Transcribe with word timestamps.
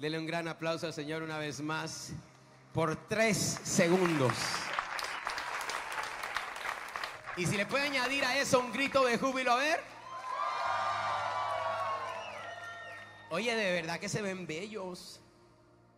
Dele 0.00 0.18
un 0.18 0.26
gran 0.26 0.48
aplauso 0.48 0.86
al 0.86 0.92
Señor 0.92 1.22
una 1.22 1.38
vez 1.38 1.60
más 1.60 2.10
por 2.72 2.96
tres 3.08 3.60
segundos. 3.62 4.32
Y 7.36 7.46
si 7.46 7.56
le 7.56 7.64
puede 7.66 7.84
añadir 7.86 8.24
a 8.24 8.36
eso 8.36 8.60
un 8.60 8.72
grito 8.72 9.04
de 9.04 9.18
júbilo, 9.18 9.52
a 9.52 9.56
ver. 9.56 9.80
Oye, 13.30 13.54
de 13.54 13.72
verdad 13.72 13.98
que 13.98 14.08
se 14.08 14.20
ven 14.20 14.46
bellos. 14.46 15.20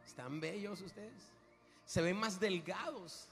¿Están 0.06 0.40
bellos 0.40 0.80
ustedes? 0.80 1.32
Se 1.84 2.00
ven 2.00 2.16
más 2.16 2.38
delgados. 2.38 3.28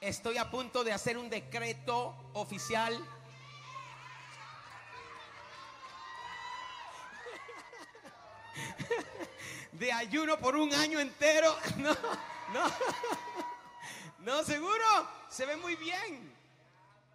Estoy 0.00 0.38
a 0.38 0.50
punto 0.50 0.84
de 0.84 0.92
hacer 0.92 1.18
un 1.18 1.30
decreto 1.30 2.14
oficial. 2.34 2.96
De 9.78 9.92
ayuno 9.92 10.38
por 10.38 10.56
un 10.56 10.72
año 10.74 11.00
entero. 11.00 11.56
No, 11.78 11.94
no. 12.52 12.72
No, 14.20 14.42
seguro. 14.42 14.84
Se 15.28 15.44
ve 15.46 15.56
muy 15.56 15.76
bien. 15.76 16.32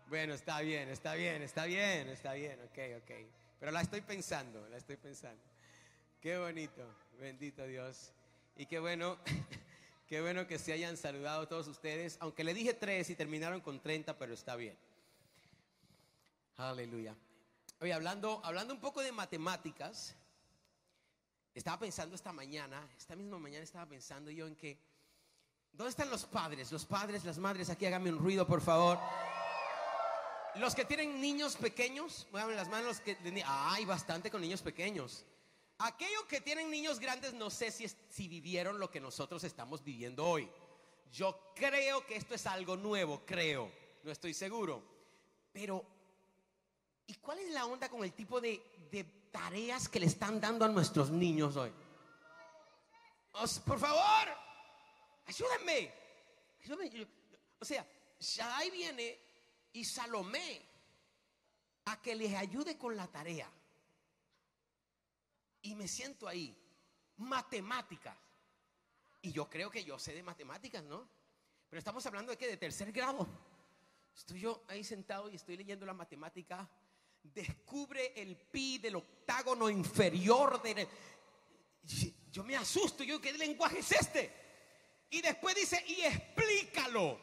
Bueno, 0.08 0.34
está 0.34 0.62
bien, 0.62 0.90
está 0.90 1.16
bien, 1.16 1.42
está 1.42 1.66
bien, 1.66 2.08
está 2.10 2.34
bien. 2.34 2.60
Ok, 2.66 3.04
ok. 3.04 3.12
Pero 3.60 3.72
la 3.72 3.82
estoy 3.82 4.02
pensando, 4.02 4.68
la 4.70 4.78
estoy 4.78 4.98
pensando. 4.98 5.42
Qué 6.22 6.38
bonito. 6.38 6.86
Bendito 7.20 7.66
Dios. 7.66 8.12
Y 8.56 8.66
qué 8.66 8.80
bueno. 8.80 9.18
Qué 10.08 10.22
bueno 10.22 10.46
que 10.46 10.60
se 10.60 10.74
hayan 10.74 10.96
saludado 10.96 11.48
todos 11.48 11.68
ustedes, 11.68 12.18
aunque 12.20 12.44
le 12.44 12.54
dije 12.54 12.76
tres 12.76 13.10
y 13.10 13.16
terminaron 13.16 13.62
con 13.62 13.80
30, 13.80 14.16
pero 14.18 14.34
está 14.34 14.56
bien. 14.56 14.78
Aleluya. 16.58 17.16
Oye, 17.80 17.94
hablando, 17.94 18.40
hablando 18.44 18.76
un 18.76 18.80
poco 18.80 19.02
de 19.02 19.12
matemáticas, 19.12 20.16
estaba 21.54 21.80
pensando 21.80 22.16
esta 22.16 22.34
mañana, 22.34 22.90
esta 22.98 23.16
misma 23.16 23.38
mañana 23.40 23.64
estaba 23.64 23.86
pensando 23.86 24.32
yo 24.32 24.48
en 24.48 24.56
que, 24.56 24.80
¿dónde 25.72 25.92
están 25.92 26.10
los 26.10 26.26
padres? 26.26 26.72
Los 26.72 26.86
padres, 26.86 27.24
las 27.24 27.38
madres, 27.38 27.70
aquí 27.70 27.86
háganme 27.86 28.12
un 28.12 28.20
ruido, 28.20 28.48
por 28.48 28.62
favor. 28.62 29.00
Los 30.56 30.76
que 30.76 30.86
tienen 30.86 31.20
niños 31.20 31.56
pequeños, 31.56 32.28
muevan 32.32 32.56
las 32.56 32.70
manos. 32.70 33.00
que, 33.00 33.18
hay 33.46 33.86
bastante 33.86 34.30
con 34.30 34.42
niños 34.42 34.62
pequeños. 34.62 35.26
Aquellos 35.80 36.24
que 36.26 36.42
tienen 36.42 36.70
niños 36.70 37.00
grandes 37.00 37.34
no 37.34 37.50
sé 37.50 37.72
si, 37.72 37.88
si 37.88 38.28
vivieron 38.28 38.80
lo 38.80 38.90
que 38.90 39.00
nosotros 39.00 39.44
estamos 39.44 39.84
viviendo 39.84 40.26
hoy. 40.26 40.50
Yo 41.12 41.54
creo 41.56 42.06
que 42.06 42.16
esto 42.16 42.34
es 42.34 42.46
algo 42.48 42.76
nuevo, 42.78 43.24
creo, 43.26 43.72
no 44.04 44.12
estoy 44.12 44.34
seguro. 44.34 44.84
Pero, 45.52 45.86
¿y 47.08 47.16
cuál 47.16 47.40
es 47.40 47.52
la 47.52 47.66
onda 47.66 47.90
con 47.90 48.04
el 48.04 48.14
tipo 48.14 48.40
de, 48.40 48.62
tareas 49.32 49.90
que 49.90 50.00
le 50.00 50.06
están 50.06 50.40
dando 50.40 50.64
a 50.66 50.70
nuestros 50.70 51.10
niños 51.10 51.56
hoy? 51.56 51.72
por 53.66 53.80
favor, 53.80 54.28
ayúdenme. 55.26 55.92
ayúdenme. 56.64 57.08
O 57.60 57.66
sea, 57.66 57.86
Shaddai 58.20 58.70
viene 58.70 59.20
y 59.74 59.84
Salomé 59.84 60.62
a 61.86 62.02
que 62.02 62.16
les 62.16 62.36
ayude 62.36 62.78
con 62.78 62.96
la 62.96 63.08
tarea 63.08 63.50
y 65.64 65.76
me 65.76 65.88
siento 65.88 66.28
ahí. 66.28 66.56
Matemáticas. 67.18 68.16
Y 69.22 69.32
yo 69.32 69.50
creo 69.50 69.72
que 69.72 69.84
yo 69.84 69.98
sé 69.98 70.14
de 70.14 70.22
matemáticas, 70.22 70.84
¿no? 70.84 71.08
Pero 71.70 71.80
estamos 71.80 72.06
hablando 72.06 72.32
de 72.32 72.38
que 72.38 72.48
de 72.48 72.58
tercer 72.58 72.92
grado. 72.92 73.28
Estoy 74.16 74.42
yo 74.42 74.64
ahí 74.68 74.84
sentado 74.84 75.30
y 75.30 75.36
estoy 75.36 75.58
leyendo 75.58 75.86
la 75.86 75.94
matemática. 75.94 76.70
Descubre 77.24 78.14
el 78.16 78.36
pi 78.38 78.78
del 78.78 78.98
octágono 78.98 79.70
inferior 79.70 80.62
de... 80.62 80.88
Yo 82.32 82.44
me 82.44 82.56
asusto, 82.56 83.04
yo, 83.04 83.20
¿qué 83.20 83.34
lenguaje 83.34 83.80
es 83.80 83.92
este? 83.92 84.32
Y 85.10 85.22
después 85.22 85.56
dice, 85.56 85.84
y 85.88 86.02
explícalo. 86.02 87.20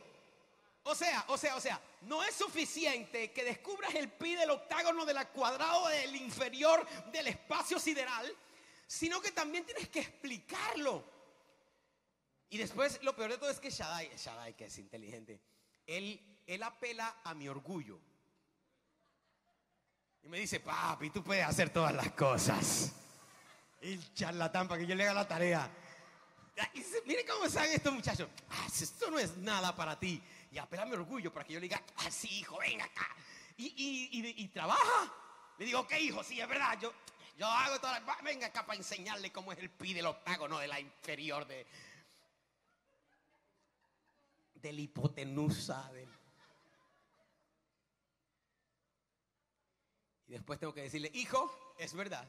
O 0.85 0.95
sea, 0.95 1.25
o 1.29 1.37
sea, 1.37 1.57
o 1.57 1.61
sea, 1.61 1.81
no 2.03 2.23
es 2.23 2.35
suficiente 2.35 3.33
que 3.33 3.45
descubras 3.45 3.95
el 3.95 4.11
pi 4.11 4.35
del 4.35 4.51
octágono 4.51 5.05
del 5.05 5.27
cuadrado 5.29 5.89
del 5.89 6.17
inferior 6.17 6.87
del 7.13 7.27
espacio 7.27 7.79
sideral, 7.79 8.35
sino 8.87 9.21
que 9.21 9.33
también 9.33 9.65
tienes 9.65 9.89
que 9.89 10.01
explicarlo. 10.01 11.05
Y 12.49 12.59
después, 12.59 13.01
lo 13.03 13.15
peor 13.15 13.31
de 13.31 13.39
todo 13.39 13.51
es 13.51 13.61
que 13.61 13.71
Shaddai, 13.71 14.11
Shaddai 14.17 14.57
que 14.57 14.65
es 14.65 14.79
inteligente, 14.79 15.41
él, 15.87 16.21
él 16.47 16.63
apela 16.63 17.21
a 17.23 17.35
mi 17.35 17.49
orgullo. 17.49 18.01
Y 20.23 20.29
me 20.29 20.39
dice, 20.39 20.61
papi, 20.61 21.11
tú 21.11 21.23
puedes 21.23 21.47
hacer 21.47 21.71
todas 21.71 21.95
las 21.95 22.13
cosas. 22.13 22.93
El 23.81 24.13
charlatán 24.15 24.69
para 24.69 24.81
que 24.81 24.87
yo 24.87 24.95
le 24.95 25.05
haga 25.05 25.15
la 25.15 25.29
tarea. 25.29 25.71
Y 26.75 26.85
miren 27.07 27.27
cómo 27.27 27.49
saben 27.49 27.73
estos 27.73 27.93
muchachos. 27.93 28.29
Ah, 28.51 28.67
esto 28.67 29.11
no 29.11 29.19
es 29.19 29.37
nada 29.39 29.75
para 29.75 29.99
ti 29.99 30.23
y 30.51 30.59
apela 30.59 30.85
mi 30.85 30.95
orgullo 30.95 31.33
para 31.33 31.47
que 31.47 31.55
yo 31.55 31.61
le 31.61 31.65
diga, 31.65 31.83
así 31.97 32.29
ah, 32.29 32.39
hijo, 32.41 32.59
venga 32.59 32.85
acá. 32.85 33.09
Y, 33.57 34.49
trabaja. 34.49 35.13
Le 35.59 35.67
digo, 35.67 35.81
ok, 35.81 35.93
hijo, 36.01 36.25
sí, 36.25 36.41
es 36.41 36.49
verdad. 36.49 36.79
Yo, 36.81 36.93
yo 37.37 37.47
hago 37.47 37.79
toda 37.79 38.01
la, 38.01 38.17
venga 38.23 38.47
acá 38.47 38.67
para 38.67 38.79
enseñarle 38.79 39.31
cómo 39.31 39.53
es 39.53 39.59
el 39.59 39.71
pi 39.71 39.93
del 39.93 40.07
octágono 40.07 40.59
de 40.59 40.69
la 40.69 40.81
inferior 40.81 41.47
de 41.47 41.67
del 44.55 44.79
hipotenusa 44.79 45.91
del 45.93 46.11
y 50.31 50.33
después 50.33 50.59
tengo 50.59 50.73
que 50.73 50.83
decirle 50.83 51.11
hijo 51.13 51.75
es 51.79 51.93
verdad 51.93 52.27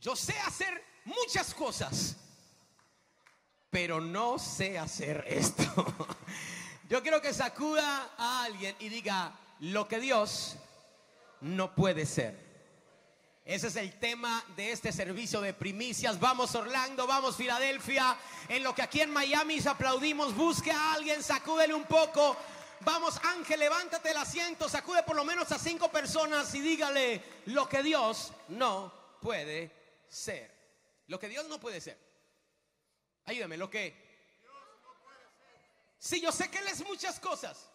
yo 0.00 0.14
sé 0.14 0.38
hacer 0.38 0.84
muchas 1.04 1.52
cosas 1.52 2.16
pero 3.70 4.00
no 4.00 4.38
sé 4.38 4.78
hacer 4.78 5.24
esto 5.26 5.64
Yo 6.92 7.00
quiero 7.00 7.22
que 7.22 7.32
sacuda 7.32 8.10
a 8.18 8.44
alguien 8.44 8.76
y 8.78 8.90
diga 8.90 9.32
lo 9.60 9.88
que 9.88 9.98
Dios 9.98 10.56
no 11.40 11.74
puede 11.74 12.04
ser. 12.04 12.38
Ese 13.46 13.68
es 13.68 13.76
el 13.76 13.98
tema 13.98 14.44
de 14.56 14.72
este 14.72 14.92
servicio 14.92 15.40
de 15.40 15.54
primicias. 15.54 16.20
Vamos 16.20 16.54
Orlando, 16.54 17.06
vamos 17.06 17.36
Filadelfia. 17.36 18.14
En 18.46 18.62
lo 18.62 18.74
que 18.74 18.82
aquí 18.82 19.00
en 19.00 19.10
Miami 19.10 19.58
aplaudimos, 19.66 20.36
busque 20.36 20.70
a 20.70 20.92
alguien, 20.92 21.22
sacúdele 21.22 21.72
un 21.72 21.84
poco. 21.84 22.36
Vamos 22.84 23.18
Ángel, 23.22 23.60
levántate 23.60 24.10
el 24.10 24.16
asiento, 24.16 24.68
sacude 24.68 25.02
por 25.02 25.14
lo 25.14 25.24
menos 25.24 25.50
a 25.52 25.58
cinco 25.58 25.90
personas 25.90 26.52
y 26.54 26.60
dígale 26.60 27.22
lo 27.46 27.68
que 27.68 27.82
Dios 27.82 28.32
no 28.48 28.92
puede 29.20 29.70
ser. 30.08 30.50
Lo 31.06 31.18
que 31.18 31.28
Dios 31.28 31.46
no 31.48 31.60
puede 31.60 31.80
ser. 31.80 31.98
Ayúdame, 33.24 33.56
lo 33.56 33.70
que 33.70 34.12
Sí, 36.02 36.20
yo 36.20 36.32
sé 36.32 36.50
que 36.50 36.58
Él 36.58 36.66
es 36.66 36.84
muchas 36.84 37.20
cosas, 37.20 37.70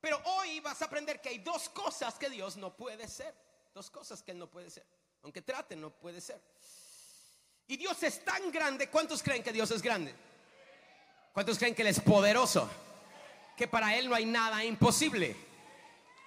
pero 0.00 0.18
hoy 0.24 0.60
vas 0.60 0.80
a 0.80 0.86
aprender 0.86 1.20
que 1.20 1.28
hay 1.28 1.38
dos 1.38 1.68
cosas 1.68 2.14
que 2.14 2.30
Dios 2.30 2.56
no 2.56 2.74
puede 2.74 3.06
ser. 3.06 3.34
Dos 3.74 3.90
cosas 3.90 4.22
que 4.22 4.30
Él 4.30 4.38
no 4.38 4.48
puede 4.48 4.70
ser. 4.70 4.86
Aunque 5.22 5.42
trate, 5.42 5.76
no 5.76 5.90
puede 5.90 6.22
ser. 6.22 6.40
Y 7.66 7.76
Dios 7.76 8.02
es 8.02 8.24
tan 8.24 8.50
grande. 8.50 8.88
¿Cuántos 8.88 9.22
creen 9.22 9.42
que 9.42 9.52
Dios 9.52 9.70
es 9.70 9.82
grande? 9.82 10.14
¿Cuántos 11.34 11.58
creen 11.58 11.74
que 11.74 11.82
Él 11.82 11.88
es 11.88 12.00
poderoso? 12.00 12.70
Que 13.62 13.68
para 13.68 13.96
Él 13.96 14.08
no 14.08 14.16
hay 14.16 14.24
nada 14.24 14.64
imposible. 14.64 15.36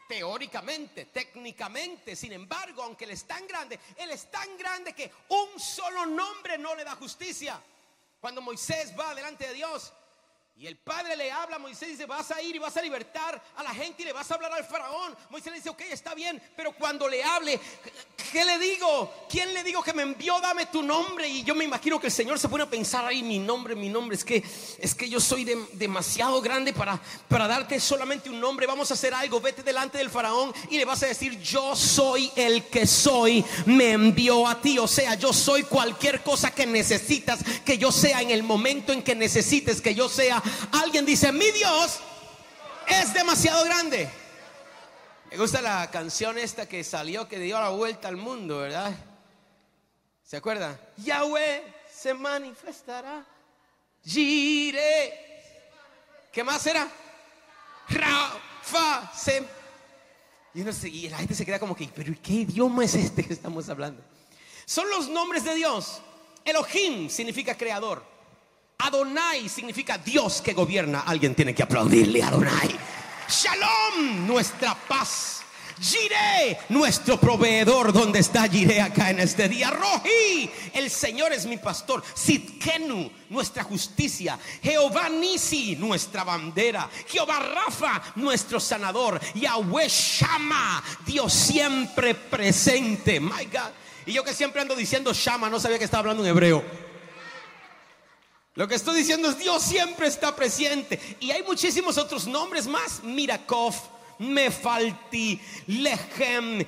Teóricamente, 0.08 1.04
técnicamente, 1.04 2.16
sin 2.16 2.32
embargo, 2.32 2.82
aunque 2.82 3.04
Él 3.04 3.12
es 3.12 3.26
tan 3.26 3.46
grande, 3.46 3.78
Él 3.98 4.10
es 4.12 4.32
tan 4.32 4.58
grande 4.58 4.94
que 4.94 5.12
un 5.28 5.60
solo 5.60 6.06
nombre 6.06 6.58
no 6.58 6.74
le 6.76 6.86
da 6.86 6.96
justicia. 6.96 7.62
Cuando 8.22 8.42
Moisés 8.42 8.98
va 8.98 9.14
delante 9.14 9.50
de 9.50 9.54
Dios, 9.54 9.92
y 10.58 10.68
el 10.68 10.78
padre 10.78 11.18
le 11.18 11.30
habla 11.30 11.58
a 11.58 11.60
Moisés 11.60 11.90
y 11.90 11.92
dice, 11.92 12.06
vas 12.06 12.32
a 12.32 12.42
ir 12.42 12.56
y 12.56 12.60
vas 12.60 12.78
a 12.78 12.82
libertar 12.82 13.44
a 13.58 13.64
la 13.64 13.72
gente 13.72 14.04
y 14.04 14.06
le 14.06 14.14
vas 14.14 14.32
a 14.32 14.36
hablar 14.36 14.54
al 14.54 14.64
faraón. 14.64 15.14
Moisés 15.30 15.52
le 15.52 15.58
dice, 15.58 15.70
ok, 15.70 15.82
está 15.92 16.16
bien, 16.16 16.42
pero 16.56 16.72
cuando 16.72 17.10
le 17.10 17.22
hable, 17.22 17.60
¿qué 18.32 18.46
le 18.46 18.58
digo? 18.58 19.14
¿Quién 19.30 19.54
le 19.54 19.66
digo 19.66 19.84
que 19.84 19.92
me 19.92 20.04
envió? 20.04 20.40
Dame 20.40 20.68
tu 20.68 20.82
nombre. 20.82 21.28
Y 21.28 21.44
yo 21.44 21.56
me 21.56 21.66
imagino 21.66 22.00
que 22.00 22.08
el 22.08 22.14
Señor 22.14 22.40
se 22.40 22.48
pone 22.48 22.64
a 22.64 22.70
pensar 22.70 23.04
ahí, 23.04 23.22
mi 23.22 23.38
nombre, 23.38 23.76
mi 23.76 23.90
nombre. 23.90 24.16
Es 24.16 24.24
que, 24.24 24.46
es 24.80 24.96
que 24.96 25.10
yo 25.10 25.20
soy 25.20 25.44
demasiado 25.74 26.42
grande 26.42 26.72
para, 26.72 27.02
para 27.28 27.50
darte 27.50 27.78
solamente 27.82 28.30
un 28.30 28.40
nombre. 28.40 28.66
Vamos 28.66 28.90
a 28.92 28.94
hacer 28.94 29.14
algo, 29.14 29.42
vete 29.42 29.62
delante 29.62 29.98
del 29.98 30.10
faraón 30.10 30.54
y 30.70 30.78
le 30.78 30.86
vas 30.86 31.04
a 31.04 31.08
decir, 31.08 31.38
yo 31.42 31.76
soy 31.76 32.32
el 32.38 32.64
que 32.68 32.88
soy, 32.88 33.44
me 33.66 33.92
envió 33.92 34.48
a 34.48 34.62
ti. 34.62 34.80
O 34.80 34.88
sea, 34.88 35.16
yo 35.16 35.34
soy 35.34 35.64
cualquier 35.64 36.24
cosa 36.24 36.52
que 36.52 36.66
necesitas, 36.66 37.44
que 37.66 37.78
yo 37.78 37.92
sea 37.92 38.22
en 38.22 38.32
el 38.32 38.42
momento 38.42 38.94
en 38.94 39.04
que 39.04 39.16
necesites, 39.16 39.82
que 39.82 39.94
yo 39.94 40.08
sea 40.08 40.42
Alguien 40.72 41.06
dice, 41.06 41.32
mi 41.32 41.52
Dios 41.52 42.00
es 42.88 43.14
demasiado 43.14 43.64
grande. 43.66 44.10
Me 45.32 45.38
gusta 45.38 45.62
la 45.62 45.90
canción 45.92 46.38
esta 46.38 46.68
que 46.68 46.84
salió, 46.84 47.28
que 47.28 47.40
dio 47.40 47.60
la 47.60 47.70
vuelta 47.70 48.08
al 48.08 48.18
mundo, 48.18 48.60
¿verdad? 48.60 48.94
¿Se 50.24 50.38
acuerda? 50.38 50.80
Yahweh 50.98 51.64
se 51.92 52.14
manifestará. 52.14 53.26
Gire. 54.04 55.26
¿Qué 56.32 56.44
más 56.44 56.66
era? 56.68 56.88
Rafa 57.90 59.12
se. 59.16 59.46
Y, 60.54 60.88
y 60.88 61.10
la 61.10 61.18
gente 61.18 61.36
se 61.36 61.46
queda 61.46 61.60
como 61.60 61.76
que, 61.76 61.90
pero 61.94 62.14
¿qué 62.22 62.34
idioma 62.34 62.86
es 62.86 62.96
este 62.96 63.24
que 63.26 63.34
estamos 63.34 63.68
hablando? 63.70 64.02
Son 64.66 64.90
los 64.90 65.10
nombres 65.10 65.44
de 65.44 65.56
Dios. 65.56 66.02
Elohim 66.44 67.10
significa 67.10 67.58
creador. 67.58 68.15
Adonai 68.78 69.50
significa 69.50 69.98
Dios 69.98 70.42
que 70.42 70.54
gobierna. 70.54 71.02
Alguien 71.02 71.36
tiene 71.36 71.54
que 71.54 71.64
aplaudirle 71.64 72.22
a 72.22 72.28
Adonai. 72.28 72.76
Shalom, 73.28 74.28
nuestra 74.28 74.76
paz. 74.76 75.42
Jireh, 75.78 76.58
nuestro 76.70 77.20
proveedor, 77.20 77.92
¿dónde 77.92 78.20
está 78.20 78.48
Jireh 78.48 78.82
acá 78.82 79.10
en 79.10 79.20
este 79.20 79.50
día? 79.50 79.72
Rohi, 79.72 80.50
el 80.74 80.90
Señor 80.90 81.34
es 81.34 81.46
mi 81.46 81.58
pastor. 81.58 82.02
Sitkenu, 82.14 83.12
nuestra 83.30 83.64
justicia. 83.64 84.40
Jehová 84.64 85.10
Nisi, 85.10 85.76
nuestra 85.76 86.24
bandera. 86.24 86.90
Jehová 87.08 87.40
Rafa, 87.40 88.02
nuestro 88.16 88.60
sanador. 88.60 89.20
Yahweh 89.34 89.90
Shama, 89.90 90.82
Dios 91.06 91.34
siempre 91.34 92.16
presente. 92.16 93.20
My 93.20 93.46
God. 93.52 93.72
Y 94.06 94.14
yo 94.14 94.24
que 94.24 94.34
siempre 94.34 94.62
ando 94.62 94.76
diciendo 94.76 95.12
Shama, 95.14 95.50
no 95.50 95.60
sabía 95.60 95.78
que 95.78 95.86
estaba 95.86 96.02
hablando 96.02 96.24
en 96.24 96.30
hebreo. 96.30 96.85
Lo 98.56 98.70
que 98.70 98.76
estoy 98.76 98.96
diciendo 98.96 99.30
es 99.30 99.38
Dios 99.38 99.62
siempre 99.62 100.08
está 100.08 100.34
presente. 100.34 101.00
Y 101.20 101.32
hay 101.32 101.44
muchísimos 101.44 101.98
otros 101.98 102.26
nombres 102.26 102.68
más. 102.68 103.04
Mirakov, 103.04 103.76
Mefalti, 104.20 105.40
Lechem, 105.68 106.66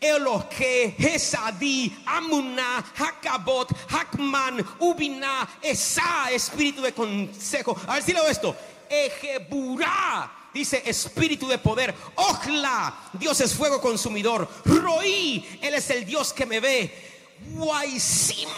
Elohe, 0.00 0.94
Hesadi, 0.98 1.94
Amuná, 2.06 2.82
Hakabot, 2.96 3.68
Hakman, 3.90 4.64
Ubina, 4.78 5.46
Esa, 5.60 6.30
espíritu 6.30 6.80
de 6.80 6.92
consejo. 6.92 7.76
A 7.86 7.94
ver 7.94 8.02
si 8.02 8.14
leo 8.14 8.26
esto. 8.26 8.56
Ejeburá, 8.88 10.32
dice 10.54 10.82
espíritu 10.86 11.46
de 11.48 11.58
poder. 11.58 11.94
Ojla, 12.14 13.10
Dios 13.12 13.38
es 13.42 13.54
fuego 13.54 13.78
consumidor. 13.82 14.48
Roí, 14.64 15.58
Él 15.60 15.74
es 15.74 15.90
el 15.90 16.06
Dios 16.06 16.32
que 16.32 16.46
me 16.46 16.60
ve. 16.60 17.12
Guaisima, 17.52 18.50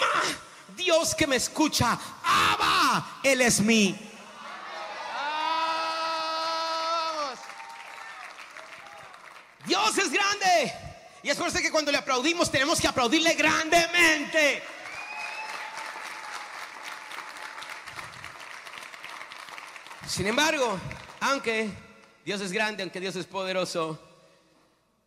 Dios 0.76 1.14
que 1.14 1.26
me 1.26 1.36
escucha. 1.36 1.98
Abba, 2.22 3.20
Él 3.22 3.40
es 3.40 3.60
mi 3.60 4.08
Dios 9.68 9.98
es 9.98 10.10
grande. 10.10 10.72
Y 11.22 11.28
es 11.28 11.36
por 11.36 11.48
eso 11.48 11.58
que 11.58 11.70
cuando 11.70 11.92
le 11.92 11.98
aplaudimos 11.98 12.50
tenemos 12.50 12.80
que 12.80 12.88
aplaudirle 12.88 13.34
grandemente. 13.34 14.62
Sin 20.06 20.26
embargo, 20.26 20.78
aunque 21.20 21.70
Dios 22.24 22.40
es 22.40 22.50
grande, 22.50 22.82
aunque 22.82 22.98
Dios 22.98 23.14
es 23.16 23.26
poderoso, 23.26 24.02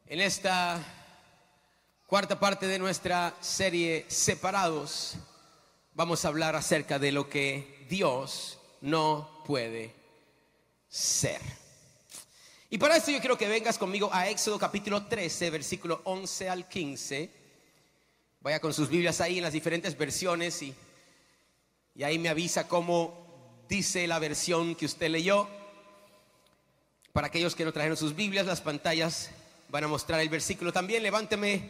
en 0.06 0.22
esta 0.22 0.80
cuarta 2.06 2.40
parte 2.40 2.68
de 2.68 2.78
nuestra 2.78 3.34
serie 3.42 4.06
Separados, 4.10 5.16
vamos 6.01 6.25
a 6.25 6.30
hablar 6.30 6.56
acerca 6.56 6.98
de 6.98 7.12
lo 7.12 7.30
que 7.30 7.86
Dios 7.88 8.57
no 8.81 9.44
puede 9.45 9.94
ser. 10.89 11.39
Y 12.71 12.80
para 12.80 12.95
esto 12.98 13.12
yo 13.12 13.19
quiero 13.19 13.38
que 13.38 13.48
vengas 13.48 13.77
conmigo 13.77 14.09
a 14.12 14.27
Éxodo 14.27 14.57
capítulo 14.57 15.06
13, 15.06 15.51
versículo 15.51 16.01
11 16.06 16.50
al 16.50 16.68
15. 16.68 17.30
Vaya 18.42 18.59
con 18.59 18.74
sus 18.74 18.89
Biblias 18.89 19.21
ahí 19.21 19.38
en 19.38 19.44
las 19.44 19.53
diferentes 19.53 19.95
versiones 19.95 20.63
y, 20.63 20.74
y 21.94 22.01
ahí 22.01 22.18
me 22.18 22.30
avisa 22.30 22.68
cómo 22.68 23.63
dice 23.69 24.07
la 24.07 24.18
versión 24.18 24.74
que 24.74 24.88
usted 24.88 25.12
leyó. 25.12 25.48
Para 27.13 27.27
aquellos 27.27 27.53
que 27.53 27.63
no 27.63 27.74
trajeron 27.74 27.95
sus 27.95 28.15
Biblias, 28.15 28.48
las 28.48 28.62
pantallas 28.62 29.30
van 29.69 29.83
a 29.83 29.88
mostrar 29.88 30.19
el 30.19 30.30
versículo 30.30 30.74
también. 30.74 31.03
Levánteme 31.03 31.69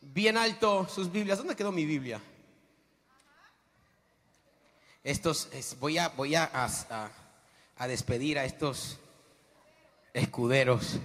bien 0.00 0.36
alto 0.36 0.88
sus 0.92 1.12
Biblias. 1.12 1.38
¿Dónde 1.38 1.54
quedó 1.54 1.70
mi 1.70 1.86
Biblia? 1.86 2.20
Estos, 5.04 5.50
voy 5.80 5.98
a, 5.98 6.08
voy 6.08 6.34
a, 6.34 6.50
a, 7.76 7.86
despedir 7.86 8.38
a 8.38 8.46
estos 8.46 8.98
escuderos. 10.14 10.98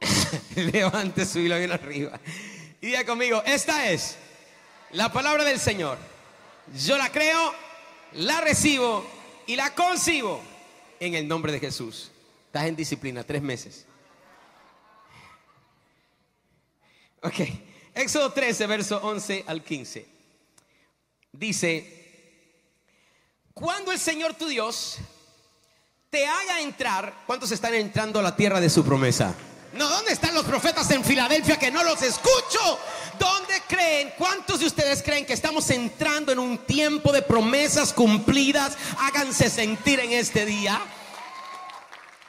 Levante 0.56 1.26
su 1.26 1.40
hilo 1.40 1.58
bien 1.58 1.72
arriba. 1.72 2.18
Y 2.80 2.86
diga 2.86 3.04
conmigo, 3.04 3.42
esta 3.44 3.90
es 3.90 4.16
la 4.92 5.12
palabra 5.12 5.44
del 5.44 5.60
Señor. 5.60 5.98
Yo 6.74 6.96
la 6.96 7.12
creo, 7.12 7.54
la 8.12 8.40
recibo 8.40 9.04
y 9.46 9.56
la 9.56 9.74
concibo 9.74 10.40
en 11.00 11.14
el 11.14 11.28
nombre 11.28 11.52
de 11.52 11.60
Jesús. 11.60 12.10
Estás 12.46 12.64
en 12.64 12.76
disciplina, 12.76 13.24
tres 13.24 13.42
meses. 13.42 13.84
Ok, 17.22 17.40
Éxodo 17.94 18.32
13, 18.32 18.66
verso 18.66 19.00
11 19.02 19.44
al 19.46 19.62
15. 19.62 20.06
Dice, 21.32 21.99
cuando 23.54 23.92
el 23.92 23.98
Señor 23.98 24.34
tu 24.34 24.46
Dios 24.46 24.98
te 26.10 26.26
haga 26.26 26.60
entrar, 26.60 27.22
¿cuántos 27.26 27.52
están 27.52 27.74
entrando 27.74 28.18
a 28.18 28.22
la 28.22 28.34
tierra 28.34 28.60
de 28.60 28.70
su 28.70 28.84
promesa? 28.84 29.34
No, 29.72 29.88
¿dónde 29.88 30.12
están 30.12 30.34
los 30.34 30.44
profetas 30.44 30.90
en 30.90 31.04
Filadelfia 31.04 31.56
que 31.56 31.70
no 31.70 31.84
los 31.84 32.02
escucho? 32.02 32.78
¿Dónde 33.18 33.62
creen? 33.68 34.12
¿Cuántos 34.18 34.58
de 34.58 34.66
ustedes 34.66 35.02
creen 35.02 35.24
que 35.24 35.32
estamos 35.32 35.70
entrando 35.70 36.32
en 36.32 36.40
un 36.40 36.58
tiempo 36.58 37.12
de 37.12 37.22
promesas 37.22 37.92
cumplidas? 37.92 38.76
Háganse 38.98 39.48
sentir 39.48 40.00
en 40.00 40.12
este 40.12 40.44
día. 40.44 40.80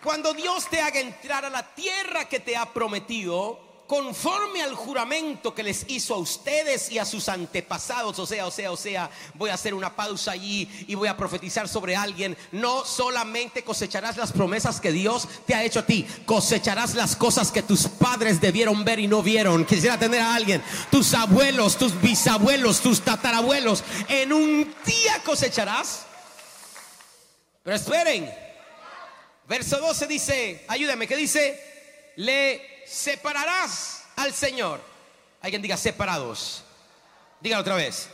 Cuando 0.03 0.33
Dios 0.33 0.67
te 0.69 0.81
haga 0.81 0.99
entrar 0.99 1.45
a 1.45 1.49
la 1.49 1.73
tierra 1.73 2.29
que 2.29 2.39
te 2.39 2.55
ha 2.55 2.71
prometido, 2.71 3.70
conforme 3.91 4.61
al 4.61 4.73
juramento 4.73 5.53
que 5.53 5.63
les 5.63 5.83
hizo 5.89 6.15
a 6.15 6.17
ustedes 6.17 6.89
y 6.93 6.97
a 6.97 7.03
sus 7.03 7.27
antepasados, 7.27 8.17
o 8.19 8.25
sea, 8.25 8.47
o 8.47 8.49
sea, 8.49 8.71
o 8.71 8.77
sea, 8.77 9.09
voy 9.33 9.49
a 9.49 9.55
hacer 9.55 9.73
una 9.73 9.93
pausa 9.93 10.31
allí 10.31 10.65
y 10.87 10.95
voy 10.95 11.09
a 11.09 11.17
profetizar 11.17 11.67
sobre 11.67 11.93
alguien, 11.93 12.37
no 12.53 12.85
solamente 12.85 13.65
cosecharás 13.65 14.15
las 14.15 14.31
promesas 14.31 14.79
que 14.79 14.93
Dios 14.93 15.27
te 15.45 15.55
ha 15.55 15.65
hecho 15.65 15.79
a 15.79 15.85
ti, 15.85 16.07
cosecharás 16.25 16.95
las 16.95 17.17
cosas 17.17 17.51
que 17.51 17.63
tus 17.63 17.89
padres 17.89 18.39
debieron 18.39 18.85
ver 18.85 18.97
y 18.99 19.07
no 19.07 19.21
vieron. 19.21 19.65
Quisiera 19.65 19.99
tener 19.99 20.21
a 20.21 20.35
alguien, 20.35 20.63
tus 20.89 21.13
abuelos, 21.13 21.75
tus 21.75 21.99
bisabuelos, 21.99 22.79
tus 22.79 23.01
tatarabuelos, 23.01 23.83
en 24.07 24.31
un 24.31 24.73
día 24.85 25.21
cosecharás. 25.25 26.05
Pero 27.61 27.75
esperen, 27.75 28.33
verso 29.49 29.79
12 29.79 30.07
dice, 30.07 30.63
ayúdame, 30.69 31.09
¿qué 31.09 31.17
dice? 31.17 32.13
Le 32.15 32.70
separarás 32.91 34.03
al 34.17 34.33
Señor. 34.33 34.81
Alguien 35.41 35.61
diga 35.61 35.77
separados. 35.77 36.63
Dígalo 37.39 37.61
otra 37.61 37.75
vez. 37.75 38.09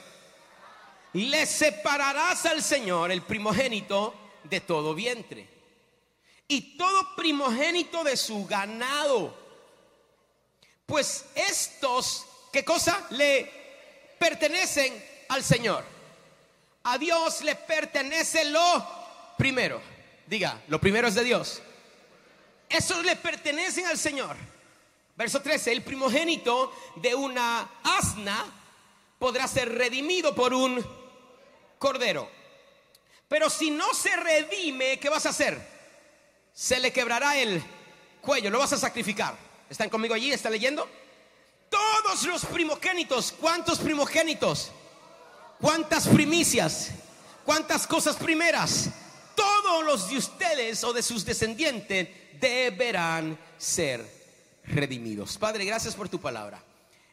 Le 1.13 1.45
separarás 1.45 2.45
al 2.45 2.61
Señor 2.61 3.11
el 3.11 3.23
primogénito 3.23 4.13
de 4.43 4.61
todo 4.61 4.93
vientre. 4.93 5.47
Y 6.47 6.77
todo 6.77 7.15
primogénito 7.15 8.03
de 8.03 8.15
su 8.15 8.45
ganado. 8.45 9.35
Pues 10.85 11.25
estos, 11.35 12.25
¿qué 12.53 12.63
cosa? 12.63 13.05
Le 13.09 13.51
pertenecen 14.17 15.03
al 15.27 15.43
Señor. 15.43 15.83
A 16.83 16.97
Dios 16.97 17.41
le 17.41 17.55
pertenece 17.55 18.45
lo 18.45 18.87
primero. 19.37 19.81
Diga, 20.25 20.61
lo 20.67 20.79
primero 20.79 21.07
es 21.07 21.15
de 21.15 21.23
Dios. 21.23 21.61
Esos 22.69 23.03
le 23.03 23.15
pertenecen 23.17 23.85
al 23.87 23.97
Señor. 23.97 24.37
Verso 25.17 25.41
13, 25.41 25.71
el 25.71 25.81
primogénito 25.81 26.71
de 26.97 27.15
una 27.15 27.67
asna 27.83 28.45
podrá 29.17 29.47
ser 29.47 29.73
redimido 29.73 30.35
por 30.35 30.53
un 30.53 30.85
cordero. 31.79 32.29
Pero 33.27 33.49
si 33.49 33.71
no 33.71 33.95
se 33.95 34.15
redime, 34.15 34.99
¿qué 34.99 35.09
vas 35.09 35.25
a 35.25 35.29
hacer? 35.29 35.59
Se 36.53 36.79
le 36.79 36.93
quebrará 36.93 37.35
el 37.35 37.63
cuello, 38.21 38.51
lo 38.51 38.59
vas 38.59 38.73
a 38.73 38.77
sacrificar. 38.77 39.35
¿Están 39.67 39.89
conmigo 39.89 40.13
allí? 40.13 40.31
¿Están 40.31 40.51
leyendo? 40.51 40.87
Todos 41.67 42.23
los 42.27 42.45
primogénitos, 42.45 43.31
¿cuántos 43.31 43.79
primogénitos? 43.79 44.71
¿Cuántas 45.59 46.07
primicias? 46.07 46.91
¿Cuántas 47.43 47.87
cosas 47.87 48.17
primeras? 48.17 48.91
Todos 49.35 49.83
los 49.83 50.09
de 50.11 50.17
ustedes 50.17 50.83
o 50.83 50.93
de 50.93 51.01
sus 51.01 51.25
descendientes 51.25 52.07
deberán 52.39 53.37
ser 53.57 54.16
redimidos. 54.67 55.37
Padre, 55.37 55.65
gracias 55.65 55.95
por 55.95 56.09
tu 56.09 56.19
palabra. 56.19 56.61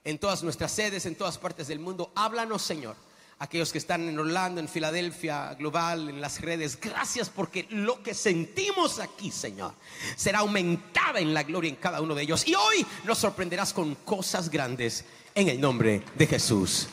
En 0.05 0.19
todas 0.19 0.43
nuestras 0.43 0.73
sedes, 0.73 1.07
en 1.07 1.15
todas 1.15 1.39
partes 1.39 1.69
del 1.69 1.79
mundo, 1.79 2.13
háblanos, 2.15 2.63
Señor. 2.63 2.97
Aquellos 3.39 3.73
que 3.73 3.79
están 3.79 4.09
en 4.09 4.19
Orlando, 4.19 4.61
en 4.61 4.69
Filadelfia, 4.69 5.55
global, 5.55 6.09
en 6.09 6.21
las 6.21 6.41
redes, 6.41 6.79
gracias 6.81 7.29
porque 7.29 7.67
lo 7.71 8.03
que 8.03 8.15
sentimos 8.15 9.01
aquí, 9.01 9.31
Señor, 9.31 9.75
será 10.17 10.41
aumentada 10.41 11.19
en 11.19 11.35
la 11.35 11.43
gloria 11.43 11.69
en 11.69 11.77
cada 11.77 12.01
uno 12.01 12.15
de 12.15 12.23
ellos. 12.23 12.47
Y 12.47 12.55
hoy 12.55 12.87
nos 13.05 13.19
sorprenderás 13.19 13.73
con 13.73 13.97
cosas 13.97 14.49
grandes 14.51 15.05
en 15.35 15.49
el 15.49 15.61
nombre 15.61 16.03
de 16.15 16.27
Jesús. 16.27 16.89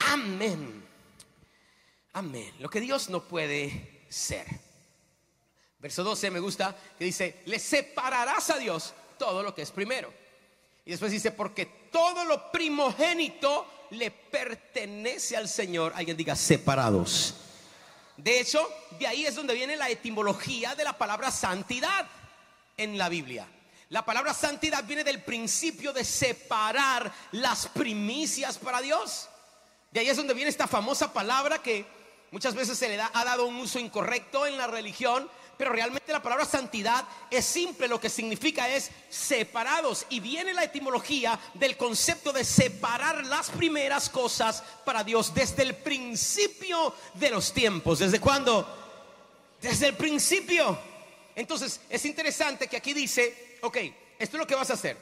Amén. 0.00 0.84
Amén. 2.12 2.52
Lo 2.58 2.68
que 2.68 2.80
Dios 2.80 3.08
no 3.10 3.22
puede 3.22 4.06
ser. 4.08 4.69
Verso 5.80 6.04
12 6.04 6.30
me 6.30 6.40
gusta 6.40 6.76
que 6.98 7.04
dice, 7.04 7.40
le 7.46 7.58
separarás 7.58 8.50
a 8.50 8.58
Dios 8.58 8.92
todo 9.18 9.42
lo 9.42 9.54
que 9.54 9.62
es 9.62 9.70
primero. 9.70 10.12
Y 10.84 10.90
después 10.90 11.12
dice, 11.12 11.30
porque 11.30 11.66
todo 11.90 12.24
lo 12.24 12.50
primogénito 12.52 13.86
le 13.90 14.10
pertenece 14.10 15.36
al 15.36 15.48
Señor. 15.48 15.92
Alguien 15.94 16.16
diga 16.16 16.36
separados. 16.36 17.34
De 18.16 18.40
hecho, 18.40 18.68
de 18.98 19.06
ahí 19.06 19.24
es 19.24 19.34
donde 19.34 19.54
viene 19.54 19.76
la 19.76 19.88
etimología 19.88 20.74
de 20.74 20.84
la 20.84 20.96
palabra 20.96 21.30
santidad 21.30 22.06
en 22.76 22.98
la 22.98 23.08
Biblia. 23.08 23.46
La 23.88 24.04
palabra 24.04 24.34
santidad 24.34 24.84
viene 24.84 25.02
del 25.02 25.22
principio 25.22 25.92
de 25.92 26.04
separar 26.04 27.12
las 27.32 27.66
primicias 27.68 28.58
para 28.58 28.80
Dios. 28.80 29.28
De 29.90 30.00
ahí 30.00 30.08
es 30.08 30.16
donde 30.16 30.34
viene 30.34 30.50
esta 30.50 30.68
famosa 30.68 31.12
palabra 31.12 31.62
que 31.62 31.86
muchas 32.30 32.54
veces 32.54 32.78
se 32.78 32.88
le 32.88 32.96
da, 32.96 33.10
ha 33.12 33.24
dado 33.24 33.46
un 33.46 33.56
uso 33.56 33.78
incorrecto 33.78 34.46
en 34.46 34.56
la 34.56 34.68
religión, 34.68 35.28
pero 35.60 35.72
realmente 35.72 36.10
la 36.10 36.22
palabra 36.22 36.46
santidad 36.46 37.04
es 37.30 37.44
simple, 37.44 37.86
lo 37.86 38.00
que 38.00 38.08
significa 38.08 38.66
es 38.66 38.90
separados. 39.10 40.06
Y 40.08 40.18
viene 40.18 40.54
la 40.54 40.64
etimología 40.64 41.38
del 41.52 41.76
concepto 41.76 42.32
de 42.32 42.44
separar 42.44 43.26
las 43.26 43.50
primeras 43.50 44.08
cosas 44.08 44.64
para 44.86 45.04
Dios 45.04 45.34
desde 45.34 45.64
el 45.64 45.76
principio 45.76 46.94
de 47.12 47.28
los 47.28 47.52
tiempos. 47.52 47.98
¿Desde 47.98 48.20
cuándo? 48.20 48.66
Desde 49.60 49.88
el 49.88 49.96
principio. 49.98 50.78
Entonces 51.36 51.78
es 51.90 52.06
interesante 52.06 52.66
que 52.66 52.78
aquí 52.78 52.94
dice, 52.94 53.58
ok, 53.60 53.76
esto 54.18 54.38
es 54.38 54.40
lo 54.40 54.46
que 54.46 54.54
vas 54.54 54.70
a 54.70 54.74
hacer. 54.74 54.96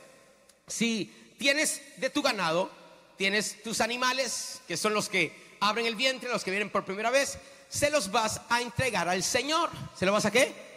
Si 0.66 1.36
tienes 1.38 1.82
de 1.98 2.10
tu 2.10 2.20
ganado, 2.20 2.68
tienes 3.16 3.62
tus 3.62 3.80
animales, 3.80 4.60
que 4.66 4.76
son 4.76 4.92
los 4.92 5.08
que 5.08 5.56
abren 5.60 5.86
el 5.86 5.94
vientre, 5.94 6.28
los 6.28 6.42
que 6.42 6.50
vienen 6.50 6.70
por 6.70 6.84
primera 6.84 7.10
vez, 7.10 7.38
se 7.68 7.90
los 7.90 8.10
vas 8.10 8.40
a 8.48 8.60
entregar 8.60 9.08
al 9.08 9.22
Señor. 9.22 9.70
¿Se 9.94 10.06
lo 10.06 10.12
vas 10.12 10.24
a 10.24 10.30
qué? 10.30 10.68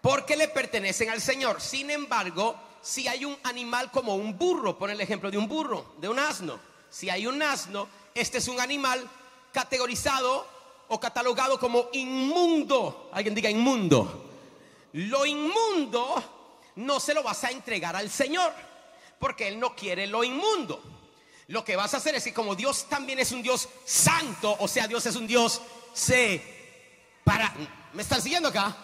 Porque 0.00 0.36
le 0.36 0.48
pertenecen 0.48 1.10
al 1.10 1.20
Señor. 1.20 1.60
Sin 1.60 1.90
embargo, 1.90 2.56
si 2.82 3.08
hay 3.08 3.24
un 3.24 3.36
animal 3.42 3.90
como 3.90 4.14
un 4.14 4.36
burro, 4.36 4.78
pon 4.78 4.90
el 4.90 5.00
ejemplo 5.00 5.30
de 5.30 5.38
un 5.38 5.48
burro, 5.48 5.94
de 5.98 6.08
un 6.08 6.18
asno. 6.18 6.60
Si 6.90 7.10
hay 7.10 7.26
un 7.26 7.42
asno, 7.42 7.88
este 8.14 8.38
es 8.38 8.48
un 8.48 8.60
animal 8.60 9.08
categorizado 9.52 10.46
o 10.88 11.00
catalogado 11.00 11.58
como 11.58 11.88
inmundo. 11.92 13.10
Alguien 13.12 13.34
diga 13.34 13.50
inmundo. 13.50 14.30
Lo 14.92 15.26
inmundo 15.26 16.22
no 16.76 17.00
se 17.00 17.14
lo 17.14 17.22
vas 17.22 17.42
a 17.44 17.50
entregar 17.50 17.96
al 17.96 18.10
Señor, 18.10 18.52
porque 19.18 19.48
Él 19.48 19.58
no 19.58 19.74
quiere 19.74 20.06
lo 20.06 20.22
inmundo. 20.22 20.93
Lo 21.48 21.64
que 21.64 21.76
vas 21.76 21.92
a 21.94 21.98
hacer 21.98 22.14
es 22.14 22.24
que 22.24 22.32
como 22.32 22.54
Dios 22.54 22.86
también 22.88 23.18
es 23.18 23.32
un 23.32 23.42
Dios 23.42 23.68
santo, 23.84 24.56
o 24.58 24.68
sea, 24.68 24.88
Dios 24.88 25.04
es 25.06 25.16
un 25.16 25.26
Dios 25.26 25.60
para 27.24 27.52
¿Me 27.92 28.02
están 28.02 28.20
siguiendo 28.20 28.48
acá? 28.48 28.74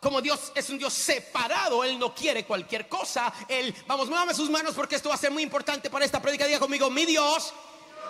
Como 0.00 0.22
Dios 0.22 0.52
es 0.54 0.70
un 0.70 0.78
Dios 0.78 0.94
separado, 0.94 1.84
Él 1.84 1.98
no 1.98 2.14
quiere 2.14 2.44
cualquier 2.44 2.88
cosa. 2.88 3.32
Él, 3.48 3.74
vamos, 3.86 4.08
muévame 4.08 4.32
sus 4.32 4.48
manos 4.48 4.74
porque 4.74 4.96
esto 4.96 5.08
va 5.08 5.16
a 5.16 5.18
ser 5.18 5.30
muy 5.30 5.42
importante 5.42 5.90
para 5.90 6.04
esta 6.04 6.22
predica. 6.22 6.46
Diga 6.46 6.58
conmigo, 6.58 6.88
mi 6.88 7.04
Dios 7.04 7.52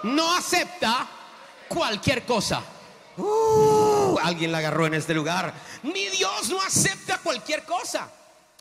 no 0.05 0.33
acepta 0.33 1.09
cualquier 1.67 2.25
cosa. 2.25 2.63
Uh, 3.17 4.17
alguien 4.23 4.53
la 4.53 4.59
agarró 4.59 4.87
en 4.87 4.95
este 4.95 5.13
lugar. 5.13 5.53
Mi 5.83 6.07
Dios 6.09 6.51
no 6.51 6.61
acepta 6.61 7.19
cualquier 7.19 7.65
cosa. 7.65 8.09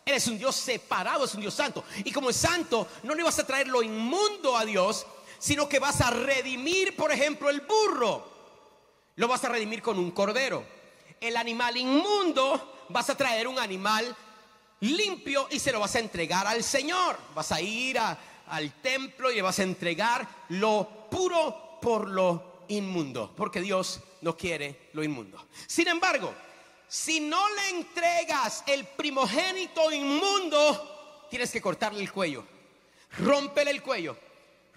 Él 0.03 0.15
es 0.15 0.27
un 0.27 0.37
Dios 0.37 0.55
separado, 0.55 1.25
es 1.25 1.35
un 1.35 1.41
Dios 1.41 1.53
santo. 1.53 1.83
Y 2.05 2.11
como 2.11 2.29
es 2.29 2.37
santo, 2.37 2.87
no 3.03 3.13
le 3.13 3.23
vas 3.23 3.37
a 3.39 3.45
traer 3.45 3.67
lo 3.67 3.83
inmundo 3.83 4.57
a 4.57 4.65
Dios, 4.65 5.05
sino 5.39 5.67
que 5.67 5.79
vas 5.79 6.01
a 6.01 6.11
redimir, 6.11 6.95
por 6.95 7.11
ejemplo, 7.11 7.49
el 7.49 7.61
burro. 7.61 8.37
Lo 9.15 9.27
vas 9.27 9.43
a 9.43 9.49
redimir 9.49 9.81
con 9.81 9.97
un 9.97 10.11
cordero. 10.11 10.63
El 11.19 11.37
animal 11.37 11.77
inmundo, 11.77 12.85
vas 12.89 13.09
a 13.09 13.17
traer 13.17 13.47
un 13.47 13.59
animal 13.59 14.15
limpio 14.81 15.47
y 15.49 15.59
se 15.59 15.71
lo 15.71 15.79
vas 15.79 15.95
a 15.95 15.99
entregar 15.99 16.45
al 16.45 16.63
Señor. 16.63 17.17
Vas 17.33 17.51
a 17.51 17.61
ir 17.61 17.97
al 17.99 18.81
templo 18.81 19.31
y 19.31 19.35
le 19.35 19.41
vas 19.41 19.59
a 19.59 19.63
entregar 19.63 20.27
lo 20.49 21.07
puro 21.09 21.79
por 21.81 22.07
lo 22.07 22.63
inmundo, 22.67 23.33
porque 23.35 23.61
Dios 23.61 24.01
no 24.21 24.35
quiere 24.35 24.89
lo 24.93 25.03
inmundo. 25.03 25.47
Sin 25.67 25.87
embargo, 25.87 26.33
si 26.87 27.19
no 27.19 27.43
le 27.49 27.69
entregas 27.79 28.63
el 28.67 28.85
primogénito 28.85 29.91
inmundo, 29.91 31.25
tienes 31.29 31.51
que 31.51 31.61
cortarle 31.61 32.01
el 32.01 32.11
cuello. 32.11 32.45
Rómpele 33.19 33.71
el 33.71 33.81
cuello. 33.81 34.17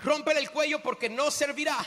Rómpele 0.03 0.41
el 0.41 0.51
cuello 0.51 0.83
porque 0.83 1.09
no 1.09 1.31
servirá. 1.31 1.79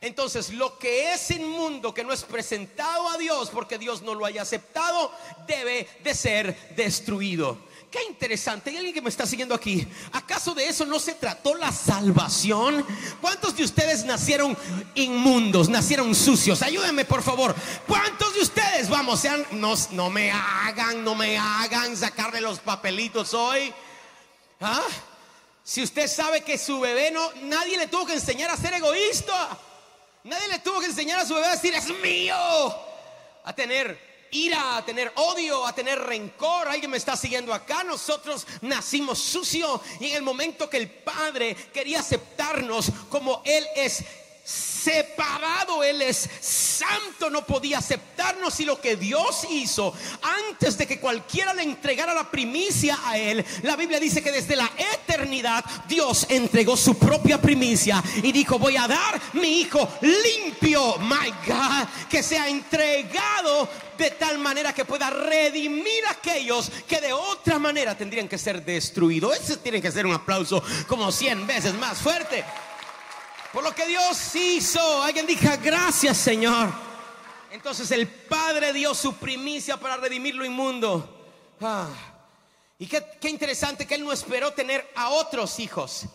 Entonces, 0.00 0.50
lo 0.50 0.78
que 0.78 1.12
es 1.12 1.30
inmundo, 1.30 1.94
que 1.94 2.02
no 2.02 2.12
es 2.12 2.24
presentado 2.24 3.08
a 3.08 3.18
Dios 3.18 3.50
porque 3.50 3.78
Dios 3.78 4.02
no 4.02 4.14
lo 4.14 4.26
haya 4.26 4.42
aceptado, 4.42 5.12
debe 5.46 5.88
de 6.02 6.14
ser 6.14 6.74
destruido. 6.74 7.56
Qué 7.88 8.02
interesante. 8.08 8.70
¿Hay 8.70 8.78
alguien 8.78 8.94
que 8.94 9.02
me 9.02 9.10
está 9.10 9.26
siguiendo 9.26 9.54
aquí? 9.54 9.86
¿Acaso 10.12 10.54
de 10.54 10.66
eso 10.66 10.86
no 10.86 10.98
se 10.98 11.14
trató 11.14 11.54
la 11.54 11.70
salvación? 11.70 12.84
¿Cuántos 13.20 13.54
de 13.54 13.62
ustedes 13.62 14.04
nacieron 14.04 14.56
inmundos, 14.94 15.68
nacieron 15.68 16.14
sucios? 16.14 16.62
Ayúdenme, 16.62 17.04
por 17.04 17.22
favor. 17.22 17.54
¿Cuántos 17.86 18.34
de 18.34 18.40
ustedes, 18.40 18.88
vamos, 18.88 19.20
sean, 19.20 19.46
no, 19.52 19.74
no 19.92 20.10
me 20.10 20.32
hagan, 20.32 21.04
no 21.04 21.14
me 21.14 21.38
hagan 21.38 21.96
sacarle 21.96 22.40
los 22.40 22.58
papelitos 22.58 23.34
hoy? 23.34 23.72
¿Ah? 24.60 24.82
Si 25.64 25.82
usted 25.82 26.08
sabe 26.08 26.42
que 26.42 26.58
su 26.58 26.80
bebé 26.80 27.10
no, 27.10 27.30
nadie 27.42 27.78
le 27.78 27.86
tuvo 27.86 28.06
que 28.06 28.14
enseñar 28.14 28.50
a 28.50 28.56
ser 28.56 28.74
egoísta. 28.74 29.58
Nadie 30.24 30.48
le 30.48 30.58
tuvo 30.58 30.80
que 30.80 30.86
enseñar 30.86 31.20
a 31.20 31.26
su 31.26 31.34
bebé 31.34 31.46
a 31.46 31.52
decir, 31.52 31.74
es 31.74 31.88
mío. 32.00 32.34
A 33.44 33.52
tener 33.54 34.28
ira, 34.32 34.78
a 34.78 34.84
tener 34.84 35.12
odio, 35.16 35.66
a 35.66 35.74
tener 35.74 35.98
rencor. 36.00 36.68
Alguien 36.68 36.90
me 36.90 36.96
está 36.96 37.16
siguiendo 37.16 37.54
acá. 37.54 37.84
Nosotros 37.84 38.46
nacimos 38.62 39.18
sucio 39.18 39.80
y 40.00 40.08
en 40.10 40.16
el 40.16 40.22
momento 40.22 40.68
que 40.68 40.78
el 40.78 40.90
Padre 40.90 41.54
quería 41.72 42.00
aceptarnos 42.00 42.90
como 43.08 43.42
Él 43.44 43.66
es 43.76 44.04
separado, 44.82 45.82
Él 45.82 46.02
es 46.02 46.28
santo, 46.40 47.30
no 47.30 47.46
podía 47.46 47.78
aceptarnos 47.78 48.58
y 48.60 48.64
lo 48.64 48.80
que 48.80 48.96
Dios 48.96 49.46
hizo 49.50 49.94
antes 50.22 50.76
de 50.78 50.86
que 50.86 51.00
cualquiera 51.00 51.54
le 51.54 51.62
entregara 51.62 52.14
la 52.14 52.30
primicia 52.30 52.98
a 53.04 53.18
Él, 53.18 53.44
la 53.62 53.76
Biblia 53.76 54.00
dice 54.00 54.22
que 54.22 54.32
desde 54.32 54.56
la 54.56 54.70
eternidad 54.94 55.64
Dios 55.86 56.26
entregó 56.28 56.76
su 56.76 56.98
propia 56.98 57.40
primicia 57.40 58.02
y 58.22 58.32
dijo, 58.32 58.58
voy 58.58 58.76
a 58.76 58.88
dar 58.88 59.20
mi 59.34 59.60
hijo 59.60 59.88
limpio, 60.00 60.98
my 60.98 61.30
God, 61.46 61.88
que 62.08 62.22
sea 62.22 62.48
entregado 62.48 63.68
de 63.98 64.10
tal 64.10 64.38
manera 64.38 64.72
que 64.72 64.84
pueda 64.84 65.10
redimir 65.10 66.04
a 66.08 66.12
aquellos 66.12 66.70
que 66.88 67.00
de 67.00 67.12
otra 67.12 67.58
manera 67.58 67.96
tendrían 67.96 68.28
que 68.28 68.38
ser 68.38 68.64
destruidos. 68.64 69.36
Ese 69.36 69.56
tiene 69.58 69.80
que 69.80 69.92
ser 69.92 70.06
un 70.06 70.14
aplauso 70.14 70.62
como 70.88 71.12
100 71.12 71.46
veces 71.46 71.74
más 71.74 71.98
fuerte. 71.98 72.44
Por 73.52 73.62
lo 73.62 73.74
que 73.74 73.86
Dios 73.86 74.34
hizo. 74.34 75.02
Alguien 75.02 75.26
diga 75.26 75.56
gracias 75.56 76.16
Señor. 76.16 76.72
Entonces 77.50 77.90
el 77.90 78.08
Padre 78.08 78.72
dio 78.72 78.94
su 78.94 79.14
primicia 79.16 79.76
para 79.76 79.98
redimir 79.98 80.34
lo 80.34 80.44
inmundo. 80.44 81.22
Ah. 81.60 81.88
Y 82.78 82.86
qué, 82.86 83.28
interesante 83.28 83.86
que 83.86 83.94
Él 83.94 84.04
no 84.04 84.10
esperó 84.10 84.52
tener 84.52 84.90
a 84.94 85.10
otros 85.10 85.60
hijos. 85.60 86.06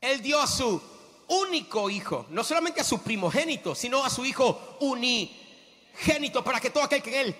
Él 0.00 0.22
dio 0.22 0.40
a 0.40 0.46
su 0.46 0.80
único 1.28 1.90
hijo, 1.90 2.26
no 2.30 2.44
solamente 2.44 2.80
a 2.80 2.84
su 2.84 3.02
primogénito, 3.02 3.74
sino 3.74 4.04
a 4.04 4.08
su 4.08 4.24
hijo 4.24 4.78
unigénito, 4.80 6.44
para 6.44 6.60
que 6.60 6.70
todo 6.70 6.84
aquel 6.84 7.02
que 7.02 7.20
Él 7.20 7.36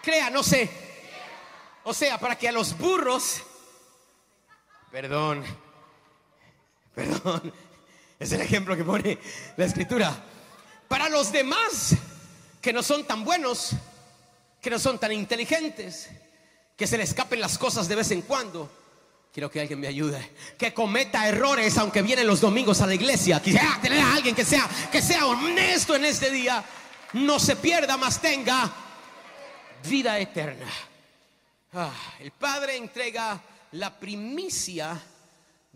crea, 0.00 0.30
no 0.30 0.42
sé. 0.42 0.70
O 1.84 1.92
sea, 1.92 2.18
para 2.18 2.38
que 2.38 2.48
a 2.48 2.52
los 2.52 2.78
burros, 2.78 3.42
perdón, 4.90 5.44
perdón, 6.94 7.52
es 8.22 8.32
el 8.32 8.40
ejemplo 8.40 8.76
que 8.76 8.84
pone 8.84 9.18
la 9.56 9.64
escritura. 9.64 10.14
Para 10.88 11.08
los 11.08 11.32
demás 11.32 11.94
que 12.60 12.72
no 12.72 12.82
son 12.82 13.04
tan 13.04 13.24
buenos, 13.24 13.70
que 14.60 14.70
no 14.70 14.78
son 14.78 14.98
tan 14.98 15.12
inteligentes, 15.12 16.08
que 16.76 16.86
se 16.86 16.96
le 16.96 17.02
escapen 17.02 17.40
las 17.40 17.58
cosas 17.58 17.88
de 17.88 17.96
vez 17.96 18.10
en 18.12 18.22
cuando. 18.22 18.70
Quiero 19.32 19.50
que 19.50 19.60
alguien 19.60 19.80
me 19.80 19.88
ayude. 19.88 20.32
Que 20.58 20.72
cometa 20.72 21.26
errores 21.26 21.76
aunque 21.78 22.02
viene 22.02 22.22
los 22.22 22.40
domingos 22.40 22.80
a 22.82 22.86
la 22.86 22.94
iglesia. 22.94 23.40
Quisiera 23.42 23.78
tener 23.80 23.98
a 24.00 24.14
alguien 24.14 24.34
que 24.34 24.44
sea, 24.44 24.68
que 24.90 25.00
sea 25.00 25.26
honesto 25.26 25.96
en 25.96 26.04
este 26.04 26.30
día. 26.30 26.62
No 27.14 27.40
se 27.40 27.56
pierda, 27.56 27.96
más 27.96 28.20
tenga 28.20 28.70
vida 29.88 30.18
eterna. 30.18 30.66
Ah, 31.72 31.92
el 32.20 32.30
Padre 32.32 32.76
entrega 32.76 33.40
la 33.72 33.98
primicia 33.98 35.00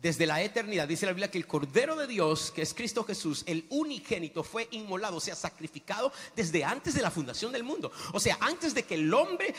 desde 0.06 0.24
la 0.24 0.40
eternidad. 0.40 0.86
Dice 0.86 1.04
la 1.04 1.10
Biblia 1.10 1.30
que 1.32 1.38
el 1.38 1.48
Cordero 1.48 1.96
de 1.96 2.06
Dios, 2.06 2.52
que 2.52 2.62
es 2.62 2.72
Cristo 2.74 3.02
Jesús, 3.02 3.42
el 3.44 3.66
unigénito, 3.70 4.44
fue 4.44 4.68
inmolado, 4.70 5.16
o 5.16 5.20
sea, 5.20 5.34
sacrificado 5.34 6.12
desde 6.36 6.62
antes 6.62 6.94
de 6.94 7.02
la 7.02 7.10
fundación 7.10 7.50
del 7.50 7.64
mundo. 7.64 7.90
O 8.12 8.20
sea, 8.20 8.38
antes 8.40 8.72
de 8.72 8.84
que 8.84 8.94
el 8.94 9.12
hombre, 9.12 9.52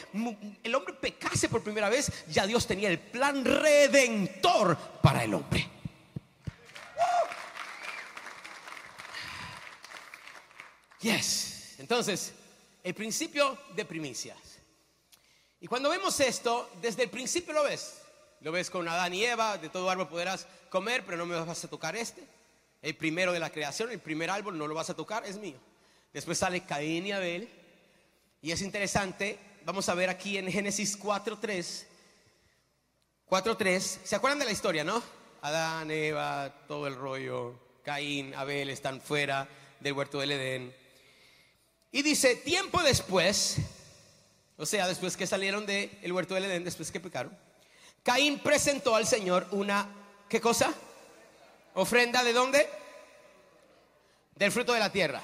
el 0.64 0.74
hombre 0.74 0.94
pecase 0.94 1.50
por 1.50 1.64
primera 1.64 1.90
vez, 1.90 2.10
ya 2.30 2.48
Dios 2.48 2.66
tenía 2.66 2.90
el 2.90 2.98
plan 2.98 3.44
redentor 3.44 4.78
para 5.04 5.26
el 5.26 5.34
hombre. 5.34 5.70
Yes. 11.02 11.76
Entonces, 11.78 12.32
el 12.84 12.94
principio 12.94 13.58
de 13.76 13.84
primicias. 13.84 14.38
Y 15.60 15.68
cuando 15.68 15.90
vemos 15.90 16.18
esto, 16.22 16.72
desde 16.82 17.04
el 17.04 17.10
principio 17.10 17.52
lo 17.52 17.64
ves. 17.64 18.07
Lo 18.42 18.52
ves 18.52 18.70
con 18.70 18.88
Adán 18.88 19.14
y 19.14 19.24
Eva, 19.24 19.58
de 19.58 19.70
todo 19.70 19.90
árbol 19.90 20.08
podrás 20.08 20.48
comer, 20.70 21.04
pero 21.06 21.18
no 21.18 21.26
me 21.26 21.36
vas 21.36 21.64
a 21.64 21.68
tocar 21.68 21.96
este. 21.96 22.24
El 22.82 22.96
primero 22.96 23.34
de 23.34 23.40
la 23.40 23.50
creación, 23.50 23.92
el 23.92 24.00
primer 24.00 24.30
árbol, 24.30 24.58
no 24.58 24.68
lo 24.68 24.76
vas 24.76 24.90
a 24.90 24.96
tocar, 24.96 25.26
es 25.26 25.38
mío. 25.38 25.58
Después 26.14 26.38
sale 26.38 26.64
Caín 26.64 27.08
y 27.08 27.12
Abel. 27.12 27.50
Y 28.42 28.52
es 28.52 28.62
interesante, 28.62 29.40
vamos 29.66 29.90
a 29.90 29.96
ver 29.96 30.10
aquí 30.10 30.38
en 30.38 30.52
Génesis 30.52 31.00
4.3. 31.00 31.86
4.3, 33.30 33.80
¿se 34.04 34.16
acuerdan 34.16 34.40
de 34.40 34.46
la 34.46 34.52
historia, 34.52 34.84
no? 34.84 35.04
Adán, 35.42 35.92
Eva, 35.92 36.54
todo 36.68 36.88
el 36.88 36.96
rollo, 36.96 37.60
Caín, 37.84 38.34
Abel 38.36 38.70
están 38.70 39.02
fuera 39.02 39.48
del 39.80 39.94
huerto 39.94 40.20
del 40.20 40.32
Edén. 40.32 40.76
Y 41.92 42.04
dice, 42.04 42.36
tiempo 42.36 42.82
después, 42.84 43.58
o 44.58 44.66
sea, 44.66 44.88
después 44.88 45.18
que 45.18 45.28
salieron 45.28 45.66
del 45.66 46.12
huerto 46.12 46.36
del 46.36 46.46
Edén, 46.46 46.64
después 46.64 46.92
que 46.92 47.00
pecaron, 47.00 47.38
Caín 48.08 48.40
presentó 48.40 48.96
al 48.96 49.06
Señor 49.06 49.50
una, 49.52 49.86
¿qué 50.30 50.40
cosa? 50.40 50.74
Ofrenda 51.74 52.24
de 52.24 52.32
dónde? 52.32 52.70
Del 54.34 54.50
fruto 54.50 54.72
de 54.72 54.80
la 54.80 54.90
tierra. 54.90 55.22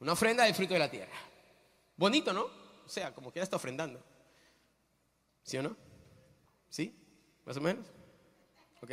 Una 0.00 0.14
ofrenda 0.14 0.42
del 0.42 0.56
fruto 0.56 0.74
de 0.74 0.80
la 0.80 0.90
tierra. 0.90 1.14
Bonito, 1.96 2.32
¿no? 2.32 2.46
O 2.84 2.88
sea, 2.88 3.14
como 3.14 3.32
que 3.32 3.38
ya 3.38 3.44
está 3.44 3.54
ofrendando. 3.54 4.02
¿Sí 5.44 5.56
o 5.56 5.62
no? 5.62 5.76
¿Sí? 6.68 6.98
¿Más 7.44 7.56
o 7.56 7.60
menos? 7.60 7.86
Ok. 8.82 8.90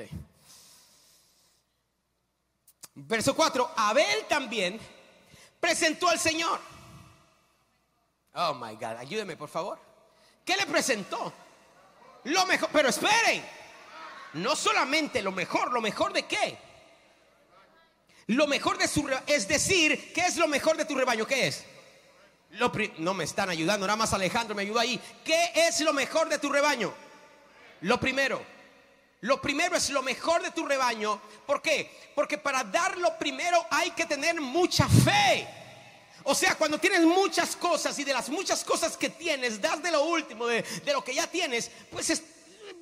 Verso 2.94 3.36
4. 3.36 3.72
Abel 3.78 4.28
también 4.28 4.80
presentó 5.60 6.08
al 6.08 6.20
Señor. 6.20 6.60
Oh 8.36 8.54
my 8.54 8.76
God, 8.76 8.98
ayúdeme 9.00 9.36
por 9.36 9.50
favor. 9.50 9.80
¿Qué 10.46 10.56
le 10.56 10.68
presentó? 10.68 11.34
Lo 12.26 12.46
mejor, 12.46 12.70
pero 12.72 12.90
esperen. 12.90 13.44
No 14.34 14.56
solamente 14.56 15.22
lo 15.22 15.32
mejor, 15.32 15.72
lo 15.72 15.82
mejor 15.82 16.14
de 16.14 16.24
qué? 16.24 16.58
Lo 18.28 18.46
mejor 18.46 18.78
de 18.78 18.88
su 18.88 19.10
es 19.26 19.48
decir, 19.48 20.14
¿qué 20.14 20.22
es 20.22 20.38
lo 20.38 20.48
mejor 20.48 20.78
de 20.78 20.86
tu 20.86 20.96
rebaño? 20.96 21.26
¿Qué 21.26 21.48
es? 21.48 21.66
Lo 22.52 22.72
no 22.98 23.14
me 23.14 23.24
están 23.24 23.50
ayudando, 23.50 23.86
nada 23.86 23.98
más 23.98 24.14
Alejandro 24.14 24.56
me 24.56 24.62
ayudó 24.62 24.80
ahí. 24.80 25.00
¿Qué 25.24 25.52
es 25.56 25.82
lo 25.82 25.94
mejor 25.94 26.30
de 26.30 26.38
tu 26.38 26.52
rebaño? 26.52 26.94
Lo 27.82 28.00
primero. 28.00 28.42
Lo 29.22 29.42
primero 29.42 29.76
es 29.76 29.90
lo 29.90 30.02
mejor 30.02 30.42
de 30.42 30.52
tu 30.52 30.66
rebaño. 30.66 31.20
¿Por 31.46 31.62
qué? 31.62 32.12
Porque 32.16 32.38
para 32.38 32.64
dar 32.64 32.98
lo 32.98 33.18
primero 33.18 33.66
hay 33.70 33.92
que 33.92 34.06
tener 34.06 34.40
mucha 34.40 34.88
fe. 34.88 35.48
O 36.30 36.36
sea, 36.36 36.54
cuando 36.54 36.78
tienes 36.78 37.02
muchas 37.02 37.56
cosas 37.56 37.98
y 37.98 38.04
de 38.04 38.14
las 38.14 38.30
muchas 38.30 38.64
cosas 38.64 38.96
que 38.96 39.10
tienes, 39.10 39.60
das 39.60 39.82
de 39.82 39.90
lo 39.90 40.04
último, 40.04 40.46
de, 40.46 40.62
de 40.62 40.94
lo 40.94 41.04
que 41.04 41.16
ya 41.16 41.26
tienes, 41.26 41.72
pues 41.90 42.12
es 42.12 42.22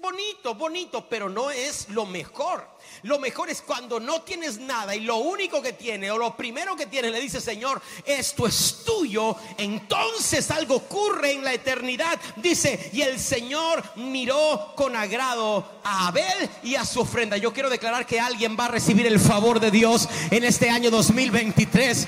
bonito, 0.01 0.53
bonito, 0.53 1.07
pero 1.07 1.29
no 1.29 1.49
es 1.49 1.87
lo 1.91 2.05
mejor. 2.05 2.67
Lo 3.03 3.19
mejor 3.19 3.49
es 3.49 3.61
cuando 3.61 4.01
no 4.01 4.21
tienes 4.21 4.59
nada 4.59 4.93
y 4.97 4.99
lo 4.99 5.17
único 5.17 5.61
que 5.61 5.71
tiene 5.71 6.11
o 6.11 6.17
lo 6.17 6.35
primero 6.35 6.75
que 6.75 6.87
tiene 6.87 7.09
le 7.09 7.21
dice, 7.21 7.39
Señor, 7.39 7.81
esto 8.05 8.47
es 8.47 8.83
tuyo. 8.85 9.37
Entonces 9.57 10.51
algo 10.51 10.75
ocurre 10.75 11.31
en 11.31 11.45
la 11.45 11.53
eternidad. 11.53 12.19
Dice, 12.35 12.89
y 12.91 13.01
el 13.01 13.17
Señor 13.17 13.81
miró 13.95 14.73
con 14.75 14.93
agrado 14.93 15.79
a 15.85 16.07
Abel 16.07 16.49
y 16.63 16.75
a 16.75 16.85
su 16.85 16.99
ofrenda. 16.99 17.37
Yo 17.37 17.53
quiero 17.53 17.69
declarar 17.69 18.05
que 18.05 18.19
alguien 18.19 18.57
va 18.59 18.65
a 18.65 18.69
recibir 18.69 19.07
el 19.07 19.21
favor 19.21 19.61
de 19.61 19.71
Dios 19.71 20.09
en 20.31 20.43
este 20.43 20.69
año 20.69 20.91
2023. 20.91 22.07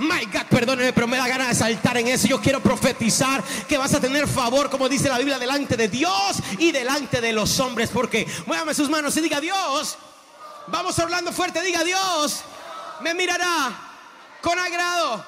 My 0.00 0.24
God, 0.24 0.46
perdóneme, 0.48 0.94
pero 0.94 1.06
me 1.06 1.18
da 1.18 1.28
ganas 1.28 1.48
de 1.48 1.54
saltar 1.54 1.98
en 1.98 2.08
eso. 2.08 2.26
Yo 2.26 2.40
quiero 2.40 2.60
profetizar 2.60 3.44
que 3.68 3.76
vas 3.76 3.92
a 3.92 4.00
tener 4.00 4.26
favor, 4.26 4.70
como 4.70 4.88
dice 4.88 5.10
la 5.10 5.18
Biblia, 5.18 5.38
delante 5.38 5.76
de 5.76 5.88
Dios 5.88 6.38
y 6.58 6.72
delante 6.72 7.20
de 7.20 7.34
los 7.34 7.60
hombres. 7.60 7.90
Porque 7.90 8.26
muévame 8.46 8.72
sus 8.72 8.88
manos 8.88 9.14
y 9.18 9.20
diga 9.20 9.42
Dios. 9.42 9.98
Vamos 10.68 10.98
hablando 10.98 11.32
fuerte, 11.32 11.60
diga 11.60 11.84
Dios. 11.84 12.40
Me 13.02 13.12
mirará 13.12 13.76
con 14.40 14.58
agrado 14.58 15.22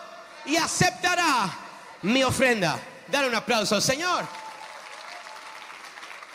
y 0.47 0.57
aceptará 0.57 1.55
mi 2.01 2.25
ofrenda. 2.25 2.81
Dale 3.09 3.29
un 3.29 3.35
aplauso 3.35 3.75
al 3.75 3.83
Señor. 3.83 4.25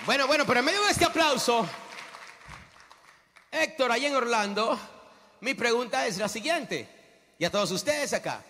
Bueno, 0.05 0.27
bueno, 0.27 0.45
pero 0.45 0.59
en 0.59 0.65
medio 0.65 0.83
de 0.83 0.91
este 0.91 1.05
aplauso, 1.05 1.67
Héctor, 3.51 3.91
allá 3.91 4.07
en 4.07 4.15
Orlando, 4.15 4.79
mi 5.41 5.55
pregunta 5.55 6.05
es 6.05 6.17
la 6.19 6.29
siguiente 6.29 6.96
y 7.37 7.45
a 7.45 7.51
todos 7.51 7.71
ustedes 7.71 8.13
acá. 8.13 8.43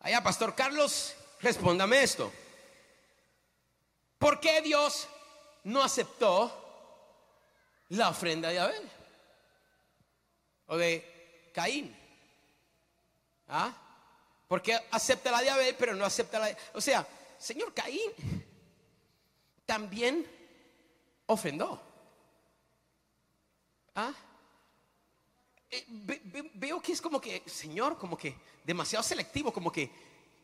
Allá, 0.00 0.22
Pastor 0.22 0.54
Carlos, 0.54 1.14
respóndame 1.40 2.02
esto. 2.02 2.32
¿Por 4.18 4.40
qué 4.40 4.60
Dios 4.60 5.08
no 5.64 5.82
aceptó 5.82 6.56
la 7.88 8.08
ofrenda 8.10 8.48
de 8.50 8.60
Abel? 8.60 8.90
O 10.66 10.76
de 10.76 11.50
Caín. 11.54 11.96
¿Ah? 13.48 13.72
¿Por 14.46 14.62
qué 14.62 14.78
acepta 14.90 15.30
la 15.30 15.42
de 15.42 15.50
Abel, 15.50 15.76
pero 15.78 15.94
no 15.94 16.04
acepta 16.04 16.38
la 16.38 16.46
de... 16.46 16.56
O 16.74 16.80
sea, 16.80 17.06
señor 17.38 17.74
Caín 17.74 18.12
también 19.66 20.26
ofrendó. 21.26 21.80
¿Ah? 23.94 24.12
Eh, 25.70 25.84
veo 26.54 26.80
que 26.80 26.92
es 26.92 27.00
como 27.00 27.20
que, 27.20 27.42
Señor, 27.46 27.96
como 27.96 28.18
que 28.18 28.34
demasiado 28.64 29.02
selectivo, 29.02 29.52
como 29.52 29.70
que 29.70 29.90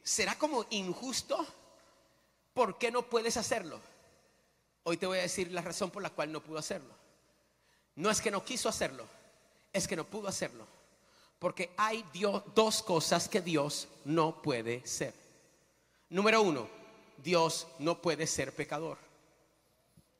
será 0.03 0.39
como 0.39 0.65
injusto. 0.71 1.45
¿Por 2.55 2.79
qué 2.79 2.91
no 2.91 3.03
puedes 3.03 3.37
hacerlo? 3.37 3.81
Hoy 4.85 4.97
te 4.97 5.07
voy 5.07 5.19
a 5.19 5.23
decir 5.23 5.51
la 5.51 5.63
razón 5.63 5.91
por 5.91 6.03
la 6.03 6.11
cual 6.11 6.31
no 6.31 6.43
pudo 6.43 6.59
hacerlo. 6.59 6.95
No 7.97 8.11
es 8.11 8.21
que 8.21 8.31
no 8.31 8.45
quiso 8.45 8.69
hacerlo, 8.69 9.07
es 9.73 9.89
que 9.89 9.97
no 9.97 10.05
pudo 10.05 10.29
hacerlo. 10.29 10.67
Porque 11.39 11.71
hay 11.77 12.05
Dios, 12.13 12.43
dos 12.55 12.83
cosas 12.83 13.29
que 13.29 13.41
Dios 13.41 13.89
no 14.05 14.41
puede 14.43 14.87
ser. 14.87 15.13
Número 16.09 16.41
uno, 16.41 16.69
Dios 17.23 17.67
no 17.79 18.01
puede 18.01 18.27
ser 18.27 18.55
pecador. 18.55 18.97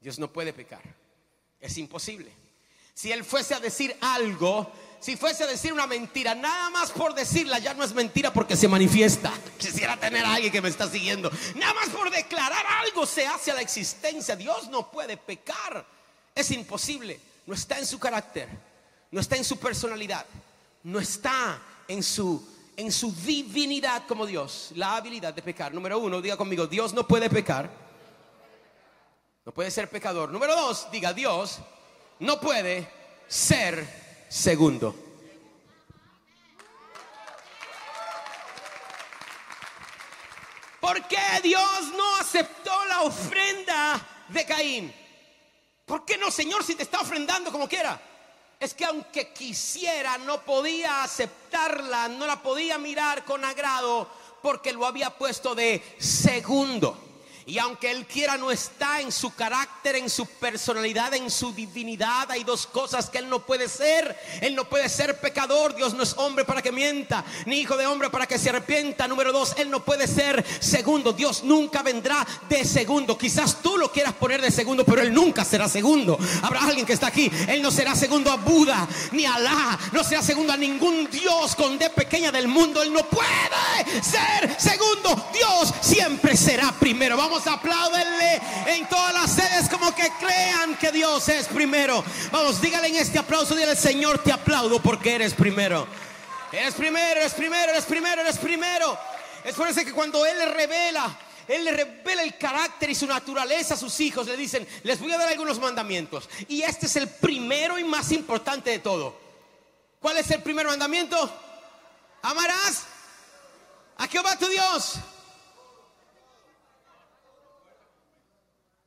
Dios 0.01 0.19
no 0.19 0.33
puede 0.33 0.53
pecar. 0.53 0.83
Es 1.61 1.79
imposible. 1.79 2.33
Si 2.93 3.13
Él 3.13 3.25
fuese 3.25 3.55
a 3.55 3.61
decir 3.61 3.97
algo 4.01 4.71
si 5.01 5.17
fuese 5.17 5.45
a 5.45 5.47
decir 5.47 5.73
una 5.73 5.87
mentira, 5.87 6.35
nada 6.35 6.71
más 6.71 6.91
por 6.91 7.15
decirla 7.15 7.59
ya 7.59 7.75
no 7.75 7.85
es 7.85 7.93
mentira 7.93 8.33
porque 8.33 8.57
se 8.57 8.69
manifiesta. 8.69 9.33
Quisiera 9.59 9.99
tener 9.99 10.25
a 10.25 10.35
alguien 10.35 10.53
que 10.53 10.63
me 10.63 10.69
está 10.69 10.89
siguiendo. 10.89 11.31
Nada 11.55 11.75
más 11.75 11.89
por 11.91 12.11
declarar 12.11 12.65
algo 12.85 13.07
se 13.07 13.27
hace 13.27 13.51
a 13.51 13.55
la 13.55 13.61
existencia. 13.61 14.37
Dios 14.37 14.69
no 14.69 14.91
puede 14.91 15.17
pecar. 15.17 15.85
Es 16.35 16.51
imposible. 16.51 17.21
No 17.47 17.55
está 17.55 17.79
en 17.79 17.87
su 17.87 17.99
carácter. 17.99 18.49
No 19.11 19.21
está 19.21 19.37
en 19.37 19.45
su 19.45 19.59
personalidad. 19.59 20.27
No 20.83 20.99
está 20.99 21.61
en 21.89 22.03
su 22.03 22.57
en 22.77 22.93
su 22.93 23.11
divinidad 23.13 24.07
como 24.07 24.27
Dios, 24.27 24.71
la 24.75 24.97
habilidad 24.97 25.33
de 25.33 25.43
pecar. 25.43 25.73
Número 25.73 25.99
uno, 25.99 26.21
diga 26.21 26.37
conmigo, 26.37 26.67
Dios 26.67 26.93
no 26.93 27.07
puede 27.07 27.31
pecar. 27.31 27.71
No 29.45 29.53
puede 29.53 29.71
ser 29.71 29.89
pecador. 29.89 30.31
Número 30.31 30.55
dos, 30.55 30.91
diga, 30.91 31.13
Dios 31.15 31.59
no 32.19 32.41
puede 32.41 32.89
ser 33.29 34.06
segundo. 34.29 34.95
¿Por 40.81 41.09
qué 41.09 41.41
Dios 41.43 41.93
no 41.97 42.17
aceptó 42.17 42.85
la 42.85 43.03
ofrenda 43.03 44.25
de 44.29 44.47
Caín? 44.47 44.95
¿Por 45.85 46.05
qué 46.05 46.17
no, 46.17 46.31
Señor, 46.31 46.65
si 46.65 46.75
te 46.75 46.85
está 46.85 47.01
ofrendando 47.01 47.51
como 47.51 47.69
quiera? 47.69 48.01
Es 48.59 48.73
que 48.73 48.85
aunque 48.85 49.33
quisiera, 49.33 50.17
no 50.19 50.43
podía 50.43 51.03
aceptarla, 51.03 52.09
no 52.09 52.27
la 52.27 52.43
podía 52.43 52.79
mirar 52.79 53.25
con 53.25 53.45
agrado, 53.45 54.09
porque 54.43 54.73
lo 54.73 54.87
había 54.87 55.11
puesto 55.11 55.55
de 55.55 55.97
segundo. 55.99 57.16
Y 57.49 57.59
aunque 57.61 57.93
Él 57.93 58.07
quiera, 58.09 58.37
no 58.37 58.51
está 58.51 59.01
en 59.01 59.13
su 59.13 59.33
carácter, 59.33 59.95
en 59.95 60.11
su 60.11 60.27
personalidad, 60.27 61.15
en 61.15 61.31
su 61.31 61.53
divinidad. 61.53 62.29
Hay 62.29 62.43
dos 62.43 62.67
cosas 62.67 63.09
que 63.09 63.19
Él 63.19 63.29
no 63.29 63.47
puede 63.47 63.69
ser. 63.69 64.19
Él 64.41 64.57
no 64.57 64.69
puede 64.69 64.89
ser 64.89 65.21
pecador. 65.21 65.77
Dios 65.77 65.95
no 65.95 66.03
es 66.03 66.15
hombre 66.19 66.45
para 66.45 66.61
que 66.61 66.73
mienta, 66.73 67.25
ni 67.45 67.61
hijo 67.61 67.77
de 67.77 67.87
hombre 67.87 68.11
para 68.11 68.27
que 68.27 68.37
se 68.37 68.49
arrepienta. 68.49 69.07
Número 69.07 69.31
dos, 69.33 69.55
Él 69.59 69.71
no 69.71 69.85
puede 69.85 70.09
ser 70.09 70.45
segundo. 70.59 71.13
Dios 71.13 71.45
nunca 71.45 71.85
vendrá 71.85 72.27
de 72.49 72.65
segundo. 72.65 73.17
Quizás 73.17 73.63
tú 73.63 73.79
lo 73.79 73.93
quieras 73.93 74.15
poner 74.15 74.43
de 74.43 74.51
segundo, 74.51 74.85
pero 74.85 75.03
Él 75.03 75.15
nunca 75.15 75.45
será 75.45 75.69
segundo. 75.69 76.19
Habrá 76.43 76.65
alguien 76.65 76.85
que 76.85 76.95
está 76.95 77.07
aquí. 77.07 77.31
Él 77.47 77.63
no 77.63 77.71
será 77.71 77.95
segundo 77.95 78.33
a 78.33 78.37
Buda, 78.39 78.89
ni 79.13 79.25
a 79.25 79.37
Alá. 79.37 79.79
No 79.93 80.03
será 80.03 80.21
segundo 80.21 80.53
a 80.53 80.57
ningún 80.57 81.09
Dios 81.13 81.55
con 81.55 81.79
D 81.79 81.91
pequeña 81.91 82.33
del 82.33 82.49
mundo. 82.49 82.83
Él 82.83 82.93
no 82.93 83.05
puede 83.09 84.03
ser 84.03 84.57
segundo. 84.59 85.31
Dios 85.33 85.73
siempre 85.81 86.37
será 86.37 86.73
primero. 86.73 87.17
Vamos 87.17 87.36
Vamos, 87.45 87.93
en 88.67 88.89
todas 88.89 89.13
las 89.13 89.33
sedes 89.33 89.69
como 89.69 89.95
que 89.95 90.11
crean 90.19 90.77
que 90.77 90.91
Dios 90.91 91.29
es 91.29 91.47
primero. 91.47 92.03
Vamos, 92.31 92.61
dígale 92.61 92.89
en 92.89 92.97
este 92.97 93.19
aplauso, 93.19 93.55
dígale, 93.55 93.77
Señor, 93.77 94.19
te 94.19 94.33
aplaudo 94.33 94.81
porque 94.81 95.15
eres 95.15 95.35
primero. 95.35 95.87
Eres 96.53 96.75
primero, 96.75 97.21
eres 97.21 97.35
primero, 97.35 97.73
eres 97.73 97.85
primero, 97.85 98.23
eres 98.23 98.39
primero. 98.39 98.99
Es 99.45 99.55
por 99.55 99.69
eso 99.69 99.85
que 99.85 99.93
cuando 99.93 100.25
Él 100.25 100.39
le 100.39 100.47
revela 100.47 101.19
Él 101.47 101.65
le 101.65 101.73
revela 101.73 102.23
el 102.23 102.37
carácter 102.39 102.91
y 102.91 102.95
su 102.95 103.07
naturaleza 103.07 103.75
a 103.75 103.77
sus 103.77 104.01
hijos. 104.01 104.27
Le 104.27 104.37
dicen, 104.37 104.67
les 104.83 104.99
voy 104.99 105.13
a 105.13 105.19
dar 105.19 105.29
algunos 105.29 105.59
mandamientos. 105.61 106.29
Y 106.49 106.63
este 106.63 106.87
es 106.87 106.97
el 106.97 107.09
primero 107.09 107.79
y 107.79 107.85
más 107.85 108.13
importante 108.13 108.71
de 108.71 108.79
todo. 108.79 109.19
¿Cuál 110.01 110.19
es 110.19 110.31
el 110.31 110.43
primer 110.43 110.67
mandamiento? 110.67 111.31
Amarás 112.23 112.85
a 113.99 114.07
Jehová 114.09 114.37
tu 114.39 114.49
Dios. 114.49 114.95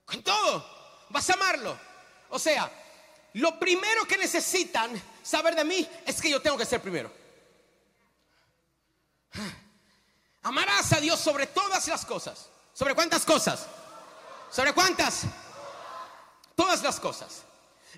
Con 0.10 0.24
todo. 0.24 1.06
Vas 1.10 1.30
a 1.30 1.34
amarlo. 1.34 1.78
O 2.30 2.40
sea, 2.40 2.72
lo 3.34 3.60
primero 3.60 4.06
que 4.06 4.18
necesitan 4.18 5.02
saber 5.22 5.56
de 5.56 5.64
mí 5.64 5.88
es 6.06 6.22
que 6.22 6.30
yo 6.30 6.42
tengo 6.42 6.58
que 6.58 6.66
ser 6.66 6.82
primero. 6.82 7.12
Amarás 10.44 10.94
a 10.94 11.00
Dios 11.00 11.20
sobre 11.20 11.48
todas 11.48 11.88
las 11.88 12.06
cosas. 12.06 12.50
¿Sobre 12.74 12.96
cuántas 12.96 13.26
cosas? 13.26 13.68
¿Sobre 14.52 14.74
cuántas? 14.74 15.24
Todas 16.56 16.82
las 16.82 17.00
cosas. 17.00 17.44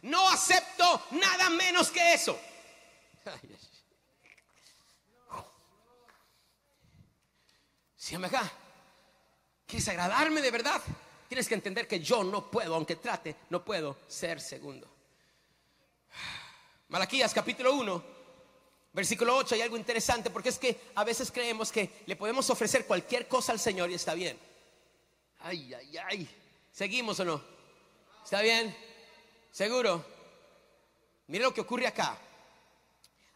No 0.01 0.29
acepto 0.29 1.07
nada 1.11 1.49
menos 1.49 1.91
que 1.91 2.13
eso. 2.13 2.39
Si 7.95 8.15
acá, 8.15 8.51
quieres 9.67 9.87
agradarme 9.87 10.41
de 10.41 10.51
verdad, 10.51 10.81
tienes 11.31 11.47
que 11.47 11.55
entender 11.55 11.87
que 11.87 12.01
yo 12.01 12.25
no 12.25 12.51
puedo, 12.51 12.75
aunque 12.75 12.97
trate, 12.97 13.37
no 13.51 13.63
puedo 13.63 13.99
ser 14.05 14.41
segundo. 14.41 14.85
Malaquías 16.89 17.33
capítulo 17.33 17.73
1, 17.73 18.03
versículo 18.91 19.37
8, 19.37 19.55
hay 19.55 19.61
algo 19.61 19.77
interesante 19.77 20.29
porque 20.29 20.49
es 20.49 20.59
que 20.59 20.91
a 20.93 21.05
veces 21.05 21.31
creemos 21.31 21.71
que 21.71 22.03
le 22.05 22.17
podemos 22.17 22.49
ofrecer 22.49 22.85
cualquier 22.85 23.29
cosa 23.29 23.53
al 23.53 23.61
Señor 23.61 23.89
y 23.89 23.93
está 23.93 24.13
bien. 24.13 24.37
Ay, 25.39 25.73
ay, 25.73 25.97
ay. 26.05 26.29
¿Seguimos 26.69 27.17
o 27.21 27.23
no? 27.23 27.41
¿Está 28.25 28.41
bien? 28.41 28.75
¿Seguro? 29.51 30.03
Mire 31.27 31.45
lo 31.45 31.53
que 31.53 31.61
ocurre 31.61 31.87
acá. 31.87 32.17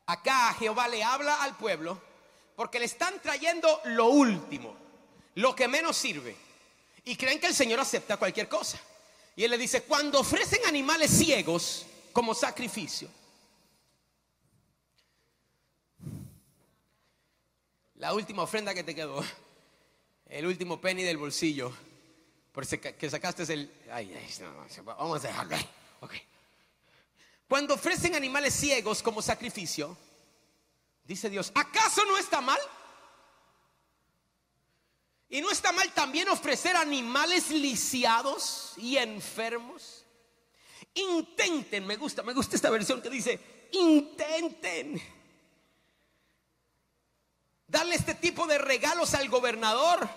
Acá 0.07 0.53
Jehová 0.59 0.89
le 0.89 1.01
habla 1.01 1.41
al 1.43 1.55
pueblo 1.55 1.97
porque 2.57 2.77
le 2.77 2.87
están 2.87 3.21
trayendo 3.21 3.79
lo 3.85 4.07
último, 4.07 4.75
lo 5.35 5.55
que 5.55 5.69
menos 5.69 5.95
sirve. 5.95 6.43
Y 7.05 7.15
creen 7.15 7.39
que 7.39 7.47
el 7.47 7.53
Señor 7.53 7.79
acepta 7.79 8.17
cualquier 8.17 8.49
cosa. 8.49 8.79
Y 9.35 9.43
Él 9.43 9.51
le 9.51 9.57
dice, 9.57 9.83
cuando 9.83 10.19
ofrecen 10.19 10.65
animales 10.65 11.11
ciegos 11.11 11.85
como 12.11 12.33
sacrificio, 12.33 13.09
la 17.95 18.13
última 18.13 18.43
ofrenda 18.43 18.73
que 18.73 18.83
te 18.83 18.95
quedó, 18.95 19.23
el 20.27 20.47
último 20.47 20.81
penny 20.81 21.03
del 21.03 21.17
bolsillo, 21.17 21.71
por 22.51 22.65
que 22.65 23.09
sacaste 23.09 23.43
el... 23.53 23.71
Ay, 23.91 24.13
ay, 24.15 24.83
vamos 24.83 25.23
a 25.23 25.27
dejarlo 25.27 25.55
ahí. 25.55 25.69
Cuando 27.47 27.75
ofrecen 27.75 28.15
animales 28.15 28.55
ciegos 28.55 29.03
como 29.03 29.21
sacrificio, 29.21 29.95
dice 31.03 31.29
Dios, 31.29 31.51
¿acaso 31.53 32.03
no 32.05 32.17
está 32.17 32.41
mal? 32.41 32.59
¿Y 35.29 35.41
no 35.41 35.51
está 35.51 35.71
mal 35.71 35.91
también 35.93 36.29
ofrecer 36.29 36.75
animales 36.75 37.49
lisiados 37.49 38.73
y 38.77 38.97
enfermos? 38.97 40.05
Intenten, 40.93 41.85
me 41.85 41.97
gusta, 41.97 42.23
me 42.23 42.33
gusta 42.33 42.55
esta 42.55 42.69
versión 42.69 43.01
que 43.01 43.09
dice, 43.09 43.67
intenten 43.73 45.01
darle 47.67 47.95
este 47.95 48.15
tipo 48.15 48.47
de 48.47 48.57
regalos 48.57 49.13
al 49.13 49.27
gobernador 49.29 50.07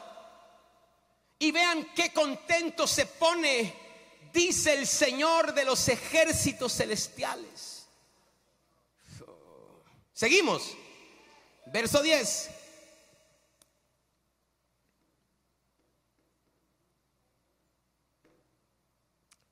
y 1.38 1.50
vean 1.52 1.88
qué 1.94 2.12
contento 2.12 2.86
se 2.86 3.06
pone, 3.06 3.74
dice 4.32 4.74
el 4.74 4.86
Señor 4.86 5.54
de 5.54 5.64
los 5.64 5.88
ejércitos 5.88 6.74
celestiales. 6.74 7.86
Seguimos. 10.12 10.76
Verso 11.66 12.02
10. 12.02 12.50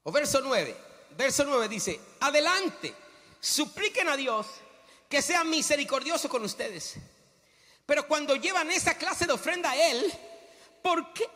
O 0.06 0.12
verso 0.12 0.40
9. 0.40 0.76
Verso 1.18 1.44
9 1.44 1.68
dice, 1.68 1.98
adelante, 2.20 2.94
supliquen 3.40 4.08
a 4.08 4.16
Dios 4.16 4.46
que 5.08 5.20
sea 5.20 5.42
misericordioso 5.42 6.28
con 6.28 6.44
ustedes. 6.44 6.94
Pero 7.84 8.06
cuando 8.06 8.36
llevan 8.36 8.70
esa 8.70 8.96
clase 8.96 9.26
de 9.26 9.32
ofrenda 9.32 9.70
a 9.70 9.90
Él, 9.90 10.12
¿por 10.82 11.12
qué? 11.12 11.28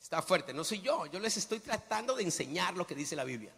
está 0.00 0.20
fuerte, 0.20 0.52
no 0.52 0.62
soy 0.62 0.82
yo, 0.82 1.06
yo 1.06 1.18
les 1.18 1.38
estoy 1.38 1.60
tratando 1.60 2.14
de 2.14 2.22
enseñar 2.22 2.76
lo 2.76 2.86
que 2.86 2.94
dice 2.94 3.16
la 3.16 3.24
Biblia. 3.24 3.50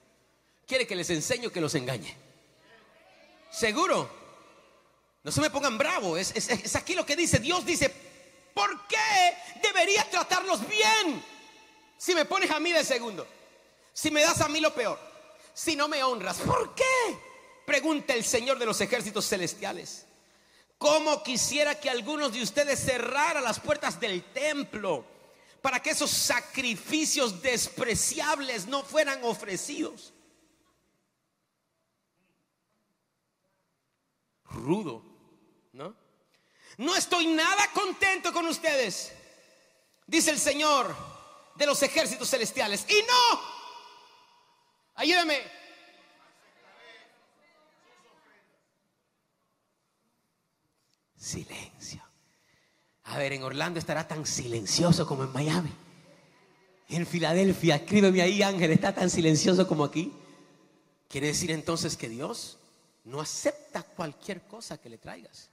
Quiere 0.67 0.87
que 0.87 0.95
les 0.95 1.11
enseño 1.11 1.51
que 1.51 1.61
los 1.61 1.75
engañe. 1.75 2.17
Seguro. 3.51 4.09
No 5.23 5.33
se 5.33 5.41
me 5.41 5.51
pongan 5.51 5.79
bravos. 5.79 6.19
Es, 6.19 6.77
aquí 6.77 6.95
lo 6.95 7.05
que 7.05 7.17
dice. 7.17 7.39
Dios 7.39 7.65
dice, 7.65 7.93
¿por 8.55 8.87
qué 8.87 9.37
debería 9.63 10.09
tratarlos 10.11 10.67
bien? 10.69 11.34
Si 11.97 12.15
me 12.15 12.25
pones 12.25 12.51
a 12.51 12.61
mí 12.61 12.73
de 12.73 12.85
segundo. 12.85 13.27
Si 13.93 14.11
me 14.11 14.23
das 14.23 14.41
a 14.41 14.49
mí 14.49 14.61
lo 14.61 14.75
peor. 14.75 14.99
Si 15.53 15.77
no 15.77 15.89
me 15.89 16.03
honras. 16.03 16.39
¿Por 16.39 16.75
qué? 16.75 16.85
Pregunta 17.67 18.15
el 18.15 18.25
Señor 18.25 18.59
de 18.59 18.67
los 18.67 18.81
ejércitos 18.81 19.29
celestiales. 19.29 20.07
¿Cómo 20.79 21.23
quisiera 21.23 21.79
que 21.81 21.89
algunos 21.89 22.33
de 22.33 22.43
ustedes 22.43 22.85
cerraran 22.85 23.45
las 23.45 23.61
puertas 23.61 23.99
del 24.01 24.23
templo 24.33 25.05
para 25.63 25.81
que 25.81 25.91
esos 25.91 26.11
sacrificios 26.11 27.41
despreciables 27.41 28.67
no 28.67 28.83
fueran 28.83 29.23
ofrecidos? 29.25 30.15
rudo, 34.55 35.03
¿no? 35.73 35.95
No 36.79 36.97
estoy 36.97 37.27
nada 37.27 37.71
contento 37.73 38.33
con 38.33 38.47
ustedes, 38.47 39.13
dice 40.07 40.31
el 40.31 40.39
Señor 40.39 40.95
de 41.55 41.67
los 41.67 41.83
ejércitos 41.83 42.29
celestiales. 42.29 42.85
Y 42.89 43.03
no, 43.07 43.41
ayúdame. 44.95 45.39
Silencio. 51.17 52.03
A 53.05 53.19
ver, 53.19 53.33
en 53.33 53.43
Orlando 53.43 53.79
estará 53.79 54.07
tan 54.07 54.27
silencioso 54.27 55.07
como 55.07 55.25
en 55.25 55.33
Miami. 55.33 55.73
En 56.89 57.07
Filadelfia, 57.07 57.77
escríbeme 57.77 58.21
ahí, 58.21 58.43
Ángel, 58.43 58.71
está 58.71 58.95
tan 58.95 59.09
silencioso 59.09 59.67
como 59.67 59.85
aquí. 59.85 60.13
Quiere 61.09 61.29
decir 61.29 61.51
entonces 61.51 61.97
que 61.97 62.09
Dios 62.09 62.59
no 63.05 63.21
acepta 63.21 63.83
cualquier 63.83 64.43
cosa 64.43 64.79
que 64.79 64.91
le 64.91 64.99
traigas. 64.99 65.49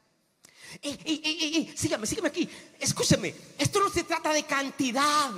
Y, 0.81 1.71
sígame 1.75 2.05
aquí. 2.27 2.49
Escúcheme, 2.79 3.33
esto 3.57 3.79
no 3.79 3.89
se 3.89 4.03
trata 4.03 4.33
de 4.33 4.43
cantidad. 4.43 5.31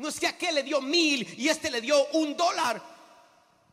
No 0.00 0.08
es 0.08 0.18
que 0.18 0.26
aquel 0.26 0.54
le 0.54 0.62
dio 0.62 0.80
mil 0.80 1.34
y 1.36 1.48
este 1.48 1.70
le 1.70 1.80
dio 1.82 2.02
un 2.12 2.34
dólar. 2.34 2.82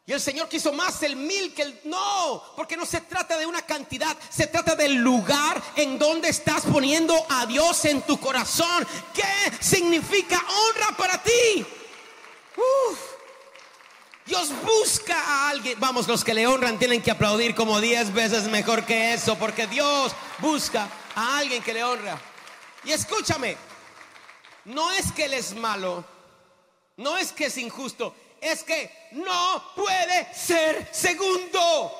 Y 0.05 0.11
el 0.11 0.19
Señor 0.21 0.49
quiso 0.49 0.73
más 0.73 1.01
el 1.03 1.15
mil 1.15 1.53
que 1.53 1.61
el... 1.63 1.81
No, 1.85 2.43
porque 2.55 2.75
no 2.77 2.85
se 2.85 3.01
trata 3.01 3.37
de 3.37 3.45
una 3.45 3.61
cantidad, 3.61 4.15
se 4.29 4.47
trata 4.47 4.75
del 4.75 4.95
lugar 4.95 5.61
en 5.75 5.97
donde 5.97 6.29
estás 6.29 6.63
poniendo 6.65 7.13
a 7.29 7.45
Dios 7.45 7.85
en 7.85 8.01
tu 8.01 8.19
corazón. 8.19 8.85
¿Qué 9.13 9.23
significa 9.61 10.37
honra 10.37 10.97
para 10.97 11.21
ti? 11.21 11.65
Dios 14.25 14.49
busca 14.63 15.17
a 15.17 15.49
alguien. 15.49 15.79
Vamos, 15.79 16.07
los 16.07 16.25
que 16.25 16.33
le 16.33 16.45
honran 16.45 16.77
tienen 16.77 17.01
que 17.01 17.11
aplaudir 17.11 17.55
como 17.55 17.79
diez 17.79 18.13
veces 18.13 18.49
mejor 18.49 18.85
que 18.85 19.13
eso, 19.13 19.37
porque 19.37 19.67
Dios 19.67 20.11
busca 20.39 20.89
a 21.15 21.37
alguien 21.37 21.63
que 21.63 21.73
le 21.73 21.85
honra. 21.85 22.19
Y 22.83 22.91
escúchame, 22.91 23.55
no 24.65 24.91
es 24.91 25.11
que 25.13 25.25
Él 25.25 25.33
es 25.33 25.55
malo, 25.55 26.03
no 26.97 27.17
es 27.17 27.31
que 27.31 27.45
es 27.45 27.57
injusto, 27.57 28.13
es 28.41 28.63
que 28.63 28.91
no 29.13 29.73
puede 29.75 30.33
ser 30.33 30.87
segundo. 30.91 31.91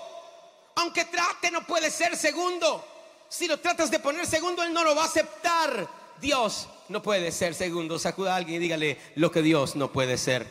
Aunque 0.75 1.05
trate, 1.05 1.49
no 1.49 1.65
puede 1.65 1.89
ser 1.89 2.15
segundo. 2.15 2.85
Si 3.29 3.47
lo 3.47 3.59
tratas 3.59 3.89
de 3.89 3.99
poner 3.99 4.27
segundo, 4.27 4.63
Él 4.63 4.73
no 4.73 4.83
lo 4.83 4.95
va 4.95 5.03
a 5.03 5.07
aceptar. 5.07 5.87
Dios 6.21 6.67
no 6.89 7.01
puede 7.01 7.31
ser 7.31 7.55
segundo. 7.55 7.97
Sacuda 7.97 8.33
a 8.33 8.37
alguien 8.37 8.57
y 8.57 8.59
dígale 8.59 8.97
lo 9.15 9.31
que 9.31 9.41
Dios 9.41 9.75
no 9.75 9.91
puede 9.91 10.17
ser 10.17 10.47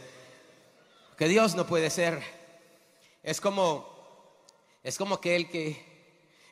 que 1.17 1.29
Dios 1.29 1.55
no 1.55 1.67
puede 1.67 1.91
ser. 1.91 2.23
Es 3.23 3.41
como, 3.41 3.89
es 4.83 4.99
como 4.99 5.21
que 5.21 5.35
el 5.35 5.49
que, 5.49 5.83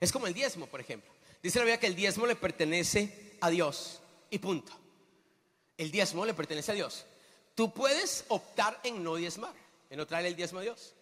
es 0.00 0.10
como 0.10 0.26
el 0.26 0.34
diezmo, 0.34 0.66
por 0.66 0.80
ejemplo. 0.80 1.12
Dice 1.42 1.58
la 1.58 1.64
Biblia 1.64 1.80
que 1.80 1.86
el 1.86 1.94
diezmo 1.94 2.26
le 2.26 2.36
pertenece 2.36 3.36
a 3.40 3.50
Dios 3.50 4.00
y 4.30 4.38
punto. 4.38 4.72
El 5.76 5.90
diezmo 5.90 6.24
le 6.24 6.34
pertenece 6.34 6.72
a 6.72 6.74
Dios. 6.74 7.04
Tú 7.54 7.72
puedes 7.72 8.24
optar 8.28 8.80
en 8.82 9.02
no 9.02 9.14
diezmar, 9.14 9.54
en 9.88 9.98
no 9.98 10.06
traer 10.06 10.26
el 10.26 10.36
diezmo 10.36 10.58
a 10.58 10.62
Dios. 10.62 10.94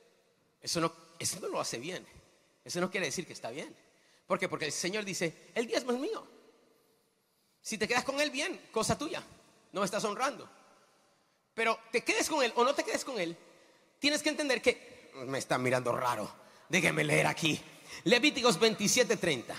Eso 0.61 0.81
no, 0.81 0.93
eso 1.19 1.41
no 1.41 1.49
lo 1.49 1.61
hace 1.61 1.79
bien. 1.79 2.07
Eso 2.65 2.81
no 2.81 2.91
quiere 2.91 3.07
decir 3.07 3.27
que 3.27 3.33
está 3.33 3.51
bien. 3.51 3.75
¿Por 4.27 4.39
qué? 4.39 4.49
Porque 4.49 4.67
el 4.67 4.73
Señor 4.73 5.05
dice, 5.05 5.51
el 5.55 5.67
diezmo 5.67 5.93
es 5.93 5.99
mío. 5.99 6.27
Si 7.61 7.79
te 7.79 7.89
quedas 7.89 8.05
con 8.05 8.21
él, 8.21 8.31
bien, 8.31 8.69
cosa 8.71 8.99
tuya. 8.99 9.23
No 9.73 9.81
me 9.81 9.85
estás 9.85 10.05
honrando. 10.05 10.49
Pero 11.55 11.79
te 11.91 12.03
quedes 12.03 12.29
con 12.29 12.43
él 12.43 12.53
o 12.57 12.65
no 12.65 12.75
te 12.75 12.85
quedes 12.85 13.05
con 13.05 13.21
él, 13.21 13.37
tienes 13.99 14.23
que 14.23 14.31
entender 14.31 14.61
que 14.63 15.11
me 15.27 15.39
están 15.39 15.63
mirando 15.63 15.93
raro. 15.93 16.31
Déjenme 16.69 17.05
leer 17.05 17.27
aquí. 17.27 17.61
Levíticos 18.05 18.59
27:30. 18.59 19.55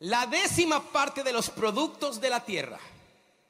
La 0.00 0.26
décima 0.26 0.90
parte 0.90 1.22
de 1.22 1.32
los 1.32 1.50
productos 1.50 2.20
de 2.20 2.30
la 2.30 2.44
tierra, 2.44 2.80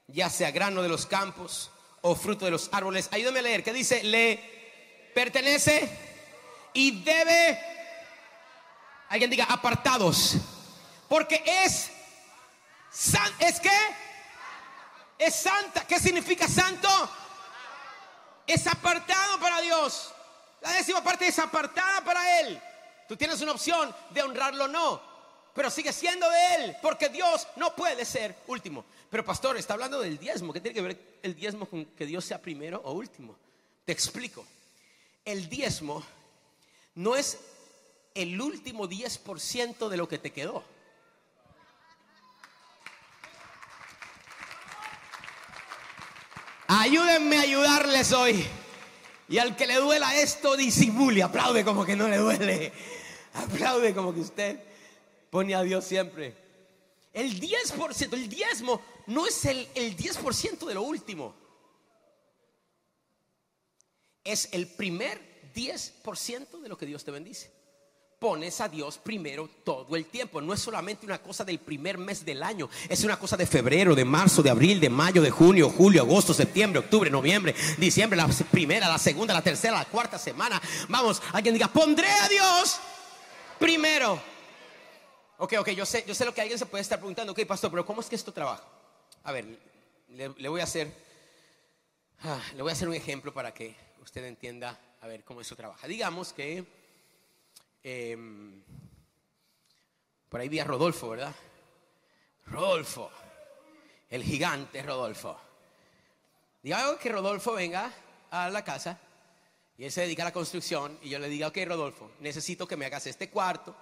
ya 0.09 0.29
sea 0.29 0.50
grano 0.50 0.83
de 0.83 0.88
los 0.88 1.07
campos 1.07 1.70
o 2.03 2.15
fruto 2.15 2.45
de 2.45 2.51
los 2.51 2.69
árboles, 2.73 3.09
ayúdame 3.13 3.41
a 3.41 3.43
leer, 3.43 3.63
que 3.63 3.73
dice, 3.73 4.03
le 4.03 5.11
pertenece 5.15 5.89
y 6.73 7.03
debe, 7.03 7.61
alguien 9.09 9.31
diga, 9.31 9.45
apartados, 9.45 10.37
porque 11.09 11.43
es, 11.45 11.91
¿es 13.41 13.61
qué? 13.61 13.71
Es 15.19 15.35
santa. 15.35 15.87
¿Qué 15.87 15.99
significa 15.99 16.49
santo? 16.49 16.89
Es 18.47 18.67
apartado 18.67 19.39
para 19.39 19.61
Dios. 19.61 20.13
La 20.61 20.73
décima 20.73 21.03
parte 21.03 21.27
es 21.27 21.39
apartada 21.39 22.03
para 22.03 22.41
Él. 22.41 22.61
Tú 23.09 23.17
tienes 23.17 23.41
una 23.41 23.53
opción 23.53 23.95
de 24.11 24.23
honrarlo 24.23 24.65
o 24.65 24.69
no, 24.69 25.03
pero 25.55 25.71
sigue 25.71 25.93
siendo 25.93 26.29
de 26.31 26.55
Él, 26.55 26.77
porque 26.81 27.09
Dios 27.09 27.47
no 27.57 27.75
puede 27.75 28.05
ser 28.05 28.37
último. 28.47 28.85
Pero 29.11 29.25
pastor, 29.25 29.57
está 29.57 29.75
hablando 29.75 30.01
del 30.01 30.19
diezmo. 30.19 30.53
¿Qué 30.53 30.61
tiene 30.61 30.75
que 30.75 30.83
ver 30.83 31.19
el 31.23 31.35
diezmo 31.35 31.67
con 31.67 31.85
que 31.85 32.07
Dios 32.07 32.25
sea 32.25 32.41
primero 32.41 32.81
o 32.85 32.93
último? 32.93 33.37
Te 33.85 33.93
explico. 33.93 34.47
El 35.25 35.49
diezmo 35.49 36.05
no 36.95 37.17
es 37.17 37.39
el 38.15 38.41
último 38.41 38.89
10% 38.89 39.89
de 39.89 39.97
lo 39.97 40.09
que 40.09 40.19
te 40.19 40.31
quedó. 40.33 40.63
Ayúdenme 46.69 47.39
a 47.39 47.43
ayudarles 47.43 48.13
hoy. 48.13 48.47
Y 49.29 49.39
al 49.39 49.57
que 49.57 49.67
le 49.67 49.77
duela 49.77 50.15
esto, 50.17 50.57
disimule, 50.57 51.23
aplaude 51.23 51.65
como 51.65 51.85
que 51.85 51.97
no 51.97 52.07
le 52.07 52.17
duele. 52.17 52.73
Aplaude 53.35 53.93
como 53.93 54.15
que 54.15 54.21
usted 54.21 54.70
pone 55.31 55.55
a 55.55 55.62
Dios 55.62 55.85
siempre. 55.85 56.37
El 57.12 57.40
10%, 57.40 58.12
el 58.12 58.29
diezmo 58.29 58.81
no 59.07 59.27
es 59.27 59.45
el, 59.45 59.69
el 59.75 59.97
10% 59.97 60.66
de 60.66 60.75
lo 60.75 60.83
último. 60.83 61.35
Es 64.23 64.49
el 64.53 64.69
primer 64.69 65.53
10% 65.55 66.61
de 66.61 66.69
lo 66.69 66.77
que 66.77 66.87
Dios 66.87 67.05
te 67.05 67.11
bendice 67.11 67.61
pones 68.21 68.61
a 68.61 68.69
Dios 68.69 68.99
primero 68.99 69.49
todo 69.64 69.97
el 69.97 70.05
tiempo. 70.05 70.43
No 70.43 70.53
es 70.53 70.61
solamente 70.61 71.07
una 71.07 71.23
cosa 71.23 71.43
del 71.43 71.59
primer 71.59 71.97
mes 71.97 72.23
del 72.23 72.43
año, 72.43 72.69
es 72.87 73.03
una 73.03 73.19
cosa 73.19 73.35
de 73.35 73.47
febrero, 73.47 73.95
de 73.95 74.05
marzo, 74.05 74.43
de 74.43 74.51
abril, 74.51 74.79
de 74.79 74.90
mayo, 74.90 75.23
de 75.23 75.31
junio, 75.31 75.71
julio, 75.71 76.03
agosto, 76.03 76.35
septiembre, 76.35 76.81
octubre, 76.81 77.09
noviembre, 77.09 77.55
diciembre, 77.79 78.19
la 78.19 78.29
primera, 78.29 78.88
la 78.88 78.99
segunda, 78.99 79.33
la 79.33 79.40
tercera, 79.40 79.79
la 79.79 79.87
cuarta 79.87 80.19
semana. 80.19 80.61
Vamos, 80.88 81.23
alguien 81.33 81.55
diga, 81.55 81.69
pondré 81.69 82.11
a 82.11 82.29
Dios 82.29 82.79
primero. 83.59 84.21
Ok, 85.42 85.55
ok, 85.59 85.70
yo 85.70 85.85
sé, 85.85 86.05
yo 86.07 86.14
sé 86.14 86.24
lo 86.24 86.33
que 86.33 86.40
alguien 86.40 86.59
se 86.59 86.66
puede 86.66 86.83
estar 86.83 86.98
preguntando, 86.98 87.33
ok, 87.33 87.44
pastor, 87.46 87.70
pero 87.70 87.85
¿cómo 87.85 88.00
es 88.00 88.09
que 88.09 88.16
esto 88.16 88.33
trabaja? 88.33 88.64
A 89.24 89.33
ver, 89.33 89.46
le, 90.09 90.48
voy 90.48 90.61
a 90.61 90.64
hacer, 90.64 90.92
ah, 92.22 92.40
le 92.55 92.62
voy 92.62 92.70
a 92.70 92.72
hacer 92.74 92.88
un 92.88 92.94
ejemplo 92.94 93.35
para 93.35 93.53
que 93.53 93.74
usted 94.03 94.24
entienda, 94.24 94.79
a 95.00 95.07
ver, 95.07 95.24
cómo 95.24 95.40
eso 95.40 95.57
trabaja. 95.57 95.88
Digamos 95.88 96.33
que 96.33 96.64
Em, 97.83 98.62
por 100.29 100.40
ahí 100.40 100.48
vi 100.48 100.59
a 100.59 100.64
Rodolfo, 100.64 101.11
¿verdad? 101.11 101.35
Rodolfo, 102.46 103.11
el 104.11 104.22
gigante 104.22 104.83
Rodolfo. 104.83 105.38
Diga 106.62 106.98
que 106.98 107.09
Rodolfo 107.09 107.55
venga 107.55 107.90
a 108.31 108.50
la 108.50 108.62
casa 108.62 108.98
y 109.79 109.85
él 109.85 109.92
se 109.92 110.03
dedica 110.03 110.22
a 110.22 110.26
la 110.26 110.33
construcción 110.33 110.98
y 111.03 111.09
yo 111.09 111.18
le 111.18 111.29
diga, 111.29 111.48
ok 111.48 111.57
Rodolfo, 111.64 112.11
necesito 112.20 112.68
que 112.68 112.76
me 112.76 112.85
hagas 112.85 113.07
este 113.07 113.31
cuarto, 113.31 113.74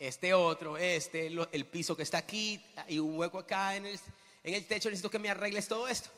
este 0.00 0.34
otro, 0.34 0.76
este, 0.76 1.28
el 1.28 1.66
piso 1.66 1.96
que 1.96 2.02
está 2.02 2.18
aquí 2.18 2.60
y 2.88 2.98
un 2.98 3.16
hueco 3.16 3.38
acá 3.38 3.76
en 3.76 3.86
el, 3.86 4.66
techo, 4.66 4.88
necesito 4.88 5.10
que 5.10 5.18
me 5.20 5.28
arregles 5.28 5.68
todo 5.68 5.86
esto. 5.86 6.10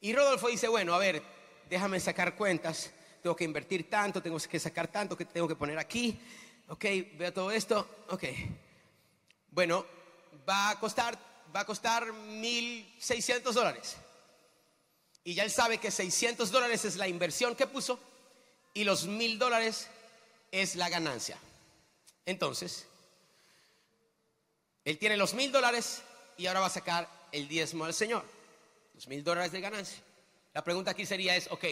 Y 0.00 0.12
Rodolfo 0.14 0.48
dice, 0.48 0.66
bueno, 0.66 0.94
a 0.94 0.98
ver, 0.98 1.22
déjame 1.68 2.00
sacar 2.00 2.34
cuentas 2.34 2.90
tengo 3.22 3.36
que 3.36 3.44
invertir 3.44 3.88
tanto, 3.88 4.22
tengo 4.22 4.38
que 4.38 4.58
sacar 4.58 4.88
tanto, 4.88 5.16
que 5.16 5.24
tengo 5.24 5.46
que 5.46 5.54
poner 5.54 5.78
aquí. 5.78 6.18
Ok, 6.68 6.84
veo 7.18 7.32
todo 7.32 7.50
esto. 7.50 8.04
Ok. 8.08 8.24
Bueno, 9.50 9.84
va 10.48 10.70
a 10.70 10.80
costar, 10.80 11.18
va 11.54 11.60
a 11.60 11.66
costar 11.66 12.06
1.600 12.06 13.52
dólares. 13.52 13.96
Y 15.22 15.34
ya 15.34 15.44
él 15.44 15.50
sabe 15.50 15.78
que 15.78 15.90
600 15.90 16.50
dólares 16.50 16.84
es 16.84 16.96
la 16.96 17.08
inversión 17.08 17.54
que 17.54 17.66
puso 17.66 18.00
y 18.72 18.84
los 18.84 19.06
1.000 19.06 19.36
dólares 19.36 19.88
es 20.50 20.76
la 20.76 20.88
ganancia. 20.88 21.36
Entonces, 22.24 22.86
él 24.84 24.98
tiene 24.98 25.16
los 25.16 25.34
1.000 25.34 25.50
dólares 25.50 26.02
y 26.36 26.46
ahora 26.46 26.60
va 26.60 26.66
a 26.66 26.70
sacar 26.70 27.08
el 27.32 27.48
diezmo 27.48 27.84
al 27.84 27.94
Señor. 27.94 28.24
Los 28.94 29.08
1.000 29.08 29.22
dólares 29.22 29.52
de 29.52 29.60
ganancia. 29.60 30.02
La 30.52 30.64
pregunta 30.64 30.90
aquí 30.90 31.06
sería 31.06 31.36
es, 31.36 31.48
ok, 31.50 31.64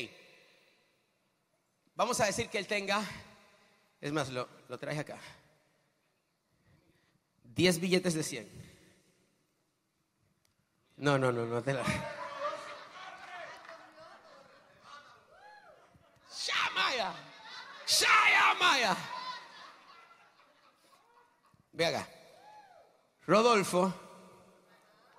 Vamos 1.98 2.20
a 2.20 2.26
decir 2.26 2.48
que 2.48 2.58
él 2.58 2.68
tenga, 2.68 3.02
es 4.00 4.12
más, 4.12 4.28
lo, 4.28 4.48
lo 4.68 4.78
traje 4.78 5.00
acá. 5.00 5.18
10 7.42 7.80
billetes 7.80 8.14
de 8.14 8.22
100. 8.22 8.48
No, 10.98 11.18
no, 11.18 11.32
no, 11.32 11.44
no 11.44 11.60
te 11.60 11.74
la. 11.74 11.82
Shamaya. 16.30 17.12
Shamaya. 17.84 18.96
Ve 21.72 21.86
acá. 21.86 22.08
Rodolfo, 23.28 23.94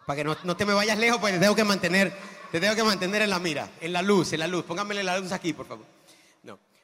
para 0.06 0.18
que 0.18 0.24
no, 0.24 0.36
no, 0.44 0.58
te 0.58 0.66
me 0.66 0.74
vayas 0.74 0.98
lejos, 0.98 1.20
pues 1.20 1.34
te 1.34 1.40
tengo 1.40 1.56
que 1.56 1.64
mantener, 1.64 2.12
te 2.52 2.60
tengo 2.60 2.76
que 2.76 2.84
mantener 2.84 3.22
en 3.22 3.30
la 3.30 3.40
mira, 3.40 3.72
en 3.80 3.94
la 3.94 4.02
luz, 4.02 4.34
en 4.34 4.40
la 4.40 4.48
luz. 4.48 4.66
Pónganmele 4.66 5.04
la 5.04 5.20
luz 5.20 5.32
aquí, 5.32 5.54
por 5.54 5.68
favor. 5.68 5.86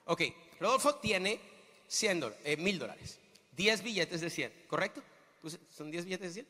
Ok, 0.08 0.22
Rodolfo 0.60 0.96
tiene 0.96 1.40
100 1.88 2.20
dólares, 2.20 2.44
eh, 2.46 2.58
mil 2.58 2.78
dólares, 2.78 3.20
10 3.54 3.82
billetes 3.82 4.22
de 4.22 4.30
100, 4.30 4.66
¿correcto? 4.68 5.02
¿Son 5.76 5.90
10 5.90 6.06
billetes 6.06 6.36
de 6.36 6.44
100? 6.44 6.48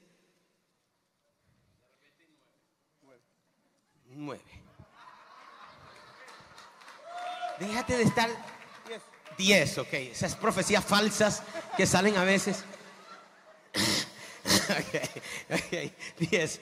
9. 4.07 4.43
Déjate 7.59 7.97
de 7.97 8.03
estar 8.03 8.29
10, 9.37 9.77
ok. 9.77 9.93
Esas 9.93 10.35
profecías 10.35 10.83
falsas 10.83 11.43
que 11.77 11.85
salen 11.85 12.17
a 12.17 12.25
veces. 12.25 12.65
Ok, 14.79 15.53
ok, 15.53 16.29
10. 16.29 16.59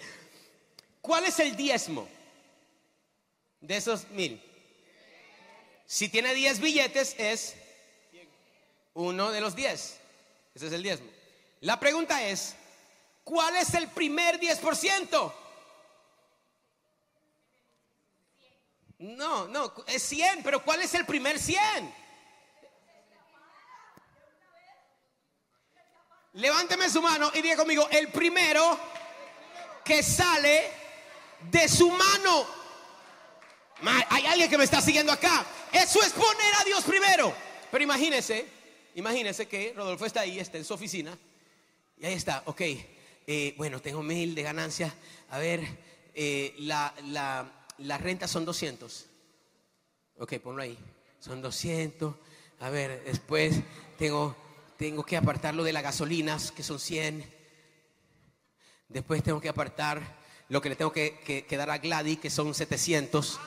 ¿Cuál 1.01 1.25
es 1.25 1.39
el 1.39 1.55
diezmo 1.55 2.07
de 3.61 3.77
esos 3.77 4.07
mil? 4.09 4.41
Si 5.85 6.09
tiene 6.09 6.33
10 6.33 6.59
billetes, 6.59 7.15
es 7.17 7.55
uno 8.93 9.31
de 9.31 9.41
los 9.41 9.55
10. 9.55 9.99
Ese 10.55 10.67
es 10.67 10.73
el 10.73 10.83
diezmo. 10.83 11.07
La 11.61 11.79
pregunta 11.79 12.23
es, 12.23 12.55
¿cuál 13.23 13.55
es 13.55 13.73
el 13.73 13.87
primer 13.89 14.39
10%? 14.39 15.33
No, 18.99 19.47
no, 19.47 19.73
es 19.87 20.03
100, 20.03 20.43
pero 20.43 20.63
¿cuál 20.63 20.81
es 20.81 20.93
el 20.93 21.05
primer 21.05 21.37
100? 21.37 22.02
Levánteme 26.33 26.89
su 26.89 27.01
mano 27.01 27.31
y 27.33 27.41
diga 27.41 27.55
conmigo, 27.55 27.87
el 27.91 28.09
primero 28.09 28.79
que 29.83 30.01
sale 30.01 30.71
de 31.51 31.67
su 31.67 31.89
mano. 31.89 32.45
Hay 34.09 34.25
alguien 34.25 34.49
que 34.49 34.57
me 34.57 34.63
está 34.63 34.81
siguiendo 34.81 35.11
acá. 35.11 35.45
Eso 35.71 36.01
es 36.01 36.11
poner 36.11 36.55
a 36.59 36.63
Dios 36.63 36.83
primero. 36.83 37.33
Pero 37.69 37.83
imagínese, 37.83 38.45
imagínese 38.95 39.47
que 39.47 39.73
Rodolfo 39.75 40.05
está 40.05 40.21
ahí, 40.21 40.39
está 40.39 40.57
en 40.57 40.65
su 40.65 40.73
oficina. 40.73 41.17
Y 41.97 42.05
ahí 42.05 42.13
está, 42.13 42.43
ok. 42.45 42.61
Eh, 43.25 43.53
bueno, 43.57 43.81
tengo 43.81 44.03
mil 44.03 44.35
de 44.35 44.43
ganancia. 44.43 44.93
A 45.29 45.39
ver, 45.39 45.61
eh, 46.13 46.53
la, 46.59 46.93
la, 47.77 47.97
renta 47.97 48.27
son 48.27 48.45
200. 48.45 49.05
Ok, 50.19 50.33
ponlo 50.39 50.61
ahí. 50.61 50.77
Son 51.19 51.41
200. 51.41 52.15
A 52.59 52.69
ver, 52.69 53.03
después 53.03 53.55
tengo, 53.97 54.35
tengo 54.83 55.05
que 55.05 55.15
apartarlo 55.15 55.63
de 55.63 55.71
las 55.71 55.81
gasolinas, 55.81 56.51
que 56.51 56.61
son 56.61 56.77
100. 56.77 57.23
Después 58.89 59.23
tengo 59.23 59.39
que 59.39 59.47
apartar 59.47 60.01
lo 60.49 60.61
que 60.61 60.67
le 60.67 60.75
tengo 60.75 60.91
que, 60.91 61.45
que 61.47 61.55
dar 61.55 61.69
a 61.69 61.77
Gladys, 61.77 62.19
que 62.19 62.29
son 62.29 62.53
700. 62.53 63.39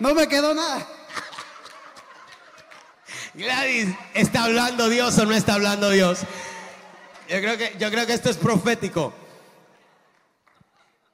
No 0.00 0.14
me 0.14 0.28
quedó 0.28 0.52
nada. 0.52 0.86
Gladys, 3.32 3.88
¿está 4.12 4.44
hablando 4.44 4.90
Dios 4.90 5.16
o 5.16 5.24
no 5.24 5.32
está 5.32 5.54
hablando 5.54 5.88
Dios? 5.88 6.18
Yo 7.26 7.40
creo 7.40 7.56
que, 7.56 7.74
yo 7.78 7.90
creo 7.90 8.06
que 8.06 8.12
esto 8.12 8.28
es 8.28 8.36
profético. 8.36 9.14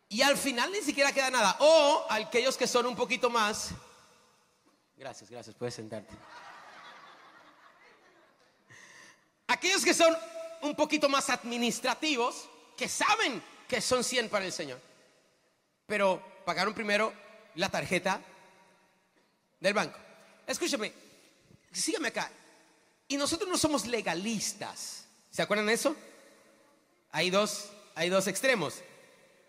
Y 0.09 0.23
al 0.23 0.37
final 0.38 0.73
ni 0.73 0.81
siquiera 0.81 1.12
queda 1.12 1.31
nada. 1.31 1.57
O 1.61 2.07
aquellos 2.09 2.57
que 2.57 2.66
son 2.66 2.87
un 2.87 2.97
poquito 2.97 3.29
más. 3.29 3.71
Gracias, 4.97 5.31
gracias, 5.31 5.55
puedes 5.55 5.75
sentarte. 5.75 6.14
Aquellos 9.47 9.85
que 9.85 9.94
son 9.94 10.16
un 10.62 10.75
poquito 10.75 11.09
más 11.09 11.31
administrativos, 11.31 12.49
que 12.77 12.88
saben 12.88 13.42
que 13.68 13.81
son 13.81 14.03
100 14.03 14.29
para 14.29 14.44
el 14.44 14.53
Señor, 14.53 14.81
pero 15.87 16.23
pagaron 16.44 16.75
primero 16.75 17.12
la 17.55 17.68
tarjeta 17.68 18.21
del 19.61 19.75
banco. 19.75 19.99
Escúchame, 20.47 20.92
sígueme 21.71 22.09
acá. 22.09 22.31
Y 23.07 23.16
nosotros 23.16 23.49
no 23.49 23.57
somos 23.57 23.87
legalistas. 23.87 25.05
¿Se 25.31 25.42
acuerdan 25.42 25.66
de 25.66 25.75
eso? 25.75 25.94
Hay 27.11 27.31
dos, 27.31 27.71
hay 27.94 28.09
dos 28.09 28.27
extremos 28.27 28.83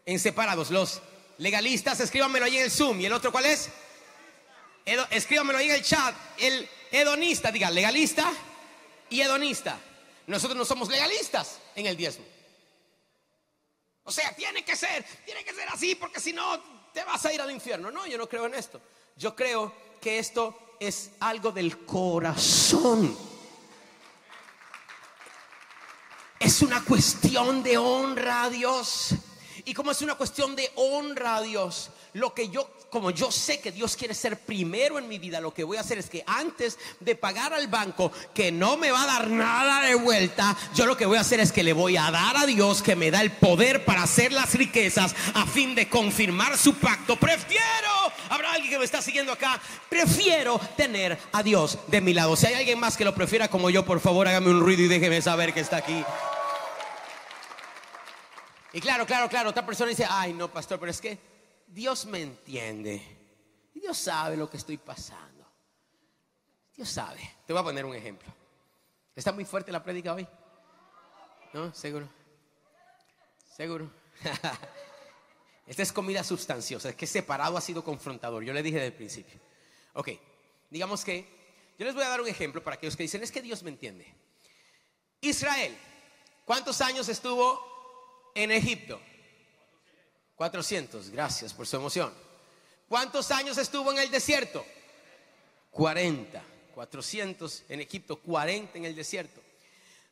en 0.05 0.19
separados. 0.19 0.71
Los 0.71 1.01
legalistas, 1.37 1.99
escríbanmelo 1.99 2.45
ahí 2.45 2.57
en 2.57 2.63
el 2.65 2.71
Zoom. 2.71 2.99
¿Y 3.01 3.05
el 3.05 3.13
otro 3.13 3.31
cuál 3.31 3.45
es? 3.45 3.69
escríbanmelo 5.11 5.59
ahí 5.59 5.69
en 5.69 5.75
el 5.75 5.83
chat. 5.83 6.15
El 6.37 6.67
hedonista, 6.91 7.51
diga, 7.51 7.69
legalista 7.69 8.31
y 9.09 9.21
hedonista. 9.21 9.79
Nosotros 10.27 10.57
no 10.57 10.65
somos 10.65 10.89
legalistas 10.89 11.59
en 11.75 11.85
el 11.85 11.97
diezmo. 11.97 12.25
O 14.03 14.11
sea, 14.11 14.35
tiene 14.35 14.63
que 14.63 14.75
ser, 14.75 15.05
tiene 15.25 15.43
que 15.43 15.53
ser 15.53 15.69
así, 15.69 15.95
porque 15.95 16.19
si 16.19 16.33
no 16.33 16.59
te 16.93 17.03
vas 17.03 17.25
a 17.25 17.33
ir 17.33 17.41
al 17.41 17.51
infierno. 17.51 17.91
No, 17.91 18.07
yo 18.07 18.17
no 18.17 18.27
creo 18.27 18.45
en 18.45 18.55
esto. 18.55 18.81
Yo 19.15 19.35
creo 19.35 19.73
que 20.01 20.19
esto 20.19 20.75
es 20.79 21.11
algo 21.19 21.51
del 21.51 21.85
corazón. 21.85 23.17
Es 26.39 26.61
una 26.61 26.83
cuestión 26.83 27.61
de 27.61 27.77
honra 27.77 28.43
a 28.43 28.49
Dios. 28.49 29.09
Y 29.65 29.73
como 29.73 29.91
es 29.91 30.01
una 30.01 30.15
cuestión 30.15 30.55
de 30.55 30.71
honra 30.75 31.37
a 31.37 31.41
Dios, 31.41 31.89
lo 32.13 32.33
que 32.33 32.49
yo, 32.49 32.69
como 32.89 33.11
yo 33.11 33.31
sé 33.31 33.59
que 33.59 33.71
Dios 33.71 33.95
quiere 33.95 34.13
ser 34.13 34.39
primero 34.39 34.97
en 34.97 35.07
mi 35.07 35.19
vida, 35.19 35.39
lo 35.39 35.53
que 35.53 35.63
voy 35.63 35.77
a 35.77 35.81
hacer 35.81 35.97
es 35.97 36.09
que 36.09 36.23
antes 36.25 36.77
de 36.99 37.15
pagar 37.15 37.53
al 37.53 37.67
banco, 37.67 38.11
que 38.33 38.51
no 38.51 38.77
me 38.77 38.91
va 38.91 39.03
a 39.03 39.07
dar 39.07 39.27
nada 39.27 39.81
de 39.81 39.95
vuelta, 39.95 40.55
yo 40.73 40.85
lo 40.85 40.97
que 40.97 41.05
voy 41.05 41.17
a 41.17 41.21
hacer 41.21 41.39
es 41.39 41.51
que 41.51 41.63
le 41.63 41.73
voy 41.73 41.97
a 41.97 42.09
dar 42.11 42.37
a 42.37 42.45
Dios 42.45 42.81
que 42.81 42.95
me 42.95 43.11
da 43.11 43.21
el 43.21 43.31
poder 43.31 43.85
para 43.85 44.03
hacer 44.03 44.31
las 44.31 44.53
riquezas 44.55 45.15
a 45.33 45.45
fin 45.45 45.75
de 45.75 45.89
confirmar 45.89 46.57
su 46.57 46.75
pacto. 46.75 47.15
Prefiero, 47.15 48.11
habrá 48.29 48.53
alguien 48.53 48.71
que 48.71 48.79
me 48.79 48.85
está 48.85 49.01
siguiendo 49.01 49.31
acá, 49.31 49.59
prefiero 49.89 50.59
tener 50.77 51.17
a 51.31 51.43
Dios 51.43 51.79
de 51.87 52.01
mi 52.01 52.13
lado. 52.13 52.35
Si 52.35 52.47
hay 52.47 52.55
alguien 52.55 52.79
más 52.79 52.97
que 52.97 53.05
lo 53.05 53.13
prefiera 53.13 53.49
como 53.49 53.69
yo, 53.69 53.85
por 53.85 53.99
favor 53.99 54.27
hágame 54.27 54.49
un 54.49 54.61
ruido 54.61 54.83
y 54.83 54.87
déjeme 54.87 55.21
saber 55.21 55.53
que 55.53 55.59
está 55.59 55.77
aquí. 55.77 56.03
Y 58.73 58.81
claro, 58.81 59.05
claro, 59.05 59.27
claro, 59.27 59.49
otra 59.49 59.65
persona 59.65 59.89
dice, 59.89 60.05
ay 60.07 60.33
no, 60.33 60.51
pastor, 60.51 60.79
pero 60.79 60.91
es 60.91 61.01
que 61.01 61.17
Dios 61.67 62.05
me 62.05 62.21
entiende. 62.21 63.01
Dios 63.73 63.97
sabe 63.97 64.35
lo 64.37 64.49
que 64.49 64.57
estoy 64.57 64.77
pasando. 64.77 65.45
Dios 66.75 66.89
sabe. 66.89 67.19
Te 67.45 67.53
voy 67.53 67.61
a 67.61 67.63
poner 67.63 67.85
un 67.85 67.95
ejemplo. 67.95 68.31
¿Está 69.15 69.31
muy 69.31 69.45
fuerte 69.45 69.71
la 69.71 69.83
prédica 69.83 70.13
hoy? 70.13 70.27
¿No? 71.53 71.73
¿Seguro? 71.73 72.07
¿Seguro? 73.55 73.91
Esta 75.67 75.83
es 75.83 75.91
comida 75.91 76.23
sustanciosa, 76.23 76.89
es 76.89 76.95
que 76.95 77.05
separado 77.05 77.57
ha 77.57 77.61
sido 77.61 77.83
confrontador. 77.83 78.43
Yo 78.43 78.53
le 78.53 78.63
dije 78.63 78.77
desde 78.77 78.87
el 78.87 78.93
principio. 78.93 79.39
Ok, 79.93 80.09
digamos 80.69 81.03
que 81.05 81.27
yo 81.77 81.85
les 81.85 81.93
voy 81.93 82.03
a 82.03 82.09
dar 82.09 82.21
un 82.21 82.27
ejemplo 82.27 82.63
para 82.63 82.75
aquellos 82.75 82.95
que 82.95 83.03
dicen, 83.03 83.21
es 83.21 83.31
que 83.31 83.41
Dios 83.41 83.61
me 83.61 83.69
entiende. 83.69 84.11
Israel, 85.21 85.77
¿cuántos 86.45 86.81
años 86.81 87.07
estuvo 87.07 87.68
en 88.43 88.51
Egipto? 88.51 88.99
400, 90.35 91.09
gracias 91.09 91.53
por 91.53 91.67
su 91.67 91.75
emoción. 91.75 92.13
¿Cuántos 92.87 93.29
años 93.31 93.57
estuvo 93.57 93.91
en 93.91 93.99
el 93.99 94.09
desierto? 94.09 94.65
40, 95.71 96.41
400 96.73 97.63
en 97.69 97.81
Egipto, 97.81 98.19
40 98.19 98.77
en 98.77 98.85
el 98.85 98.95
desierto. 98.95 99.41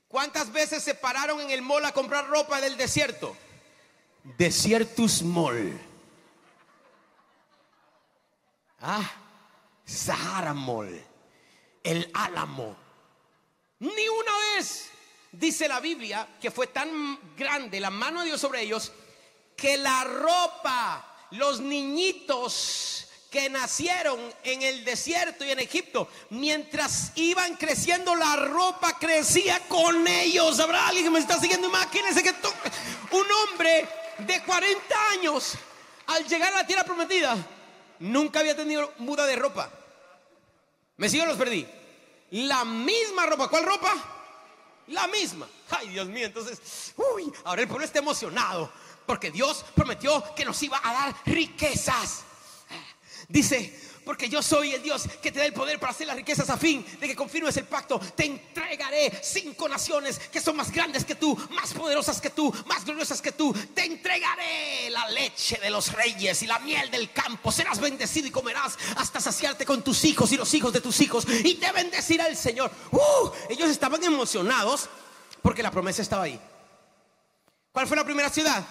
¿Cuántas 0.07 0.51
veces 0.51 0.83
se 0.83 0.95
pararon 0.95 1.41
en 1.41 1.51
el 1.51 1.61
mall 1.61 1.85
a 1.85 1.91
comprar 1.91 2.27
ropa 2.27 2.61
del 2.61 2.77
desierto? 2.77 3.35
Desiertus 4.37 5.21
Mall. 5.23 5.79
Ah, 8.81 9.09
Sahara 9.85 10.53
Mall. 10.53 11.01
El 11.83 12.09
Álamo. 12.13 12.75
Ni 13.79 14.07
una 14.07 14.31
vez 14.55 14.91
dice 15.31 15.67
la 15.67 15.79
Biblia 15.79 16.27
que 16.39 16.51
fue 16.51 16.67
tan 16.67 17.35
grande 17.35 17.79
la 17.79 17.89
mano 17.89 18.21
de 18.21 18.27
Dios 18.27 18.41
sobre 18.41 18.61
ellos 18.61 18.91
que 19.55 19.75
la 19.77 20.03
ropa, 20.03 21.27
los 21.31 21.59
niñitos 21.59 23.07
que 23.29 23.49
nacieron 23.49 24.19
en 24.43 24.61
el 24.61 24.85
desierto 24.85 25.43
y 25.43 25.51
en 25.51 25.59
Egipto, 25.59 26.07
mientras 26.29 27.11
iban 27.15 27.55
creciendo, 27.55 28.15
la 28.15 28.35
ropa 28.35 28.97
crecía 28.97 29.59
con 29.67 30.07
ellos. 30.07 30.59
¿Habrá 30.59 30.87
alguien 30.87 31.05
que 31.05 31.11
me 31.11 31.19
está 31.19 31.39
siguiendo? 31.39 31.67
Imagínense 31.67 32.23
que 32.23 32.33
un 33.11 33.25
hombre 33.31 33.89
de 34.19 34.43
40 34.43 35.09
años, 35.11 35.55
al 36.05 36.25
llegar 36.27 36.53
a 36.53 36.57
la 36.57 36.67
tierra 36.67 36.83
prometida, 36.83 37.35
nunca 37.99 38.39
había 38.39 38.55
tenido 38.55 38.93
muda 38.99 39.25
de 39.25 39.35
ropa. 39.35 39.69
¿Me 40.97 41.09
sigo 41.09 41.25
los 41.25 41.37
perdí? 41.37 41.67
La 42.31 42.63
misma 42.63 43.25
ropa. 43.25 43.49
¿Cuál 43.49 43.65
ropa? 43.65 44.16
La 44.87 45.07
misma. 45.07 45.47
Ay, 45.69 45.89
Dios 45.89 46.07
mío, 46.07 46.25
entonces, 46.25 46.93
uy, 46.95 47.31
ahora 47.43 47.61
el 47.61 47.67
pueblo 47.67 47.85
está 47.85 47.99
emocionado 47.99 48.71
porque 49.05 49.31
Dios 49.31 49.65
prometió 49.75 50.23
que 50.35 50.45
nos 50.45 50.61
iba 50.63 50.79
a 50.83 50.93
dar 50.93 51.15
riquezas. 51.25 52.23
Dice, 53.27 53.77
porque 54.07 54.29
yo 54.29 54.41
soy 54.41 54.73
el 54.73 54.81
Dios 54.81 55.03
que 55.21 55.33
te 55.33 55.39
da 55.39 55.45
el 55.45 55.51
poder 55.51 55.79
para 55.81 55.91
hacer 55.91 56.07
las 56.07 56.15
riquezas 56.15 56.49
a 56.49 56.55
fin 56.55 56.85
de 56.97 57.07
que 57.07 57.15
confirmes 57.15 57.57
el 57.57 57.65
pacto. 57.65 57.99
Te 57.99 58.25
entregaré 58.25 59.11
cinco 59.21 59.67
naciones 59.67 60.17
que 60.17 60.39
son 60.39 60.55
más 60.55 60.71
grandes 60.71 61.03
que 61.03 61.15
tú, 61.15 61.37
más 61.49 61.73
poderosas 61.73 62.21
que 62.21 62.29
tú, 62.29 62.53
más 62.67 62.85
gloriosas 62.85 63.21
que 63.21 63.33
tú. 63.33 63.53
Te 63.73 63.83
entregaré 63.83 64.89
la 64.91 65.09
leche 65.09 65.57
de 65.57 65.69
los 65.69 65.91
reyes 65.91 66.41
y 66.41 66.47
la 66.47 66.57
miel 66.59 66.89
del 66.89 67.11
campo. 67.11 67.51
Serás 67.51 67.81
bendecido 67.81 68.27
y 68.27 68.31
comerás 68.31 68.77
hasta 68.95 69.19
saciarte 69.19 69.65
con 69.65 69.83
tus 69.83 70.05
hijos 70.05 70.31
y 70.31 70.37
los 70.37 70.53
hijos 70.53 70.71
de 70.71 70.79
tus 70.79 71.01
hijos. 71.01 71.27
Y 71.43 71.55
te 71.55 71.69
bendecirá 71.73 72.27
el 72.27 72.37
Señor. 72.37 72.71
Uh, 72.91 73.29
ellos 73.49 73.69
estaban 73.69 74.01
emocionados 74.01 74.87
porque 75.41 75.61
la 75.61 75.69
promesa 75.69 76.01
estaba 76.01 76.23
ahí. 76.23 76.39
¿Cuál 77.73 77.87
fue 77.87 77.97
la 77.97 78.05
primera 78.05 78.29
ciudad? 78.29 78.65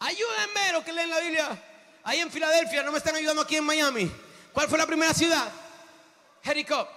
Ayúdenme 0.00 0.72
lo 0.72 0.84
que 0.84 0.92
leen 0.92 1.08
la 1.08 1.20
Biblia. 1.20 1.67
Ahí 2.08 2.20
en 2.20 2.30
Filadelfia, 2.30 2.82
no 2.82 2.90
me 2.90 2.96
están 2.96 3.14
ayudando 3.16 3.42
aquí 3.42 3.56
en 3.56 3.64
Miami. 3.64 4.10
¿Cuál 4.54 4.66
fue 4.66 4.78
la 4.78 4.86
primera 4.86 5.12
ciudad? 5.12 5.46
Jericó. 6.42 6.88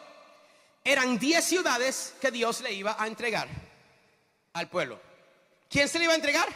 Eran 0.85 1.19
10 1.19 1.43
ciudades 1.43 2.13
que 2.21 2.31
Dios 2.31 2.61
le 2.61 2.71
iba 2.71 2.95
a 2.97 3.07
entregar 3.07 3.49
al 4.53 4.69
pueblo. 4.69 5.01
¿Quién 5.69 5.89
se 5.89 5.99
le 5.99 6.05
iba 6.05 6.13
a 6.13 6.15
entregar? 6.15 6.47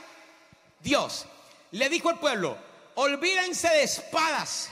Dios. 0.79 1.25
Le 1.71 1.89
dijo 1.89 2.07
al 2.07 2.17
pueblo, 2.17 2.57
olvídense 2.95 3.67
de 3.67 3.83
espadas, 3.83 4.69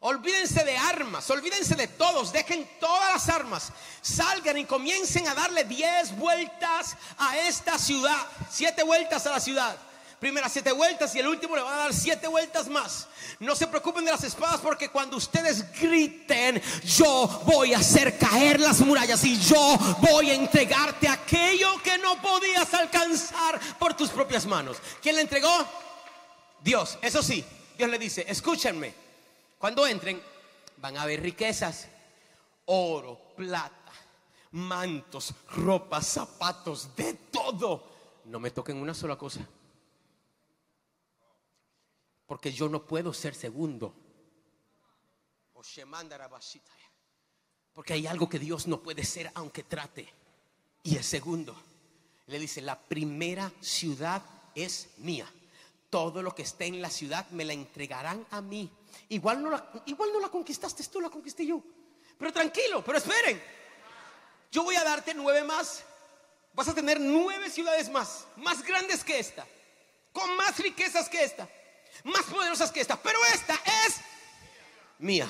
olvídense 0.00 0.64
de 0.64 0.76
armas, 0.76 1.30
olvídense 1.30 1.76
de 1.76 1.86
todos, 1.86 2.32
dejen 2.32 2.68
todas 2.80 3.12
las 3.12 3.28
armas, 3.28 3.72
salgan 4.02 4.58
y 4.58 4.64
comiencen 4.64 5.28
a 5.28 5.34
darle 5.34 5.62
10 5.62 6.16
vueltas 6.16 6.96
a 7.18 7.38
esta 7.38 7.78
ciudad, 7.78 8.26
siete 8.50 8.82
vueltas 8.82 9.24
a 9.28 9.30
la 9.30 9.38
ciudad 9.38 9.78
primeras 10.18 10.52
siete 10.52 10.72
vueltas 10.72 11.14
y 11.14 11.20
el 11.20 11.28
último 11.28 11.56
le 11.56 11.62
va 11.62 11.74
a 11.74 11.78
dar 11.78 11.94
siete 11.94 12.26
vueltas 12.26 12.68
más. 12.68 13.08
No 13.38 13.54
se 13.54 13.66
preocupen 13.66 14.04
de 14.04 14.10
las 14.10 14.24
espadas 14.24 14.60
porque 14.60 14.88
cuando 14.90 15.16
ustedes 15.16 15.70
griten, 15.78 16.60
yo 16.84 17.42
voy 17.46 17.74
a 17.74 17.78
hacer 17.78 18.18
caer 18.18 18.60
las 18.60 18.80
murallas 18.80 19.24
y 19.24 19.38
yo 19.38 19.76
voy 20.00 20.30
a 20.30 20.34
entregarte 20.34 21.08
aquello 21.08 21.80
que 21.82 21.98
no 21.98 22.20
podías 22.20 22.72
alcanzar 22.74 23.60
por 23.78 23.94
tus 23.94 24.10
propias 24.10 24.46
manos. 24.46 24.78
¿Quién 25.00 25.16
le 25.16 25.22
entregó? 25.22 25.50
Dios. 26.60 26.98
Eso 27.00 27.22
sí, 27.22 27.44
Dios 27.76 27.88
le 27.88 27.98
dice, 27.98 28.24
escúchenme, 28.28 28.94
cuando 29.58 29.86
entren 29.86 30.20
van 30.78 30.96
a 30.96 31.02
haber 31.02 31.22
riquezas, 31.22 31.86
oro, 32.66 33.18
plata, 33.36 33.92
mantos, 34.52 35.32
ropas, 35.54 36.06
zapatos, 36.06 36.94
de 36.96 37.14
todo. 37.14 37.96
No 38.24 38.40
me 38.40 38.50
toquen 38.50 38.76
una 38.76 38.94
sola 38.94 39.16
cosa 39.16 39.40
porque 42.28 42.52
yo 42.52 42.68
no 42.68 42.84
puedo 42.84 43.14
ser 43.14 43.34
segundo. 43.34 43.94
Porque 47.72 47.94
hay 47.94 48.06
algo 48.06 48.28
que 48.28 48.38
Dios 48.38 48.66
no 48.66 48.82
puede 48.82 49.02
ser 49.02 49.32
aunque 49.34 49.62
trate. 49.62 50.12
Y 50.82 50.96
el 50.96 51.02
segundo. 51.02 51.56
Le 52.26 52.38
dice, 52.38 52.60
la 52.60 52.78
primera 52.78 53.50
ciudad 53.62 54.22
es 54.54 54.90
mía. 54.98 55.26
Todo 55.88 56.22
lo 56.22 56.34
que 56.34 56.42
esté 56.42 56.66
en 56.66 56.82
la 56.82 56.90
ciudad 56.90 57.26
me 57.30 57.46
la 57.46 57.54
entregarán 57.54 58.26
a 58.30 58.42
mí. 58.42 58.70
Igual 59.08 59.42
no 59.42 59.50
la, 59.50 59.82
igual 59.86 60.10
no 60.12 60.20
la 60.20 60.28
conquistaste 60.28 60.84
tú, 60.84 61.00
la 61.00 61.08
conquisté 61.08 61.46
yo. 61.46 61.62
Pero 62.18 62.30
tranquilo, 62.30 62.84
pero 62.84 62.98
esperen. 62.98 63.42
Yo 64.52 64.64
voy 64.64 64.76
a 64.76 64.84
darte 64.84 65.14
nueve 65.14 65.44
más. 65.44 65.82
Vas 66.52 66.68
a 66.68 66.74
tener 66.74 67.00
nueve 67.00 67.48
ciudades 67.48 67.88
más, 67.88 68.26
más 68.36 68.62
grandes 68.62 69.02
que 69.02 69.18
esta, 69.18 69.46
con 70.12 70.36
más 70.36 70.58
riquezas 70.58 71.08
que 71.08 71.22
esta, 71.22 71.48
más 72.04 72.24
poderosas 72.24 72.70
que 72.70 72.80
esta. 72.80 73.00
Pero 73.00 73.18
esta 73.32 73.54
es 73.86 74.00
mía. 74.98 75.28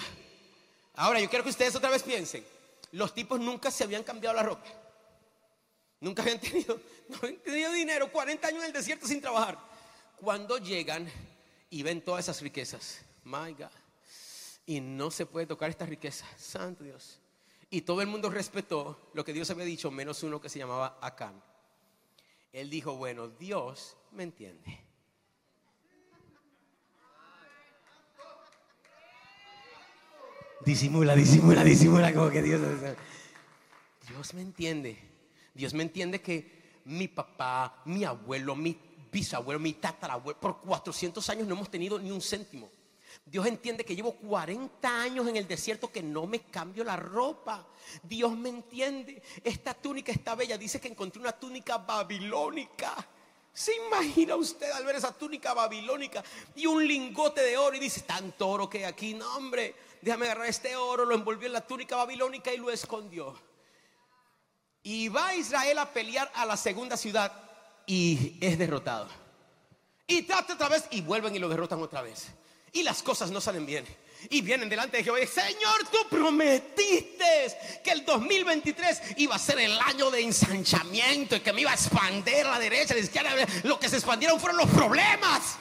Ahora 0.94 1.20
yo 1.20 1.28
quiero 1.28 1.44
que 1.44 1.50
ustedes 1.50 1.74
otra 1.76 1.90
vez 1.90 2.02
piensen. 2.02 2.44
Los 2.92 3.14
tipos 3.14 3.38
nunca 3.38 3.70
se 3.70 3.84
habían 3.84 4.02
cambiado 4.02 4.34
la 4.34 4.42
ropa. 4.42 4.66
Nunca 6.00 6.22
habían 6.22 6.40
tenido, 6.40 6.80
dinero, 7.74 8.10
40 8.10 8.46
años 8.46 8.60
en 8.60 8.66
el 8.66 8.72
desierto 8.72 9.06
sin 9.06 9.20
trabajar. 9.20 9.58
Cuando 10.20 10.58
llegan 10.58 11.10
y 11.70 11.82
ven 11.82 12.02
todas 12.02 12.24
esas 12.24 12.40
riquezas, 12.40 13.00
my 13.24 13.52
God, 13.52 13.70
y 14.66 14.80
no 14.80 15.10
se 15.10 15.26
puede 15.26 15.46
tocar 15.46 15.70
esta 15.70 15.86
riqueza, 15.86 16.26
santo 16.36 16.84
Dios. 16.84 17.18
Y 17.70 17.82
todo 17.82 18.00
el 18.00 18.06
mundo 18.06 18.30
respetó 18.30 19.10
lo 19.12 19.24
que 19.24 19.32
Dios 19.32 19.50
había 19.50 19.64
dicho, 19.64 19.90
menos 19.90 20.22
uno 20.22 20.40
que 20.40 20.48
se 20.48 20.58
llamaba 20.58 20.98
Acán. 21.00 21.42
Él 22.52 22.70
dijo, 22.70 22.94
bueno, 22.96 23.28
Dios 23.28 23.96
me 24.12 24.22
entiende. 24.22 24.87
Disimula, 30.64 31.14
disimula, 31.14 31.64
disimula, 31.64 32.12
como 32.12 32.30
que 32.30 32.42
Dios... 32.42 32.60
Dios 34.08 34.34
me 34.34 34.42
entiende. 34.42 34.98
Dios 35.54 35.74
me 35.74 35.82
entiende 35.82 36.20
que 36.20 36.80
mi 36.86 37.08
papá, 37.08 37.82
mi 37.84 38.04
abuelo, 38.04 38.56
mi 38.56 38.76
bisabuelo, 39.12 39.60
mi 39.60 39.74
tatarabuelo, 39.74 40.40
por 40.40 40.60
400 40.60 41.28
años 41.30 41.46
no 41.46 41.54
hemos 41.54 41.70
tenido 41.70 41.98
ni 41.98 42.10
un 42.10 42.20
céntimo. 42.20 42.70
Dios 43.24 43.46
entiende 43.46 43.84
que 43.84 43.94
llevo 43.94 44.12
40 44.12 45.00
años 45.00 45.26
en 45.28 45.36
el 45.36 45.46
desierto 45.46 45.90
que 45.90 46.02
no 46.02 46.26
me 46.26 46.40
cambio 46.40 46.82
la 46.84 46.96
ropa. 46.96 47.66
Dios 48.02 48.36
me 48.36 48.48
entiende. 48.48 49.22
Esta 49.44 49.74
túnica 49.74 50.12
está 50.12 50.34
bella. 50.34 50.56
Dice 50.56 50.80
que 50.80 50.88
encontré 50.88 51.20
una 51.20 51.32
túnica 51.32 51.78
babilónica. 51.78 52.94
¿Se 53.52 53.74
imagina 53.74 54.36
usted 54.36 54.70
al 54.70 54.84
ver 54.84 54.96
esa 54.96 55.12
túnica 55.12 55.52
babilónica 55.52 56.22
y 56.54 56.66
un 56.66 56.86
lingote 56.86 57.42
de 57.42 57.58
oro 57.58 57.76
y 57.76 57.80
dice, 57.80 58.02
tanto 58.02 58.48
oro 58.48 58.70
que 58.70 58.78
hay 58.78 58.84
aquí? 58.84 59.14
No, 59.14 59.36
hombre, 59.36 59.74
déjame 60.02 60.26
agarrar 60.26 60.46
este 60.46 60.76
oro, 60.76 61.04
lo 61.04 61.14
envolvió 61.14 61.46
en 61.46 61.52
la 61.52 61.66
túnica 61.66 61.96
babilónica 61.96 62.52
y 62.52 62.58
lo 62.58 62.70
escondió. 62.70 63.38
Y 64.82 65.08
va 65.08 65.34
Israel 65.34 65.78
a 65.78 65.92
pelear 65.92 66.30
a 66.34 66.46
la 66.46 66.56
segunda 66.56 66.96
ciudad 66.96 67.32
y 67.86 68.36
es 68.40 68.58
derrotado. 68.58 69.08
Y 70.06 70.22
trata 70.22 70.54
otra 70.54 70.68
vez 70.68 70.84
y 70.90 71.02
vuelven 71.02 71.34
y 71.36 71.38
lo 71.38 71.48
derrotan 71.48 71.82
otra 71.82 72.02
vez. 72.02 72.28
Y 72.72 72.82
las 72.82 73.02
cosas 73.02 73.30
no 73.30 73.40
salen 73.40 73.66
bien. 73.66 73.84
Y 74.30 74.40
vienen 74.40 74.68
delante 74.68 74.96
de 74.96 75.04
Jehová 75.04 75.20
y 75.20 75.26
Señor, 75.26 75.86
tú 75.92 75.98
prometiste 76.10 77.80
que 77.84 77.92
el 77.92 78.04
2023 78.04 79.18
iba 79.18 79.36
a 79.36 79.38
ser 79.38 79.60
el 79.60 79.78
año 79.78 80.10
de 80.10 80.22
ensanchamiento 80.22 81.36
y 81.36 81.40
que 81.40 81.52
me 81.52 81.60
iba 81.60 81.70
a 81.70 81.74
expandir 81.74 82.46
a 82.46 82.52
la 82.52 82.58
derecha, 82.58 82.94
a 82.94 82.96
la 82.96 83.02
izquierda. 83.02 83.30
Lo 83.64 83.78
que 83.78 83.88
se 83.88 83.96
expandieron 83.96 84.40
fueron 84.40 84.56
los 84.58 84.68
problemas. 84.70 85.56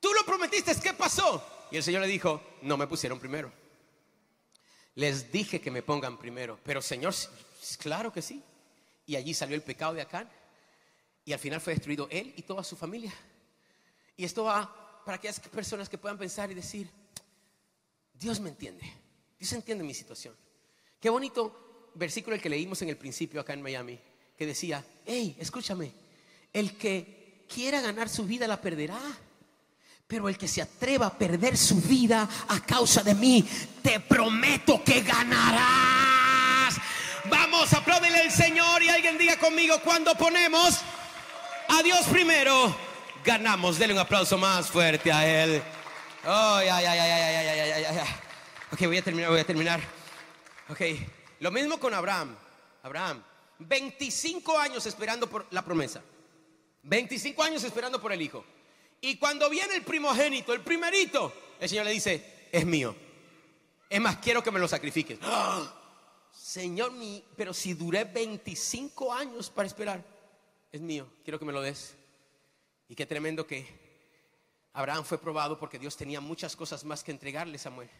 Tú 0.00 0.12
lo 0.12 0.24
prometiste, 0.26 0.74
¿qué 0.80 0.92
pasó? 0.92 1.42
Y 1.72 1.78
el 1.78 1.82
Señor 1.82 2.02
le 2.02 2.08
dijo, 2.08 2.42
no 2.60 2.76
me 2.76 2.86
pusieron 2.86 3.18
primero. 3.18 3.50
Les 4.94 5.32
dije 5.32 5.58
que 5.58 5.70
me 5.70 5.82
pongan 5.82 6.18
primero, 6.18 6.60
pero 6.62 6.82
Señor, 6.82 7.14
claro 7.78 8.12
que 8.12 8.20
sí. 8.20 8.42
Y 9.06 9.16
allí 9.16 9.32
salió 9.32 9.56
el 9.56 9.62
pecado 9.62 9.94
de 9.94 10.02
Acán. 10.02 10.30
Y 11.24 11.32
al 11.32 11.38
final 11.38 11.62
fue 11.62 11.72
destruido 11.72 12.08
él 12.10 12.34
y 12.36 12.42
toda 12.42 12.62
su 12.62 12.76
familia. 12.76 13.14
Y 14.18 14.24
esto 14.24 14.44
va 14.44 15.02
para 15.06 15.16
aquellas 15.16 15.40
personas 15.40 15.88
que 15.88 15.96
puedan 15.96 16.18
pensar 16.18 16.50
y 16.50 16.54
decir, 16.54 16.90
Dios 18.12 18.38
me 18.38 18.50
entiende, 18.50 18.84
Dios 19.38 19.52
entiende 19.54 19.82
mi 19.82 19.94
situación. 19.94 20.36
Qué 21.00 21.08
bonito 21.08 21.90
versículo 21.94 22.36
el 22.36 22.42
que 22.42 22.50
leímos 22.50 22.82
en 22.82 22.90
el 22.90 22.98
principio 22.98 23.40
acá 23.40 23.54
en 23.54 23.62
Miami, 23.62 23.98
que 24.36 24.44
decía, 24.44 24.84
hey, 25.06 25.36
escúchame, 25.38 25.90
el 26.52 26.76
que 26.76 27.46
quiera 27.48 27.80
ganar 27.80 28.10
su 28.10 28.24
vida 28.26 28.46
la 28.46 28.60
perderá. 28.60 29.00
Pero 30.12 30.28
el 30.28 30.36
que 30.36 30.46
se 30.46 30.60
atreva 30.60 31.06
a 31.06 31.16
perder 31.16 31.56
su 31.56 31.80
vida 31.80 32.28
a 32.48 32.60
causa 32.60 33.02
de 33.02 33.14
mí, 33.14 33.48
te 33.82 33.98
prometo 33.98 34.84
que 34.84 35.00
ganarás. 35.00 36.74
Vamos, 37.30 37.72
apláudele 37.72 38.18
al 38.18 38.30
Señor 38.30 38.82
y 38.82 38.90
alguien 38.90 39.16
diga 39.16 39.38
conmigo 39.38 39.80
cuando 39.82 40.14
ponemos 40.14 40.80
a 41.66 41.82
Dios 41.82 42.04
primero 42.08 42.76
ganamos. 43.24 43.78
Dele 43.78 43.94
un 43.94 44.00
aplauso 44.00 44.36
más 44.36 44.68
fuerte 44.68 45.10
a 45.10 45.26
Él. 45.26 45.62
Oh, 46.26 46.60
ya, 46.60 46.82
ya, 46.82 46.94
ya, 46.94 47.06
ya, 47.06 47.42
ya, 47.42 47.54
ya, 47.54 47.78
ya, 47.80 47.92
ya. 47.94 48.04
Ok, 48.70 48.80
voy 48.80 48.98
a 48.98 49.02
terminar, 49.02 49.30
voy 49.30 49.40
a 49.40 49.46
terminar. 49.46 49.80
Ok, 50.68 50.80
lo 51.40 51.50
mismo 51.50 51.80
con 51.80 51.94
Abraham. 51.94 52.36
Abraham, 52.82 53.22
25 53.60 54.58
años 54.58 54.84
esperando 54.84 55.26
por 55.26 55.46
la 55.52 55.64
promesa. 55.64 56.02
25 56.82 57.42
años 57.42 57.64
esperando 57.64 57.98
por 57.98 58.12
el 58.12 58.20
hijo. 58.20 58.44
Y 59.04 59.16
cuando 59.16 59.50
viene 59.50 59.74
el 59.74 59.82
primogénito, 59.82 60.52
el 60.52 60.60
primerito, 60.60 61.32
el 61.58 61.68
Señor 61.68 61.86
le 61.86 61.90
dice, 61.90 62.48
es 62.52 62.64
mío. 62.64 62.94
Es 63.90 64.00
más, 64.00 64.18
quiero 64.18 64.44
que 64.44 64.52
me 64.52 64.60
lo 64.60 64.68
sacrifiques. 64.68 65.18
Señor, 66.32 66.92
mi, 66.92 67.22
pero 67.36 67.52
si 67.52 67.74
duré 67.74 68.04
25 68.04 69.12
años 69.12 69.50
para 69.50 69.66
esperar, 69.66 70.04
es 70.70 70.80
mío, 70.80 71.08
quiero 71.24 71.38
que 71.40 71.44
me 71.44 71.52
lo 71.52 71.60
des. 71.60 71.96
Y 72.88 72.94
qué 72.94 73.04
tremendo 73.04 73.44
que 73.44 73.66
Abraham 74.72 75.04
fue 75.04 75.18
probado 75.18 75.58
porque 75.58 75.80
Dios 75.80 75.96
tenía 75.96 76.20
muchas 76.20 76.54
cosas 76.54 76.84
más 76.84 77.02
que 77.02 77.10
entregarle, 77.10 77.58
Samuel. 77.58 77.90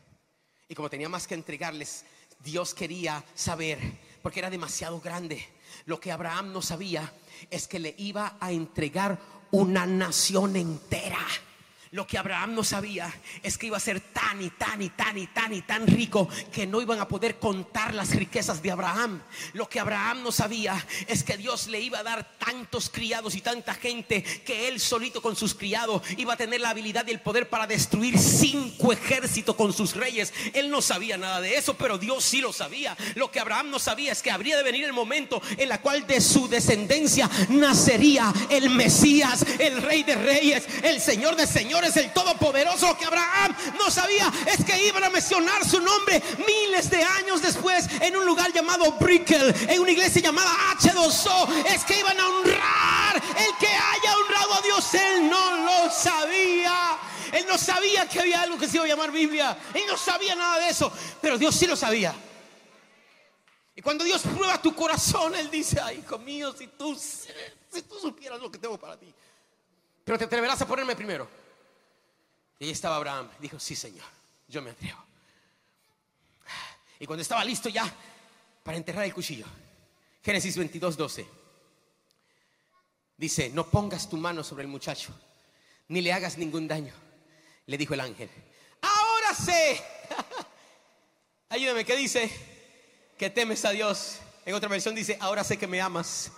Y 0.69 0.75
como 0.77 0.89
tenía 0.89 1.09
más 1.09 1.27
que 1.27 1.35
entregarles, 1.35 2.05
Dios 2.39 2.75
quería 2.75 3.25
saber, 3.35 3.79
porque 4.23 4.39
era 4.39 4.51
demasiado 4.51 5.01
grande. 5.01 5.45
Lo 5.85 5.99
que 5.99 6.13
Abraham 6.13 6.53
no 6.53 6.63
sabía 6.63 7.13
es 7.51 7.67
que 7.67 7.81
le 7.81 7.95
iba 7.99 8.37
a 8.39 8.53
entregar 8.53 9.42
una 9.53 9.87
nación 9.87 10.57
entera. 10.57 11.19
Lo 11.93 12.07
que 12.07 12.17
Abraham 12.17 12.55
no 12.55 12.65
sabía 12.65 13.15
es 13.43 13.59
que 13.59 13.67
iba 13.67 13.77
a 13.77 13.81
ser 13.81 14.01
tan 14.01 14.41
y 14.41 14.49
tan 14.49 14.81
y 14.81 14.89
tan 14.89 15.19
y 15.19 15.27
tan 15.27 15.53
y 15.53 15.61
tan 15.61 15.87
rico 15.87 16.27
que 16.51 16.67
no 16.67 16.81
iban 16.81 16.99
a 16.99 17.07
poder 17.07 17.39
contar 17.39 17.93
las 17.93 18.15
riquezas 18.15 18.63
de 18.63 18.71
Abraham. 18.71 19.21
Lo 19.53 19.69
que 19.69 19.79
Abraham 19.79 20.23
no 20.23 20.33
sabía 20.33 20.87
es 21.07 21.23
que 21.23 21.37
Dios 21.37 21.69
le 21.69 21.83
iba 21.83 21.99
a 21.99 22.03
dar 22.03 22.39
tantos 22.39 22.89
criados 22.89 23.35
y 23.35 23.43
tanta 23.43 23.75
gente 23.75 24.23
que 24.23 24.69
él 24.69 24.81
solito 24.81 25.21
con 25.21 25.37
sus 25.37 25.55
criados 25.55 26.01
iba 26.17 26.33
a 26.33 26.39
tener 26.39 26.63
la 26.63 26.71
habilidad 26.71 27.07
y 27.07 27.11
el 27.11 27.21
poder 27.21 27.51
para 27.51 27.67
destruir 27.67 28.19
cinco 28.19 28.95
ejércitos 28.95 29.55
con 29.55 29.75
sus 29.75 29.95
reyes. 29.95 30.33
Él 30.55 30.71
no 30.71 30.81
sabía 30.81 31.19
nada 31.19 31.43
de 31.43 31.59
eso, 31.59 31.77
pero 31.77 31.99
Dios 31.99 32.25
sí 32.25 32.41
lo 32.41 32.55
sabía. 32.55 32.97
Lo 33.17 33.31
que 33.31 33.39
Abraham 33.39 33.69
no 33.69 33.79
sabía 33.79 34.13
es 34.13 34.23
que 34.23 34.31
habría 34.31 34.57
de 34.57 34.63
venir 34.63 34.87
el 34.87 34.95
momento 34.95 35.43
en 35.59 35.69
la 35.69 35.83
cual 35.83 36.07
de 36.07 36.23
su 36.23 36.49
descendencia 36.49 37.29
nacería 37.51 38.33
el 38.49 38.71
Mesías, 38.71 39.45
el 39.59 39.83
rey 39.83 40.05
de 40.05 40.15
reyes, 40.15 40.67
el 40.85 40.99
Señor 40.99 41.37
de 41.37 41.47
señores 41.47 41.82
es 41.85 41.97
el 41.97 42.13
Todopoderoso. 42.13 42.97
que 42.97 43.05
Abraham 43.05 43.55
no 43.79 43.91
sabía 43.91 44.33
es 44.47 44.65
que 44.65 44.87
iban 44.87 45.05
a 45.05 45.11
mencionar 45.11 45.65
su 45.69 45.81
nombre 45.81 46.23
miles 46.47 46.91
de 46.91 47.03
años 47.03 47.43
después 47.43 47.89
en 48.01 48.17
un 48.17 48.25
lugar 48.25 48.53
llamado 48.53 48.93
Brickell, 48.93 49.55
en 49.69 49.81
una 49.81 49.91
iglesia 49.91 50.23
llamada 50.23 50.51
H2O. 50.79 51.67
Es 51.67 51.85
que 51.85 51.99
iban 51.99 52.19
a 52.19 52.29
honrar 52.29 53.17
el 53.17 53.57
que 53.59 53.67
haya 53.67 54.17
honrado 54.19 54.55
a 54.55 54.61
Dios. 54.63 54.95
Él 54.95 55.31
no 55.31 55.57
lo 55.65 55.91
sabía. 55.91 56.99
Él 57.33 57.47
no 57.49 57.57
sabía 57.57 58.07
que 58.07 58.21
había 58.21 58.43
algo 58.43 58.59
que 58.59 58.69
se 58.69 58.77
iba 58.77 58.85
a 58.85 58.89
llamar 58.89 59.11
Biblia. 59.11 59.57
Él 59.73 59.85
no 59.89 59.97
sabía 59.97 60.35
nada 60.35 60.59
de 60.59 60.69
eso. 60.69 60.93
Pero 61.21 61.39
Dios 61.39 61.55
sí 61.55 61.67
lo 61.67 61.77
sabía. 61.77 62.15
Y 63.75 63.81
cuando 63.81 64.05
Dios 64.05 64.23
prueba 64.23 64.61
tu 64.61 64.75
corazón, 64.75 65.35
Él 65.35 65.51
dice, 65.51 65.81
ay, 65.83 66.01
hijo 66.01 66.19
mío, 66.19 66.53
si 66.53 66.67
tú, 66.67 66.95
si 66.95 67.83
tú 67.83 67.99
supieras 67.99 68.39
lo 68.39 68.51
que 68.51 68.59
tengo 68.59 68.79
para 68.79 68.99
ti. 68.99 69.13
Pero 70.05 70.19
te 70.19 70.25
atreverás 70.25 70.61
a 70.61 70.67
ponerme 70.67 70.95
primero. 70.95 71.42
Y 72.59 72.67
ahí 72.67 72.71
estaba 72.71 72.97
Abraham. 72.97 73.29
Dijo, 73.41 73.59
sí, 73.59 73.75
Señor, 73.75 74.07
yo 74.49 74.63
me 74.63 74.71
atrevo. 74.71 74.99
Y 77.03 77.07
cuando 77.07 77.23
estaba 77.23 77.45
listo 77.45 77.69
ya 77.69 77.93
para 78.63 78.77
enterrar 78.77 79.05
el 79.05 79.13
cuchillo, 79.13 79.47
Génesis 80.23 80.57
22, 80.57 80.97
12, 80.97 81.27
dice, 83.17 83.51
no 83.51 83.67
pongas 83.67 84.09
tu 84.09 84.17
mano 84.17 84.45
sobre 84.45 84.63
el 84.63 84.69
muchacho, 84.69 85.13
ni 85.89 86.01
le 86.01 86.13
hagas 86.13 86.39
ningún 86.39 86.69
daño. 86.69 86.95
Le 87.67 87.77
dijo 87.77 87.95
el 87.95 88.01
ángel, 88.01 88.31
ahora 88.81 89.35
sé. 89.35 89.83
Ayúdame, 91.49 91.85
¿qué 91.85 91.97
dice? 91.97 92.31
Que 93.19 93.31
temes 93.31 93.65
a 93.65 93.71
Dios. 93.71 94.21
En 94.47 94.55
otra 94.55 94.69
versión 94.69 94.95
dice, 94.95 95.17
ahora 95.21 95.43
sé 95.43 95.57
que 95.57 95.67
me 95.67 95.81
amas, 95.81 96.31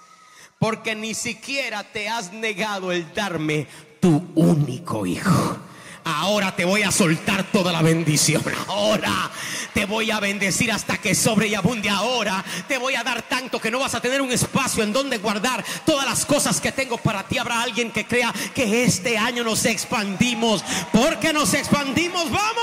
porque 0.58 0.94
ni 0.94 1.12
siquiera 1.12 1.84
te 1.84 2.08
has 2.08 2.32
negado 2.32 2.90
el 2.90 3.12
darme 3.12 3.66
tu 4.00 4.32
único 4.34 5.04
hijo. 5.04 5.58
Ahora 6.05 6.55
te 6.55 6.66
voy 6.66 6.82
a 6.82 6.92
soltar 6.92 7.50
toda 7.50 7.72
la 7.72 7.80
bendición. 7.80 8.42
Ahora 8.68 9.30
te 9.72 9.86
voy 9.86 10.11
a 10.11 10.20
bendecir 10.20 10.70
hasta 10.70 10.98
que 10.98 11.14
sobre 11.14 11.48
y 11.48 11.55
abunde. 11.55 11.88
Ahora 11.88 12.44
te 12.68 12.76
voy 12.76 12.94
a 12.94 13.02
dar 13.02 13.22
tanto 13.22 13.59
que 13.59 13.70
no 13.70 13.78
vas 13.78 13.94
a 13.94 14.02
tener 14.02 14.20
un 14.20 14.30
espacio 14.30 14.82
en 14.82 14.92
donde 14.92 15.16
guardar 15.16 15.64
todas 15.86 16.05
las 16.05 16.26
cosas 16.26 16.61
que 16.61 16.72
tengo 16.72 16.98
para 16.98 17.26
ti. 17.26 17.38
Habrá 17.38 17.62
alguien 17.62 17.90
que 17.90 18.07
crea 18.07 18.34
que 18.55 18.84
este 18.84 19.16
año 19.16 19.44
nos 19.44 19.64
expandimos. 19.64 20.62
Porque 20.92 21.32
nos 21.32 21.55
expandimos. 21.55 22.30
¡Vamos! 22.30 22.55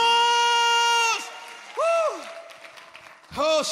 ¡Uh! 1.78 2.22
Oh. 3.38 3.64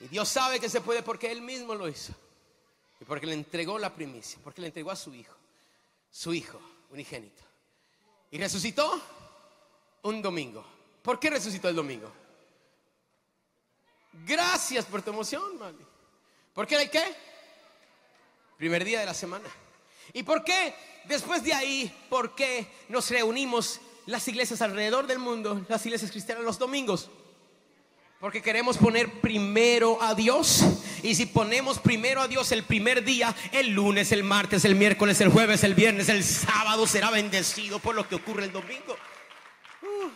Y 0.00 0.08
Dios 0.08 0.28
sabe 0.28 0.60
que 0.60 0.68
se 0.68 0.80
puede 0.80 1.02
porque 1.02 1.32
Él 1.32 1.42
mismo 1.42 1.74
lo 1.74 1.88
hizo. 1.88 2.12
Y 3.00 3.04
porque 3.04 3.26
le 3.26 3.34
entregó 3.34 3.76
la 3.76 3.92
primicia, 3.92 4.38
porque 4.44 4.60
le 4.60 4.68
entregó 4.68 4.92
a 4.92 4.96
su 4.96 5.12
hijo, 5.12 5.34
su 6.12 6.32
hijo 6.32 6.60
unigénito. 6.94 7.42
Y 8.30 8.38
resucitó 8.38 9.00
un 10.02 10.22
domingo. 10.22 10.64
¿Por 11.02 11.18
qué 11.18 11.28
resucitó 11.28 11.68
el 11.68 11.76
domingo? 11.76 12.10
Gracias 14.24 14.84
por 14.86 15.02
tu 15.02 15.10
emoción, 15.10 15.58
mami. 15.58 15.84
¿Por 16.54 16.66
qué 16.66 16.76
el 16.76 16.90
qué? 16.90 17.02
Primer 18.56 18.84
día 18.84 19.00
de 19.00 19.06
la 19.06 19.14
semana. 19.14 19.48
¿Y 20.12 20.22
por 20.22 20.44
qué 20.44 20.74
después 21.04 21.42
de 21.42 21.52
ahí, 21.52 21.92
por 22.08 22.34
qué 22.34 22.66
nos 22.88 23.10
reunimos 23.10 23.80
las 24.06 24.26
iglesias 24.28 24.62
alrededor 24.62 25.06
del 25.06 25.18
mundo, 25.18 25.66
las 25.68 25.84
iglesias 25.84 26.12
cristianas 26.12 26.44
los 26.44 26.58
domingos? 26.58 27.10
Porque 28.20 28.40
queremos 28.40 28.78
poner 28.78 29.20
primero 29.20 30.00
a 30.00 30.14
Dios. 30.14 30.60
Y 31.04 31.14
si 31.14 31.26
ponemos 31.26 31.78
primero 31.80 32.22
a 32.22 32.28
Dios 32.28 32.50
el 32.50 32.62
primer 32.62 33.04
día, 33.04 33.36
el 33.52 33.74
lunes, 33.74 34.10
el 34.10 34.24
martes, 34.24 34.64
el 34.64 34.74
miércoles, 34.74 35.20
el 35.20 35.28
jueves, 35.28 35.62
el 35.62 35.74
viernes, 35.74 36.08
el 36.08 36.24
sábado 36.24 36.86
será 36.86 37.10
bendecido 37.10 37.78
por 37.78 37.94
lo 37.94 38.08
que 38.08 38.14
ocurre 38.14 38.44
el 38.44 38.52
domingo. 38.52 38.96
Uh. 39.82 40.08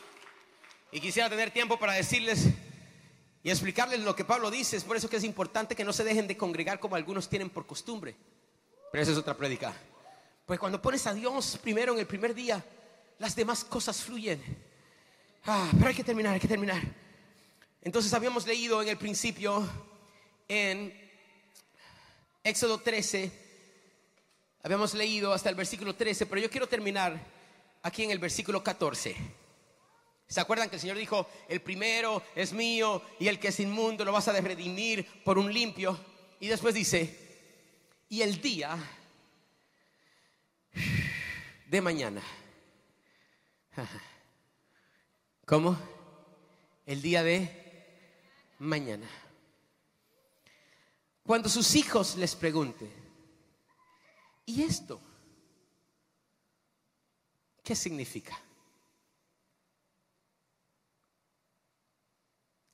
Y 0.91 1.01
quisiera 1.01 1.28
tener 1.28 1.51
tiempo 1.51 1.78
para 1.78 1.93
decirles 1.93 2.47
y 3.43 3.51
explicarles 3.51 4.01
lo 4.01 4.16
que 4.16 4.24
Pablo 4.24 4.51
dice. 4.51 4.78
Es 4.78 4.84
por 4.84 4.97
eso 4.97 5.11
que 5.11 5.18
es 5.18 5.24
importante 5.24 5.76
que 5.76 5.84
no 5.84 5.93
se 5.93 6.05
dejen 6.05 6.26
de 6.26 6.39
congregar 6.39 6.80
como 6.80 6.97
algunos 6.97 7.28
tienen 7.28 7.51
por 7.51 7.66
costumbre. 7.66 8.16
Pero 8.91 9.03
esa 9.03 9.12
es 9.12 9.18
otra 9.18 9.36
prédica. 9.36 9.74
Pues 10.47 10.59
cuando 10.59 10.80
pones 10.80 11.07
a 11.07 11.12
Dios 11.12 11.59
primero 11.62 11.93
en 11.93 11.99
el 11.99 12.07
primer 12.07 12.34
día, 12.34 12.64
las 13.18 13.36
demás 13.36 13.62
cosas 13.62 14.01
fluyen. 14.01 14.43
Ah, 15.45 15.68
pero 15.70 15.89
hay 15.89 15.95
que 15.95 16.05
terminar, 16.05 16.32
hay 16.32 16.41
que 16.41 16.49
terminar. 16.49 16.80
Entonces 17.82 18.14
habíamos 18.14 18.47
leído 18.47 18.80
en 18.80 18.89
el 18.89 18.97
principio 18.97 19.68
en 20.49 20.92
Éxodo 22.42 22.78
13, 22.80 23.30
habíamos 24.62 24.94
leído 24.94 25.32
hasta 25.32 25.51
el 25.51 25.55
versículo 25.55 25.94
13, 25.94 26.26
pero 26.26 26.40
yo 26.40 26.51
quiero 26.51 26.66
terminar 26.66 27.20
aquí 27.82 28.05
en 28.05 28.11
el 28.11 28.18
versículo 28.18 28.64
14. 28.64 29.14
¿Se 30.26 30.40
acuerdan 30.40 30.68
que 30.68 30.76
el 30.76 30.80
Señor 30.80 30.96
dijo, 30.96 31.26
el 31.49 31.61
primero 31.61 32.22
es 32.34 32.53
mío 32.53 33.03
y 33.18 33.28
el 33.28 33.38
que 33.38 33.49
es 33.49 33.61
inmundo 33.61 34.05
lo 34.05 34.12
vas 34.12 34.28
a 34.28 34.32
redimir 34.40 35.07
por 35.24 35.38
un 35.38 35.53
limpio? 35.53 35.99
Y 36.40 36.49
después 36.49 36.74
dice, 36.74 37.28
y 38.09 38.22
el 38.22 38.40
día 38.40 38.76
de 41.66 41.80
mañana. 41.80 42.22
¿Cómo? 45.46 45.78
El 46.84 47.01
día 47.03 47.22
de 47.22 47.51
mañana. 48.59 49.09
Cuando 51.28 51.50
sus 51.50 51.74
hijos 51.76 52.16
les 52.16 52.34
pregunten, 52.34 52.90
¿y 54.46 54.62
esto? 54.62 54.98
¿Qué 57.62 57.76
significa? 57.76 58.34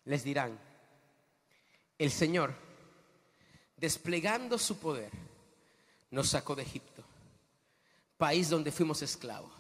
Les 0.05 0.23
dirán, 0.23 0.57
el 1.99 2.13
Señor, 2.13 2.55
desplegando 3.77 4.57
su 4.57 4.79
poder, 4.79 5.11
nos 6.13 6.29
sacó 6.29 6.55
de 6.55 6.63
Egipto, 6.63 7.03
país 8.17 8.51
donde 8.51 8.71
fuimos 8.71 9.03
esclavos. 9.03 9.53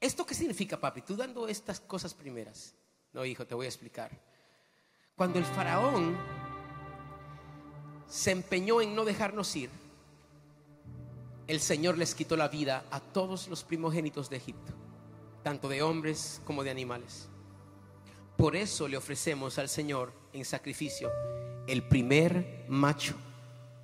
¿Esto 0.00 0.24
qué 0.24 0.36
significa, 0.36 0.78
papi? 0.78 1.02
Tú 1.02 1.16
dando 1.16 1.48
estas 1.48 1.80
cosas 1.80 2.14
primeras. 2.14 2.76
No, 3.12 3.24
hijo, 3.24 3.44
te 3.44 3.56
voy 3.56 3.66
a 3.66 3.70
explicar. 3.70 4.12
Cuando 5.16 5.40
el 5.40 5.44
faraón 5.44 6.35
se 8.16 8.30
empeñó 8.30 8.80
en 8.80 8.94
no 8.94 9.04
dejarnos 9.04 9.54
ir, 9.56 9.68
el 11.46 11.60
Señor 11.60 11.98
les 11.98 12.14
quitó 12.14 12.34
la 12.34 12.48
vida 12.48 12.86
a 12.90 12.98
todos 12.98 13.46
los 13.48 13.62
primogénitos 13.62 14.30
de 14.30 14.38
Egipto, 14.38 14.72
tanto 15.42 15.68
de 15.68 15.82
hombres 15.82 16.40
como 16.46 16.64
de 16.64 16.70
animales. 16.70 17.28
Por 18.38 18.56
eso 18.56 18.88
le 18.88 18.96
ofrecemos 18.96 19.58
al 19.58 19.68
Señor 19.68 20.14
en 20.32 20.46
sacrificio 20.46 21.10
el 21.66 21.86
primer 21.86 22.64
macho 22.68 23.16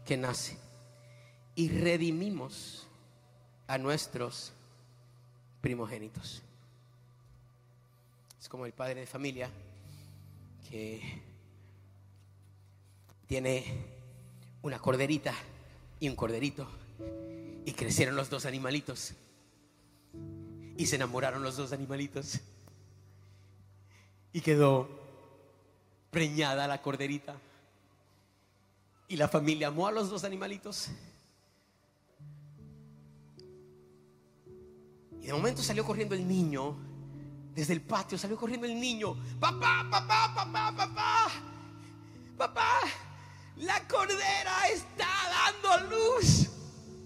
que 0.07 0.17
nace 0.17 0.57
y 1.55 1.69
redimimos 1.69 2.87
a 3.67 3.77
nuestros 3.77 4.55
primogénitos. 5.61 6.43
Es 8.41 8.49
como 8.49 8.65
el 8.65 8.73
padre 8.73 9.01
de 9.01 9.07
familia 9.07 9.51
que 10.71 11.21
tiene 13.27 14.01
una 14.63 14.79
corderita 14.79 15.35
y 16.01 16.09
un 16.09 16.17
corderito. 16.17 16.67
Y 17.65 17.73
crecieron 17.73 18.17
los 18.17 18.31
dos 18.31 18.47
animalitos. 18.47 19.15
Y 20.77 20.87
se 20.87 20.97
enamoraron 20.97 21.43
los 21.43 21.57
dos 21.57 21.73
animalitos. 21.73 22.41
Y 24.33 24.41
quedó 24.41 24.89
preñada 26.11 26.67
la 26.67 26.81
corderita. 26.81 27.37
Y 29.09 29.17
la 29.17 29.29
familia 29.29 29.69
amó 29.69 29.87
a 29.87 29.93
los 29.93 30.11
dos 30.11 30.25
animalitos. 30.25 30.89
Y 35.21 35.27
de 35.27 35.33
momento 35.33 35.63
salió 35.63 35.85
corriendo 35.85 36.15
el 36.15 36.27
niño. 36.27 36.77
Desde 37.55 37.75
el 37.75 37.83
patio 37.83 38.17
salió 38.17 38.37
corriendo 38.37 38.67
el 38.67 38.79
niño. 38.81 39.15
Papá, 39.39 39.87
papá, 39.91 40.33
papá, 40.35 40.75
papá. 40.75 41.29
Papá, 42.37 42.81
la 43.57 43.87
cordera 43.87 44.69
está 44.69 45.09
dando 45.31 45.97
luz. 45.97 46.49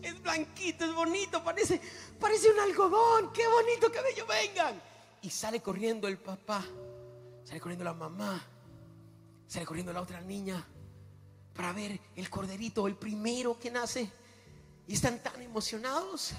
Es 0.02 0.22
blanquito, 0.22 0.84
es 0.84 0.94
bonito, 0.94 1.42
parece, 1.42 1.80
parece 2.20 2.50
un 2.50 2.60
algodón. 2.60 3.32
Qué 3.32 3.46
bonito, 3.46 3.90
qué 3.90 4.00
bello, 4.00 4.26
vengan. 4.26 4.80
Y 5.22 5.30
sale 5.30 5.60
corriendo 5.60 6.06
el 6.06 6.18
papá, 6.18 6.64
sale 7.44 7.60
corriendo 7.60 7.84
la 7.84 7.94
mamá, 7.94 8.40
sale 9.48 9.66
corriendo 9.66 9.92
la 9.92 10.02
otra 10.02 10.20
niña 10.20 10.64
para 11.54 11.72
ver 11.72 11.98
el 12.14 12.30
corderito, 12.30 12.86
el 12.86 12.96
primero 12.96 13.58
que 13.58 13.70
nace. 13.70 14.10
Y 14.86 14.94
están 14.94 15.20
tan 15.20 15.40
emocionados. 15.42 16.32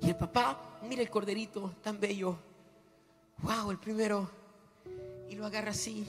Y 0.00 0.08
el 0.08 0.16
papá 0.16 0.80
mira 0.82 1.02
el 1.02 1.10
corderito 1.10 1.76
tan 1.82 2.00
bello. 2.00 2.36
Wow, 3.38 3.70
el 3.70 3.78
primero. 3.78 4.28
Y 5.28 5.36
lo 5.36 5.46
agarra 5.46 5.70
así. 5.70 6.06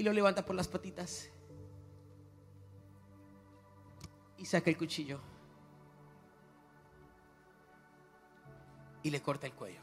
Y 0.00 0.02
lo 0.02 0.14
levanta 0.14 0.46
por 0.46 0.56
las 0.56 0.66
patitas. 0.66 1.28
Y 4.38 4.46
saca 4.46 4.70
el 4.70 4.78
cuchillo. 4.78 5.20
Y 9.02 9.10
le 9.10 9.20
corta 9.20 9.46
el 9.46 9.52
cuello. 9.52 9.82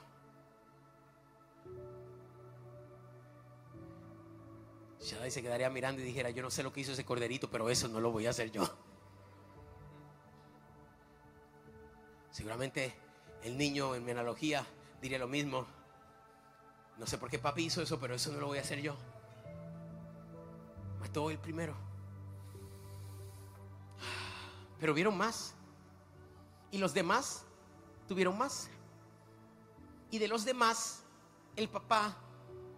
Shaddai 4.99 5.29
se 5.29 5.43
quedaría 5.43 5.69
mirando 5.69 6.01
y 6.01 6.05
dijera, 6.05 6.31
yo 6.31 6.41
no 6.41 6.49
sé 6.49 6.63
lo 6.63 6.73
que 6.73 6.81
hizo 6.81 6.93
ese 6.93 7.05
corderito, 7.05 7.51
pero 7.51 7.69
eso 7.69 7.87
no 7.87 7.99
lo 7.99 8.11
voy 8.11 8.25
a 8.25 8.31
hacer 8.31 8.49
yo. 8.49 8.63
Seguramente 12.31 12.95
el 13.43 13.55
niño 13.55 13.93
en 13.93 14.03
mi 14.03 14.13
analogía 14.13 14.65
diría 14.99 15.19
lo 15.19 15.27
mismo. 15.27 15.67
No 16.97 17.05
sé 17.05 17.19
por 17.19 17.29
qué 17.29 17.37
papi 17.37 17.65
hizo 17.65 17.83
eso, 17.83 17.99
pero 17.99 18.15
eso 18.15 18.31
no 18.31 18.39
lo 18.39 18.47
voy 18.47 18.57
a 18.57 18.61
hacer 18.61 18.81
yo. 18.81 18.97
El 21.15 21.39
primero. 21.39 21.73
Pero 24.79 24.93
vieron 24.93 25.17
más. 25.17 25.53
Y 26.71 26.77
los 26.77 26.93
demás 26.93 27.43
tuvieron 28.07 28.37
más. 28.37 28.69
Y 30.11 30.19
de 30.19 30.27
los 30.27 30.45
demás, 30.45 31.03
el 31.55 31.67
papá 31.69 32.15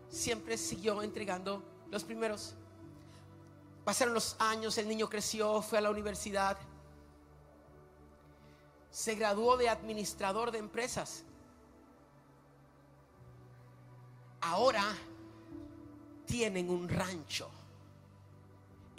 siempre 0.09 0.57
siguió 0.57 1.01
entregando 1.01 1.63
los 1.91 2.03
primeros. 2.03 2.55
Pasaron 3.83 4.13
los 4.13 4.35
años, 4.39 4.77
el 4.77 4.87
niño 4.87 5.09
creció, 5.09 5.61
fue 5.61 5.79
a 5.79 5.81
la 5.81 5.89
universidad 5.89 6.57
se 8.91 9.15
graduó 9.15 9.57
de 9.57 9.69
administrador 9.69 10.51
de 10.51 10.57
empresas. 10.57 11.23
Ahora 14.41 14.83
tienen 16.25 16.69
un 16.69 16.89
rancho. 16.89 17.49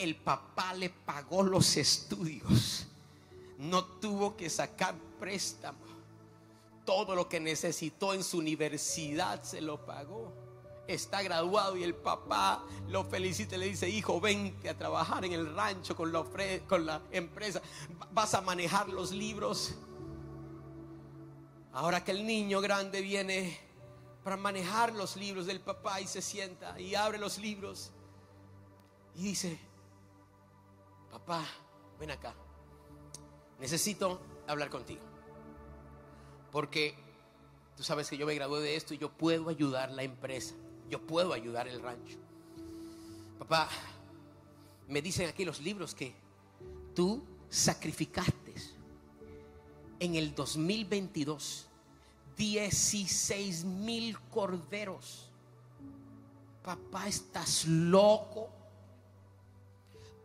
El 0.00 0.16
papá 0.16 0.72
le 0.72 0.88
pagó 0.88 1.42
los 1.42 1.76
estudios. 1.76 2.86
No 3.58 3.84
tuvo 3.84 4.34
que 4.34 4.48
sacar 4.48 4.94
préstamo. 5.18 5.78
Todo 6.86 7.14
lo 7.14 7.28
que 7.28 7.38
necesitó 7.38 8.14
en 8.14 8.24
su 8.24 8.38
universidad 8.38 9.42
se 9.42 9.60
lo 9.60 9.84
pagó. 9.84 10.32
Está 10.88 11.22
graduado 11.22 11.76
y 11.76 11.84
el 11.84 11.94
papá 11.94 12.64
lo 12.88 13.04
felicita 13.04 13.56
y 13.56 13.58
le 13.58 13.66
dice, 13.66 13.90
hijo, 13.90 14.18
vente 14.22 14.70
a 14.70 14.78
trabajar 14.78 15.22
en 15.26 15.34
el 15.34 15.54
rancho 15.54 15.94
con 15.94 16.10
la, 16.10 16.24
con 16.66 16.86
la 16.86 17.02
empresa. 17.12 17.60
Vas 18.10 18.32
a 18.32 18.40
manejar 18.40 18.88
los 18.88 19.12
libros. 19.12 19.74
Ahora 21.74 22.02
que 22.02 22.12
el 22.12 22.26
niño 22.26 22.62
grande 22.62 23.02
viene 23.02 23.60
para 24.24 24.38
manejar 24.38 24.94
los 24.94 25.16
libros 25.16 25.44
del 25.44 25.60
papá 25.60 26.00
y 26.00 26.06
se 26.06 26.22
sienta 26.22 26.80
y 26.80 26.94
abre 26.94 27.18
los 27.18 27.36
libros 27.36 27.92
y 29.14 29.24
dice, 29.24 29.58
papá, 31.10 31.44
ven 31.98 32.10
acá, 32.10 32.34
necesito 33.58 34.20
hablar 34.46 34.70
contigo. 34.70 35.02
Porque 36.50 36.94
tú 37.76 37.82
sabes 37.82 38.08
que 38.08 38.16
yo 38.16 38.26
me 38.26 38.34
gradué 38.34 38.60
de 38.60 38.76
esto 38.76 38.94
y 38.94 38.98
yo 38.98 39.10
puedo 39.10 39.48
ayudar 39.48 39.90
la 39.92 40.02
empresa, 40.02 40.54
yo 40.88 41.00
puedo 41.06 41.32
ayudar 41.32 41.68
el 41.68 41.80
rancho. 41.80 42.18
Papá, 43.38 43.68
me 44.88 45.00
dicen 45.00 45.28
aquí 45.28 45.44
los 45.44 45.60
libros 45.60 45.94
que 45.94 46.14
tú 46.94 47.22
sacrificaste 47.48 48.40
en 50.00 50.14
el 50.14 50.34
2022 50.34 51.66
16 52.36 53.64
mil 53.64 54.18
corderos. 54.30 55.30
Papá, 56.64 57.06
estás 57.06 57.66
loco. 57.66 58.48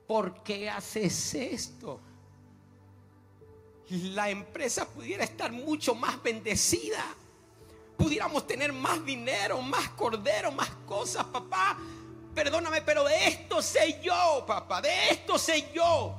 ¿Por 0.07 0.43
qué 0.43 0.69
haces 0.69 1.33
esto? 1.33 1.99
La 3.89 4.29
empresa 4.29 4.87
pudiera 4.87 5.23
estar 5.23 5.51
mucho 5.51 5.95
más 5.95 6.21
bendecida. 6.21 7.03
Pudiéramos 7.97 8.45
tener 8.45 8.73
más 8.73 9.03
dinero, 9.05 9.61
más 9.61 9.89
cordero, 9.89 10.51
más 10.51 10.69
cosas, 10.85 11.23
papá. 11.25 11.77
Perdóname, 12.33 12.81
pero 12.81 13.03
de 13.03 13.27
esto 13.27 13.61
sé 13.61 13.99
yo, 14.03 14.43
papá. 14.45 14.81
De 14.81 15.09
esto 15.09 15.37
sé 15.37 15.71
yo. 15.73 16.15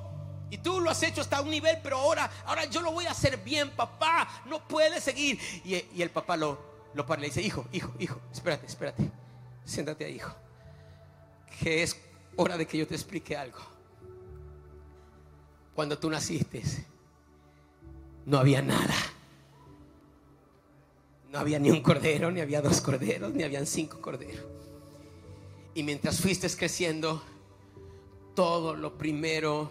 Y 0.48 0.58
tú 0.58 0.80
lo 0.80 0.90
has 0.90 1.02
hecho 1.02 1.20
hasta 1.20 1.40
un 1.40 1.50
nivel, 1.50 1.78
pero 1.82 1.98
ahora, 1.98 2.30
ahora 2.46 2.64
yo 2.66 2.80
lo 2.80 2.92
voy 2.92 3.06
a 3.06 3.10
hacer 3.10 3.36
bien, 3.38 3.70
papá. 3.70 4.42
No 4.46 4.66
puedes 4.66 5.02
seguir. 5.02 5.38
Y, 5.64 6.00
el 6.00 6.10
papá 6.10 6.36
lo, 6.36 6.58
lo 6.94 7.04
para 7.04 7.20
y 7.20 7.22
le 7.22 7.28
dice, 7.28 7.42
hijo, 7.42 7.66
hijo, 7.72 7.92
hijo, 7.98 8.20
espérate, 8.32 8.66
espérate. 8.66 9.10
Siéntate 9.64 10.04
ahí, 10.04 10.14
hijo. 10.16 10.34
Que 11.60 11.82
es 11.82 12.00
hora 12.36 12.56
de 12.56 12.66
que 12.66 12.78
yo 12.78 12.86
te 12.86 12.94
explique 12.94 13.36
algo. 13.36 13.75
Cuando 15.76 15.98
tú 15.98 16.08
naciste, 16.08 16.62
no 18.24 18.38
había 18.38 18.62
nada. 18.62 18.94
No 21.30 21.38
había 21.38 21.58
ni 21.58 21.70
un 21.70 21.82
cordero, 21.82 22.30
ni 22.30 22.40
había 22.40 22.62
dos 22.62 22.80
corderos, 22.80 23.34
ni 23.34 23.42
habían 23.42 23.66
cinco 23.66 24.00
corderos. 24.00 24.46
Y 25.74 25.82
mientras 25.82 26.18
fuiste 26.18 26.48
creciendo, 26.56 27.22
todo 28.34 28.74
lo 28.74 28.96
primero 28.96 29.70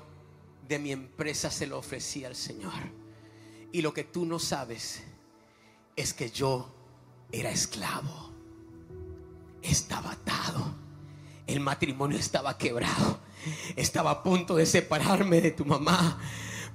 de 0.67 0.77
mi 0.77 0.91
empresa 0.91 1.49
se 1.49 1.65
lo 1.65 1.79
ofrecí 1.79 2.23
al 2.23 2.35
Señor. 2.35 2.73
Y 3.71 3.81
lo 3.81 3.91
que 3.91 4.03
tú 4.03 4.27
no 4.27 4.37
sabes 4.37 5.01
es 5.95 6.13
que 6.13 6.29
yo 6.29 6.71
era 7.31 7.49
esclavo. 7.49 8.29
Estaba 9.63 10.11
atado. 10.11 10.75
El 11.47 11.61
matrimonio 11.61 12.19
estaba 12.19 12.59
quebrado. 12.59 13.24
Estaba 13.75 14.11
a 14.11 14.23
punto 14.23 14.55
de 14.55 14.65
separarme 14.65 15.41
de 15.41 15.51
tu 15.51 15.65
mamá. 15.65 16.17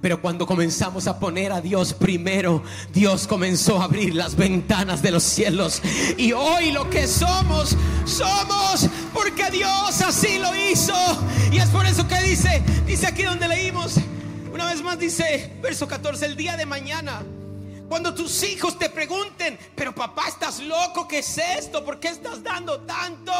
Pero 0.01 0.19
cuando 0.19 0.47
comenzamos 0.47 1.05
a 1.07 1.19
poner 1.19 1.51
a 1.51 1.61
Dios 1.61 1.93
primero, 1.93 2.63
Dios 2.91 3.27
comenzó 3.27 3.79
a 3.79 3.83
abrir 3.83 4.15
las 4.15 4.35
ventanas 4.35 5.03
de 5.03 5.11
los 5.11 5.21
cielos. 5.21 5.81
Y 6.17 6.33
hoy 6.33 6.71
lo 6.71 6.89
que 6.89 7.07
somos, 7.07 7.77
somos 8.05 8.89
porque 9.13 9.51
Dios 9.51 10.01
así 10.01 10.39
lo 10.39 10.55
hizo. 10.55 10.95
Y 11.51 11.59
es 11.59 11.69
por 11.69 11.85
eso 11.85 12.07
que 12.07 12.19
dice, 12.21 12.63
dice 12.87 13.05
aquí 13.05 13.23
donde 13.23 13.47
leímos, 13.47 13.97
una 14.51 14.65
vez 14.65 14.81
más 14.81 14.97
dice, 14.97 15.53
verso 15.61 15.87
14, 15.87 16.25
el 16.25 16.35
día 16.35 16.57
de 16.57 16.65
mañana. 16.65 17.21
Cuando 17.87 18.15
tus 18.15 18.41
hijos 18.43 18.79
te 18.79 18.89
pregunten, 18.89 19.59
pero 19.75 19.93
papá, 19.93 20.29
estás 20.29 20.61
loco, 20.61 21.07
¿qué 21.07 21.19
es 21.19 21.37
esto? 21.37 21.85
¿Por 21.85 21.99
qué 21.99 22.07
estás 22.07 22.41
dando 22.41 22.79
tanto? 22.81 23.33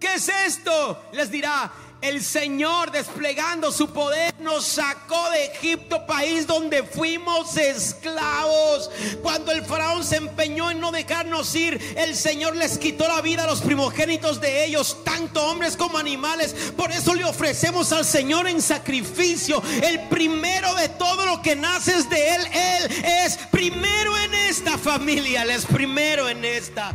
¿Qué 0.00 0.14
es 0.14 0.28
esto? 0.28 1.00
Les 1.12 1.30
dirá, 1.30 1.72
el 2.04 2.22
Señor 2.22 2.90
desplegando 2.90 3.72
su 3.72 3.88
poder 3.88 4.34
nos 4.38 4.66
sacó 4.66 5.30
de 5.30 5.46
Egipto, 5.46 6.04
país 6.04 6.46
donde 6.46 6.82
fuimos 6.82 7.56
esclavos. 7.56 8.90
Cuando 9.22 9.52
el 9.52 9.64
faraón 9.64 10.04
se 10.04 10.16
empeñó 10.16 10.70
en 10.70 10.80
no 10.80 10.92
dejarnos 10.92 11.54
ir, 11.54 11.80
el 11.96 12.14
Señor 12.14 12.56
les 12.56 12.76
quitó 12.76 13.08
la 13.08 13.22
vida 13.22 13.44
a 13.44 13.46
los 13.46 13.62
primogénitos 13.62 14.38
de 14.38 14.66
ellos, 14.66 14.98
tanto 15.02 15.46
hombres 15.46 15.78
como 15.78 15.96
animales. 15.96 16.54
Por 16.76 16.92
eso 16.92 17.14
le 17.14 17.24
ofrecemos 17.24 17.90
al 17.90 18.04
Señor 18.04 18.48
en 18.48 18.60
sacrificio. 18.60 19.62
El 19.82 20.00
primero 20.08 20.74
de 20.74 20.90
todo 20.90 21.24
lo 21.24 21.40
que 21.40 21.56
naces 21.56 22.10
de 22.10 22.34
Él, 22.34 22.46
Él 22.52 23.04
es 23.24 23.38
primero 23.50 24.14
en 24.18 24.34
esta 24.34 24.76
familia. 24.76 25.42
Él 25.42 25.50
es 25.52 25.64
primero 25.64 26.28
en 26.28 26.44
esta 26.44 26.92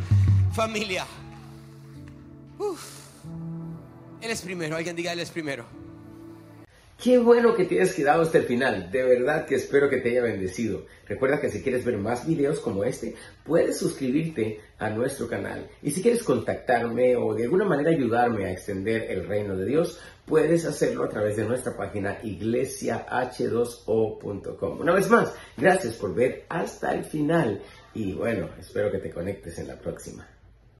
familia. 0.53 1.07
Uf. 2.59 2.98
Él 4.21 4.31
es 4.31 4.41
primero, 4.41 4.75
alguien 4.75 4.95
diga 4.95 5.13
Él 5.13 5.19
es 5.19 5.31
primero. 5.31 5.65
Qué 7.01 7.17
bueno 7.17 7.55
que 7.55 7.63
te 7.63 7.79
hayas 7.79 7.95
quedado 7.95 8.23
hasta 8.23 8.39
el 8.39 8.43
final, 8.43 8.91
de 8.91 9.03
verdad 9.03 9.45
que 9.45 9.55
espero 9.55 9.89
que 9.89 9.99
te 9.99 10.09
haya 10.09 10.21
bendecido. 10.21 10.85
Recuerda 11.07 11.39
que 11.39 11.49
si 11.49 11.63
quieres 11.63 11.85
ver 11.85 11.97
más 11.97 12.27
videos 12.27 12.59
como 12.59 12.83
este, 12.83 13.15
puedes 13.45 13.77
suscribirte 13.77 14.59
a 14.77 14.89
nuestro 14.89 15.29
canal. 15.29 15.69
Y 15.81 15.91
si 15.91 16.01
quieres 16.01 16.23
contactarme 16.23 17.15
o 17.15 17.33
de 17.33 17.43
alguna 17.43 17.63
manera 17.63 17.91
ayudarme 17.91 18.43
a 18.43 18.51
extender 18.51 19.09
el 19.09 19.25
reino 19.25 19.55
de 19.55 19.65
Dios, 19.65 19.97
puedes 20.25 20.65
hacerlo 20.65 21.05
a 21.05 21.09
través 21.09 21.37
de 21.37 21.45
nuestra 21.45 21.77
página 21.77 22.21
iglesiah2o.com. 22.21 24.81
Una 24.81 24.91
vez 24.91 25.09
más, 25.09 25.33
gracias 25.55 25.95
por 25.95 26.13
ver 26.13 26.43
hasta 26.49 26.93
el 26.93 27.05
final 27.05 27.61
y 27.93 28.11
bueno, 28.11 28.49
espero 28.59 28.91
que 28.91 28.97
te 28.97 29.09
conectes 29.09 29.57
en 29.57 29.69
la 29.69 29.79
próxima. 29.79 30.27